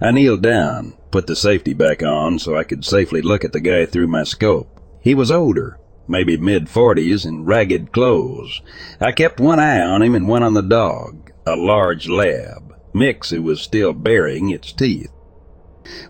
I 0.00 0.12
kneeled 0.12 0.42
down, 0.42 0.94
put 1.10 1.26
the 1.26 1.34
safety 1.34 1.74
back 1.74 2.04
on 2.04 2.38
so 2.38 2.56
I 2.56 2.62
could 2.62 2.84
safely 2.84 3.20
look 3.20 3.44
at 3.44 3.52
the 3.52 3.58
guy 3.58 3.84
through 3.84 4.06
my 4.06 4.22
scope. 4.22 4.80
He 5.00 5.12
was 5.12 5.32
older, 5.32 5.80
maybe 6.06 6.36
mid 6.36 6.68
forties, 6.68 7.26
in 7.26 7.44
ragged 7.44 7.90
clothes. 7.90 8.62
I 9.00 9.10
kept 9.10 9.40
one 9.40 9.58
eye 9.58 9.80
on 9.80 10.02
him 10.02 10.14
and 10.14 10.28
one 10.28 10.44
on 10.44 10.54
the 10.54 10.62
dog, 10.62 11.32
a 11.44 11.56
large 11.56 12.08
lab, 12.08 12.76
Mix 12.94 13.30
who 13.30 13.42
was 13.42 13.60
still 13.60 13.92
baring 13.92 14.50
its 14.50 14.70
teeth. 14.70 15.10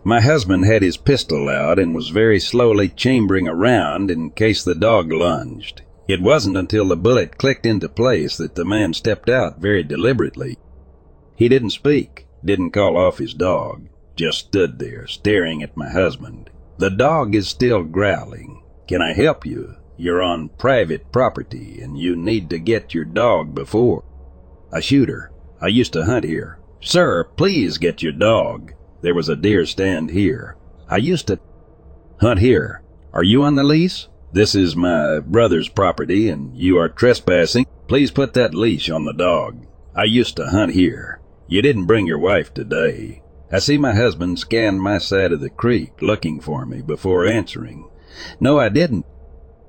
My 0.05 0.21
husband 0.21 0.65
had 0.65 0.83
his 0.83 0.97
pistol 0.97 1.49
out 1.49 1.79
and 1.79 1.95
was 1.95 2.09
very 2.09 2.41
slowly 2.41 2.89
chambering 2.89 3.49
around 3.49 4.11
in 4.11 4.31
case 4.31 4.63
the 4.63 4.75
dog 4.75 5.13
lunged. 5.13 5.83
It 6.09 6.23
wasn't 6.23 6.57
until 6.57 6.87
the 6.87 6.97
bullet 6.97 7.37
clicked 7.37 7.67
into 7.67 7.89
place 7.89 8.37
that 8.37 8.55
the 8.55 8.65
man 8.65 8.95
stepped 8.95 9.29
out 9.29 9.61
very 9.61 9.83
deliberately. 9.83 10.57
He 11.35 11.49
didn't 11.49 11.71
speak, 11.71 12.27
didn't 12.45 12.71
call 12.71 12.97
off 12.97 13.19
his 13.19 13.35
dog, 13.35 13.89
just 14.15 14.39
stood 14.39 14.79
there 14.79 15.07
staring 15.07 15.63
at 15.63 15.77
my 15.77 15.91
husband. 15.91 16.49
The 16.79 16.91
dog 16.91 17.35
is 17.35 17.49
still 17.49 17.83
growling. 17.83 18.63
Can 18.87 19.03
I 19.03 19.15
help 19.15 19.45
you? 19.45 19.75
You're 19.97 20.23
on 20.23 20.51
private 20.51 21.11
property 21.11 21.81
and 21.81 21.99
you 21.99 22.15
need 22.15 22.51
to 22.51 22.59
get 22.59 22.95
your 22.95 23.05
dog 23.05 23.55
before. 23.55 24.05
A 24.73 24.81
shooter. 24.81 25.33
I 25.61 25.69
used 25.69 25.93
to 25.95 26.05
hunt 26.05 26.25
here. 26.25 26.59
Sir, 26.81 27.25
please 27.37 27.79
get 27.79 28.03
your 28.03 28.13
dog. 28.13 28.73
There 29.07 29.15
was 29.15 29.29
a 29.29 29.37
deer 29.37 29.65
stand 29.67 30.11
here. 30.11 30.57
I 30.89 30.97
used 30.97 31.29
to 31.29 31.39
hunt 32.21 32.41
here. 32.41 32.83
Are 33.13 33.23
you 33.23 33.45
on 33.45 33.55
the 33.55 33.63
lease? 33.63 34.09
This 34.33 34.57
is 34.57 34.75
my 34.75 35.21
brother's 35.21 35.69
property 35.69 36.29
and 36.29 36.57
you 36.57 36.77
are 36.79 36.89
trespassing. 36.89 37.67
Please 37.87 38.11
put 38.11 38.35
that 38.35 38.53
leash 38.53 38.91
on 38.91 39.05
the 39.05 39.13
dog. 39.13 39.65
I 39.95 40.07
used 40.07 40.35
to 40.39 40.47
hunt 40.47 40.73
here. 40.73 41.21
You 41.47 41.63
didn't 41.63 41.87
bring 41.87 42.09
your 42.09 42.19
wife 42.19 42.53
today. 42.53 43.23
I 43.53 43.61
see 43.61 43.79
my 43.79 43.95
husband 43.95 44.41
scan 44.41 44.81
my 44.81 44.99
side 44.99 45.31
of 45.31 45.39
the 45.39 45.51
creek 45.51 46.03
looking 46.03 46.41
for 46.41 46.67
me 46.67 46.83
before 46.83 47.29
answering. 47.29 47.89
No, 48.41 48.59
I 48.59 48.69
didn't. 48.71 49.07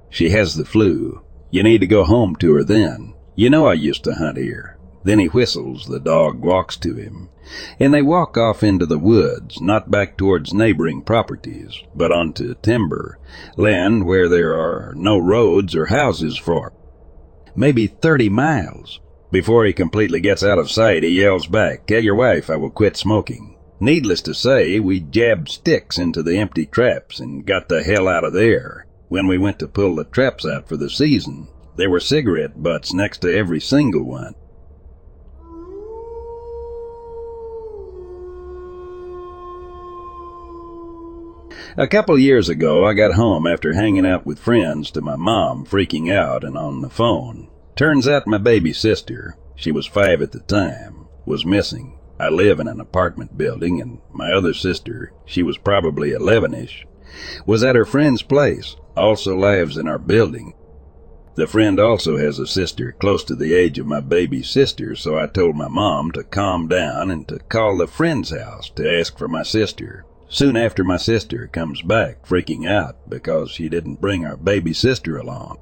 She 0.10 0.32
has 0.32 0.56
the 0.56 0.66
flu. 0.66 1.24
You 1.52 1.62
need 1.62 1.82
to 1.82 1.86
go 1.86 2.06
home 2.06 2.36
to 2.38 2.56
her 2.56 2.64
then. 2.64 3.14
You 3.36 3.52
know 3.52 3.68
I 3.68 3.74
used 3.74 4.04
to 4.06 4.16
hunt 4.16 4.38
here. 4.38 4.77
Then 5.08 5.20
he 5.20 5.28
whistles, 5.28 5.86
the 5.86 6.02
dog 6.02 6.44
walks 6.44 6.76
to 6.76 6.96
him, 6.96 7.30
and 7.80 7.94
they 7.94 8.02
walk 8.02 8.38
off 8.38 8.62
into 8.62 8.86
the 8.86 9.00
woods, 9.00 9.62
not 9.62 9.90
back 9.90 10.18
towards 10.18 10.54
neighboring 10.54 11.02
properties, 11.02 11.82
but 11.96 12.12
onto 12.12 12.56
timber, 12.56 13.18
land 13.56 14.06
where 14.06 14.28
there 14.28 14.54
are 14.54 14.94
no 14.98 15.18
roads 15.18 15.78
or 15.78 15.86
houses 15.86 16.38
for 16.38 16.74
maybe 17.56 17.88
thirty 17.88 18.28
miles. 18.28 19.00
Before 19.32 19.64
he 19.64 19.72
completely 19.72 20.20
gets 20.20 20.44
out 20.44 20.60
of 20.60 20.70
sight, 20.70 21.04
he 21.04 21.22
yells 21.22 21.48
back, 21.48 21.88
Tell 21.88 22.04
your 22.04 22.16
wife 22.16 22.50
I 22.50 22.58
will 22.58 22.70
quit 22.70 22.98
smoking. 22.98 23.56
Needless 23.80 24.22
to 24.24 24.34
say, 24.34 24.82
we 24.82 25.00
jabbed 25.00 25.48
sticks 25.48 25.98
into 25.98 26.22
the 26.22 26.38
empty 26.38 26.66
traps 26.66 27.22
and 27.22 27.46
got 27.46 27.70
the 27.70 27.82
hell 27.82 28.10
out 28.10 28.26
of 28.26 28.34
there. 28.34 28.86
When 29.08 29.28
we 29.28 29.38
went 29.38 29.58
to 29.60 29.70
pull 29.70 29.96
the 29.96 30.04
traps 30.04 30.46
out 30.46 30.68
for 30.68 30.76
the 30.76 30.90
season, 30.90 31.48
there 31.78 31.90
were 31.90 32.02
cigarette 32.02 32.62
butts 32.62 32.94
next 32.94 33.20
to 33.20 33.34
every 33.34 33.62
single 33.62 34.04
one. 34.04 34.36
A 41.80 41.88
couple 41.88 42.18
years 42.18 42.50
ago, 42.50 42.88
I 42.88 42.96
got 42.96 43.14
home 43.14 43.46
after 43.46 43.74
hanging 43.74 44.04
out 44.04 44.26
with 44.26 44.40
friends 44.40 44.90
to 44.90 45.02
my 45.02 45.16
mom 45.16 45.64
freaking 45.64 46.12
out 46.12 46.44
and 46.44 46.58
on 46.58 46.82
the 46.82 46.90
phone. 46.90 47.52
Turns 47.76 48.08
out 48.08 48.26
my 48.26 48.40
baby 48.40 48.74
sister, 48.74 49.38
she 49.56 49.72
was 49.72 49.86
five 49.86 50.24
at 50.24 50.32
the 50.32 50.40
time, 50.40 51.06
was 51.28 51.46
missing. 51.46 52.00
I 52.20 52.30
live 52.30 52.60
in 52.60 52.68
an 52.68 52.80
apartment 52.80 53.38
building, 53.38 53.80
and 53.80 54.00
my 54.12 54.32
other 54.32 54.56
sister, 54.56 55.12
she 55.24 55.44
was 55.44 55.60
probably 55.60 56.14
11 56.14 56.56
ish, 56.56 56.88
was 57.46 57.64
at 57.64 57.76
her 57.76 57.86
friend's 57.86 58.24
place, 58.24 58.76
also 58.96 59.38
lives 59.38 59.78
in 59.78 59.88
our 59.88 60.00
building. 60.00 60.56
The 61.36 61.46
friend 61.46 61.80
also 61.80 62.18
has 62.18 62.40
a 62.40 62.48
sister 62.48 62.96
close 63.00 63.24
to 63.26 63.36
the 63.36 63.54
age 63.54 63.78
of 63.78 63.86
my 63.86 64.00
baby 64.00 64.42
sister, 64.42 64.96
so 64.96 65.20
I 65.20 65.28
told 65.28 65.56
my 65.56 65.68
mom 65.68 66.12
to 66.14 66.24
calm 66.24 66.68
down 66.68 67.12
and 67.12 67.28
to 67.28 67.38
call 67.38 67.78
the 67.78 67.86
friend's 67.86 68.32
house 68.32 68.72
to 68.72 69.00
ask 69.00 69.16
for 69.16 69.28
my 69.28 69.44
sister. 69.44 70.07
Soon 70.30 70.58
after 70.58 70.84
my 70.84 70.98
sister 70.98 71.48
comes 71.48 71.82
back 71.82 72.26
freaking 72.26 72.70
out 72.70 73.10
because 73.10 73.52
she 73.52 73.70
didn't 73.70 74.02
bring 74.02 74.26
our 74.26 74.38
baby 74.38 74.74
sister 74.74 75.18
along. 75.18 75.60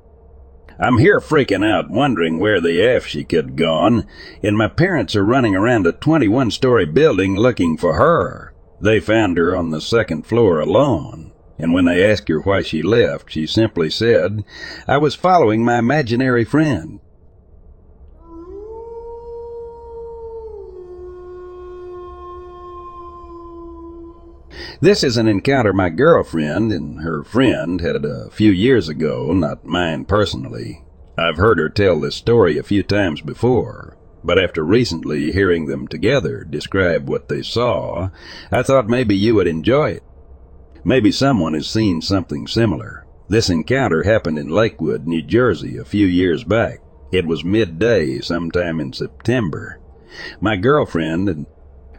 I'm 0.79 0.97
here 0.97 1.19
freaking 1.19 1.65
out 1.65 1.89
wondering 1.89 2.39
where 2.39 2.59
the 2.59 2.81
F 2.81 3.05
she 3.05 3.23
could 3.23 3.55
gone, 3.55 4.05
and 4.43 4.57
my 4.57 4.67
parents 4.67 5.15
are 5.15 5.23
running 5.23 5.55
around 5.55 5.87
a 5.87 5.91
21 5.91 6.51
story 6.51 6.85
building 6.85 7.35
looking 7.35 7.77
for 7.77 7.93
her. 7.93 8.53
They 8.81 8.99
found 8.99 9.37
her 9.37 9.55
on 9.55 9.69
the 9.69 9.79
second 9.79 10.25
floor 10.25 10.59
alone 10.59 11.31
and 11.57 11.73
when 11.73 11.85
they 11.85 12.09
asked 12.09 12.27
her 12.27 12.39
why 12.41 12.61
she 12.61 12.81
left, 12.81 13.31
she 13.31 13.47
simply 13.47 13.89
said, 13.89 14.43
I 14.87 14.97
was 14.97 15.15
following 15.15 15.63
my 15.63 15.79
imaginary 15.79 16.43
friend. 16.43 16.99
This 24.81 25.03
is 25.03 25.17
an 25.17 25.27
encounter 25.27 25.73
my 25.73 25.89
girlfriend 25.89 26.71
and 26.71 27.01
her 27.01 27.23
friend 27.23 27.81
had 27.81 28.03
a 28.03 28.29
few 28.29 28.51
years 28.51 28.89
ago, 28.89 29.31
not 29.33 29.65
mine 29.65 30.05
personally. 30.05 30.83
I've 31.17 31.37
heard 31.37 31.59
her 31.59 31.69
tell 31.69 31.99
this 31.99 32.15
story 32.15 32.57
a 32.57 32.63
few 32.63 32.83
times 32.83 33.21
before, 33.21 33.97
but 34.23 34.37
after 34.37 34.63
recently 34.63 35.31
hearing 35.31 35.65
them 35.65 35.87
together 35.87 36.43
describe 36.43 37.07
what 37.07 37.29
they 37.29 37.41
saw, 37.41 38.09
I 38.51 38.63
thought 38.63 38.89
maybe 38.89 39.15
you 39.15 39.35
would 39.35 39.47
enjoy 39.47 39.91
it. 39.91 40.03
Maybe 40.83 41.11
someone 41.11 41.53
has 41.53 41.69
seen 41.69 42.01
something 42.01 42.47
similar. 42.47 43.05
This 43.27 43.49
encounter 43.49 44.03
happened 44.03 44.37
in 44.37 44.49
Lakewood, 44.49 45.07
New 45.07 45.21
Jersey, 45.21 45.77
a 45.77 45.85
few 45.85 46.05
years 46.05 46.43
back. 46.43 46.79
It 47.11 47.25
was 47.25 47.43
midday, 47.43 48.19
sometime 48.19 48.79
in 48.79 48.93
September. 48.93 49.79
My 50.39 50.57
girlfriend 50.57 51.29
and 51.29 51.45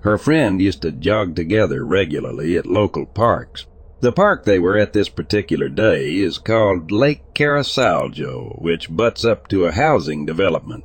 her 0.07 0.17
friend 0.17 0.63
used 0.63 0.83
to 0.83 0.93
jog 0.93 1.35
together 1.35 1.85
regularly 1.85 2.57
at 2.57 2.65
local 2.65 3.05
parks. 3.05 3.67
The 4.01 4.13
park 4.13 4.45
they 4.45 4.61
were 4.61 4.79
at 4.79 4.93
this 4.93 5.09
particular 5.09 5.69
day 5.69 6.19
is 6.19 6.39
called 6.39 6.93
Lake 6.93 7.35
Carasaljo, 7.35 8.63
which 8.63 8.95
butts 8.95 9.25
up 9.25 9.49
to 9.49 9.65
a 9.65 9.73
housing 9.73 10.25
development. 10.25 10.85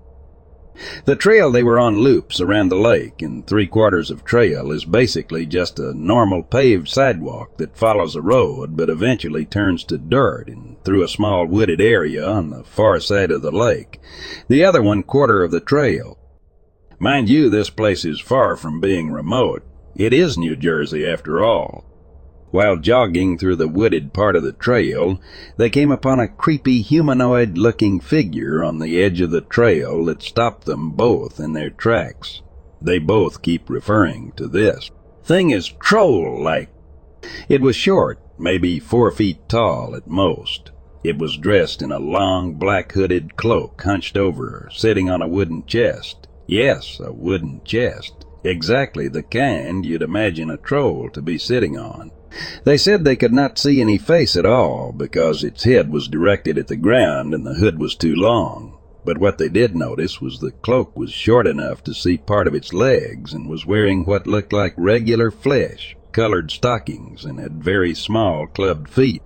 The 1.05 1.15
trail 1.15 1.51
they 1.51 1.61
were 1.61 1.78
on 1.78 1.99
loops 1.99 2.41
around 2.41 2.69
the 2.69 2.78
lake, 2.78 3.22
and 3.22 3.45
three 3.45 3.67
quarters 3.67 4.09
of 4.09 4.26
trail 4.26 4.72
is 4.72 4.86
basically 4.86 5.45
just 5.45 5.78
a 5.78 5.93
normal 5.93 6.41
paved 6.41 6.88
sidewalk 6.88 7.57
that 7.57 7.78
follows 7.78 8.15
a 8.15 8.22
road 8.22 8.76
but 8.76 8.89
eventually 8.89 9.45
turns 9.45 9.84
to 9.84 9.99
dirt 9.99 10.47
and 10.47 10.84
through 10.84 11.03
a 11.03 11.07
small 11.07 11.45
wooded 11.45 11.80
area 11.80 12.28
on 12.28 12.49
the 12.49 12.63
far 12.63 12.99
side 12.99 13.30
of 13.30 13.43
the 13.43 13.51
lake, 13.51 13.99
the 14.47 14.63
other 14.63 14.82
one 14.82 15.03
quarter 15.03 15.43
of 15.43 15.51
the 15.51 15.59
trail. 15.59 16.17
Mind 17.01 17.29
you, 17.29 17.49
this 17.49 17.71
place 17.71 18.05
is 18.05 18.19
far 18.19 18.55
from 18.55 18.79
being 18.79 19.09
remote. 19.09 19.63
It 19.95 20.13
is 20.13 20.37
New 20.37 20.55
Jersey 20.55 21.03
after 21.03 21.43
all. 21.43 21.83
While 22.51 22.77
jogging 22.77 23.39
through 23.39 23.55
the 23.55 23.67
wooded 23.67 24.13
part 24.13 24.35
of 24.35 24.43
the 24.43 24.51
trail, 24.51 25.19
they 25.57 25.71
came 25.71 25.89
upon 25.89 26.19
a 26.19 26.27
creepy 26.27 26.83
humanoid 26.83 27.57
looking 27.57 27.99
figure 27.99 28.63
on 28.63 28.77
the 28.77 29.01
edge 29.01 29.19
of 29.19 29.31
the 29.31 29.41
trail 29.41 30.05
that 30.05 30.21
stopped 30.21 30.65
them 30.65 30.91
both 30.91 31.39
in 31.39 31.53
their 31.53 31.71
tracks. 31.71 32.43
They 32.79 32.99
both 32.99 33.41
keep 33.41 33.67
referring 33.67 34.33
to 34.33 34.47
this. 34.47 34.91
Thing 35.23 35.49
is 35.49 35.69
troll 35.69 36.43
like. 36.43 36.69
It 37.49 37.61
was 37.61 37.75
short, 37.75 38.19
maybe 38.37 38.77
four 38.77 39.09
feet 39.09 39.49
tall 39.49 39.95
at 39.95 40.05
most. 40.05 40.69
It 41.03 41.17
was 41.17 41.37
dressed 41.37 41.81
in 41.81 41.91
a 41.91 41.97
long 41.97 42.53
black 42.53 42.91
hooded 42.91 43.37
cloak 43.37 43.81
hunched 43.81 44.17
over, 44.17 44.69
sitting 44.71 45.09
on 45.09 45.23
a 45.23 45.27
wooden 45.27 45.65
chest. 45.65 46.27
Yes, 46.51 46.99
a 46.99 47.13
wooden 47.13 47.61
chest. 47.63 48.25
Exactly 48.43 49.07
the 49.07 49.23
kind 49.23 49.85
you'd 49.85 50.01
imagine 50.01 50.49
a 50.49 50.57
troll 50.57 51.09
to 51.11 51.21
be 51.21 51.37
sitting 51.37 51.77
on. 51.77 52.11
They 52.65 52.75
said 52.75 53.05
they 53.05 53.15
could 53.15 53.31
not 53.31 53.57
see 53.57 53.79
any 53.79 53.97
face 53.97 54.35
at 54.35 54.45
all 54.45 54.91
because 54.91 55.45
its 55.45 55.63
head 55.63 55.93
was 55.93 56.09
directed 56.09 56.57
at 56.57 56.67
the 56.67 56.75
ground 56.75 57.33
and 57.33 57.45
the 57.45 57.53
hood 57.53 57.79
was 57.79 57.95
too 57.95 58.13
long. 58.13 58.77
But 59.05 59.17
what 59.17 59.37
they 59.37 59.47
did 59.47 59.77
notice 59.77 60.19
was 60.19 60.39
the 60.39 60.51
cloak 60.51 60.93
was 60.93 61.13
short 61.13 61.47
enough 61.47 61.85
to 61.85 61.93
see 61.93 62.17
part 62.17 62.47
of 62.47 62.53
its 62.53 62.73
legs 62.73 63.31
and 63.31 63.47
was 63.49 63.65
wearing 63.65 64.03
what 64.03 64.27
looked 64.27 64.51
like 64.51 64.73
regular 64.75 65.31
flesh, 65.31 65.95
colored 66.11 66.51
stockings, 66.51 67.23
and 67.23 67.39
had 67.39 67.63
very 67.63 67.95
small 67.95 68.45
clubbed 68.45 68.89
feet. 68.89 69.23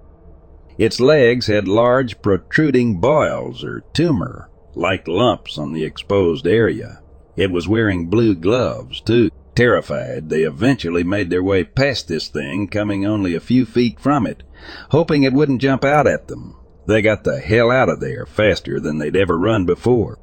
Its 0.78 1.00
legs 1.00 1.48
had 1.48 1.68
large 1.68 2.22
protruding 2.22 3.00
boils 3.00 3.64
or 3.64 3.84
tumor, 3.94 4.52
like 4.76 5.08
lumps 5.08 5.58
on 5.58 5.74
the 5.74 5.84
exposed 5.84 6.46
area. 6.46 7.02
It 7.36 7.52
was 7.52 7.68
wearing 7.68 8.08
blue 8.08 8.36
gloves, 8.36 9.02
too. 9.02 9.30
Terrified, 9.56 10.30
they 10.30 10.44
eventually 10.44 11.04
made 11.04 11.30
their 11.30 11.44
way 11.44 11.64
past 11.64 12.08
this 12.08 12.28
thing, 12.28 12.68
coming 12.68 13.06
only 13.06 13.36
a 13.36 13.40
few 13.40 13.66
feet 13.66 14.00
from 14.00 14.28
it, 14.28 14.44
hoping 14.90 15.24
it 15.24 15.34
wouldn't 15.34 15.62
jump 15.62 15.86
out 15.86 16.08
at 16.08 16.28
them. 16.28 16.58
They 16.88 17.02
got 17.02 17.24
the 17.24 17.40
hell 17.40 17.72
out 17.72 17.90
of 17.90 18.00
there 18.00 18.26
faster 18.26 18.80
than 18.80 18.98
they'd 18.98 19.16
ever 19.16 19.38
run 19.38 19.66
before. 19.66 20.20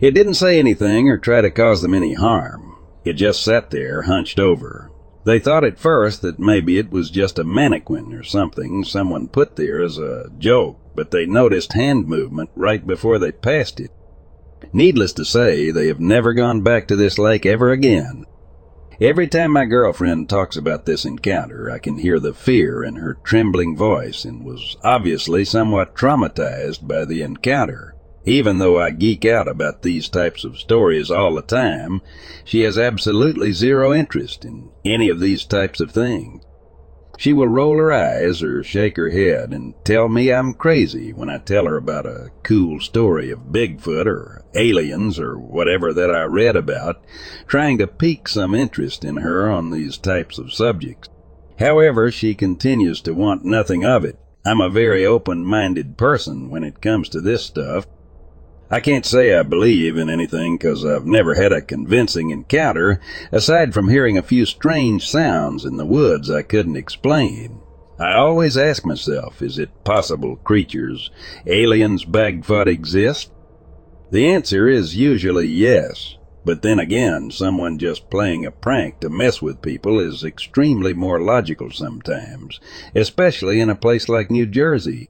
It 0.00 0.12
didn't 0.12 0.34
say 0.34 0.58
anything 0.58 1.08
or 1.08 1.18
try 1.18 1.40
to 1.40 1.50
cause 1.50 1.82
them 1.82 1.94
any 1.94 2.14
harm. 2.14 2.76
It 3.04 3.14
just 3.14 3.42
sat 3.42 3.70
there, 3.70 4.02
hunched 4.02 4.38
over. 4.40 4.90
They 5.24 5.38
thought 5.38 5.64
at 5.64 5.78
first 5.78 6.22
that 6.22 6.38
maybe 6.38 6.78
it 6.78 6.90
was 6.90 7.10
just 7.10 7.38
a 7.38 7.44
mannequin 7.44 8.14
or 8.14 8.22
something 8.22 8.82
someone 8.84 9.28
put 9.28 9.56
there 9.56 9.82
as 9.82 9.98
a 9.98 10.30
joke, 10.38 10.78
but 10.94 11.10
they 11.10 11.26
noticed 11.26 11.74
hand 11.74 12.06
movement 12.06 12.50
right 12.54 12.86
before 12.86 13.18
they 13.18 13.32
passed 13.32 13.80
it. 13.80 13.90
Needless 14.72 15.12
to 15.14 15.24
say, 15.24 15.70
they 15.70 15.86
have 15.86 16.00
never 16.00 16.32
gone 16.32 16.62
back 16.62 16.88
to 16.88 16.96
this 16.96 17.18
lake 17.18 17.46
ever 17.46 17.70
again. 17.70 18.24
Every 19.00 19.28
time 19.28 19.52
my 19.52 19.64
girlfriend 19.64 20.28
talks 20.28 20.56
about 20.56 20.84
this 20.84 21.04
encounter, 21.04 21.70
I 21.70 21.78
can 21.78 21.98
hear 21.98 22.18
the 22.18 22.34
fear 22.34 22.82
in 22.82 22.96
her 22.96 23.18
trembling 23.22 23.76
voice 23.76 24.24
and 24.24 24.44
was 24.44 24.76
obviously 24.82 25.44
somewhat 25.44 25.94
traumatized 25.94 26.88
by 26.88 27.04
the 27.04 27.22
encounter. 27.22 27.94
Even 28.24 28.58
though 28.58 28.78
I 28.78 28.90
geek 28.90 29.24
out 29.24 29.46
about 29.46 29.82
these 29.82 30.08
types 30.08 30.44
of 30.44 30.58
stories 30.58 31.10
all 31.10 31.36
the 31.36 31.42
time, 31.42 32.02
she 32.44 32.62
has 32.62 32.76
absolutely 32.76 33.52
zero 33.52 33.94
interest 33.94 34.44
in 34.44 34.70
any 34.84 35.08
of 35.08 35.20
these 35.20 35.44
types 35.44 35.80
of 35.80 35.92
things. 35.92 36.42
She 37.18 37.32
will 37.32 37.48
roll 37.48 37.76
her 37.78 37.92
eyes 37.92 38.44
or 38.44 38.62
shake 38.62 38.96
her 38.96 39.10
head 39.10 39.52
and 39.52 39.74
tell 39.82 40.08
me 40.08 40.32
I'm 40.32 40.54
crazy 40.54 41.12
when 41.12 41.28
I 41.28 41.38
tell 41.38 41.66
her 41.66 41.76
about 41.76 42.06
a 42.06 42.30
cool 42.44 42.78
story 42.78 43.32
of 43.32 43.50
Bigfoot 43.50 44.06
or 44.06 44.44
aliens 44.54 45.18
or 45.18 45.36
whatever 45.36 45.92
that 45.92 46.14
I 46.14 46.22
read 46.22 46.54
about, 46.54 47.02
trying 47.48 47.76
to 47.78 47.88
pique 47.88 48.28
some 48.28 48.54
interest 48.54 49.04
in 49.04 49.16
her 49.16 49.50
on 49.50 49.70
these 49.70 49.98
types 49.98 50.38
of 50.38 50.52
subjects. 50.52 51.08
However, 51.58 52.12
she 52.12 52.36
continues 52.36 53.00
to 53.00 53.14
want 53.14 53.44
nothing 53.44 53.84
of 53.84 54.04
it. 54.04 54.16
I'm 54.46 54.60
a 54.60 54.70
very 54.70 55.04
open-minded 55.04 55.96
person 55.96 56.50
when 56.50 56.62
it 56.62 56.80
comes 56.80 57.08
to 57.08 57.20
this 57.20 57.44
stuff, 57.44 57.88
I 58.70 58.80
can't 58.80 59.06
say 59.06 59.34
I 59.34 59.44
believe 59.44 59.96
in 59.96 60.10
anything 60.10 60.58
because 60.58 60.84
I've 60.84 61.06
never 61.06 61.34
had 61.34 61.52
a 61.52 61.62
convincing 61.62 62.30
encounter, 62.30 63.00
aside 63.32 63.72
from 63.72 63.88
hearing 63.88 64.18
a 64.18 64.22
few 64.22 64.44
strange 64.44 65.08
sounds 65.08 65.64
in 65.64 65.78
the 65.78 65.86
woods 65.86 66.30
I 66.30 66.42
couldn't 66.42 66.76
explain. 66.76 67.60
I 67.98 68.14
always 68.14 68.58
ask 68.58 68.84
myself, 68.84 69.40
is 69.40 69.58
it 69.58 69.84
possible 69.84 70.36
creatures, 70.36 71.10
aliens, 71.46 72.04
Bigfoot 72.04 72.66
exist? 72.66 73.32
The 74.10 74.28
answer 74.28 74.68
is 74.68 74.96
usually 74.96 75.48
yes, 75.48 76.16
but 76.44 76.62
then 76.62 76.78
again, 76.78 77.30
someone 77.30 77.78
just 77.78 78.10
playing 78.10 78.44
a 78.44 78.50
prank 78.50 79.00
to 79.00 79.08
mess 79.08 79.40
with 79.40 79.62
people 79.62 79.98
is 79.98 80.24
extremely 80.24 80.92
more 80.92 81.20
logical 81.20 81.70
sometimes, 81.70 82.60
especially 82.94 83.60
in 83.60 83.70
a 83.70 83.74
place 83.74 84.08
like 84.10 84.30
New 84.30 84.46
Jersey. 84.46 85.08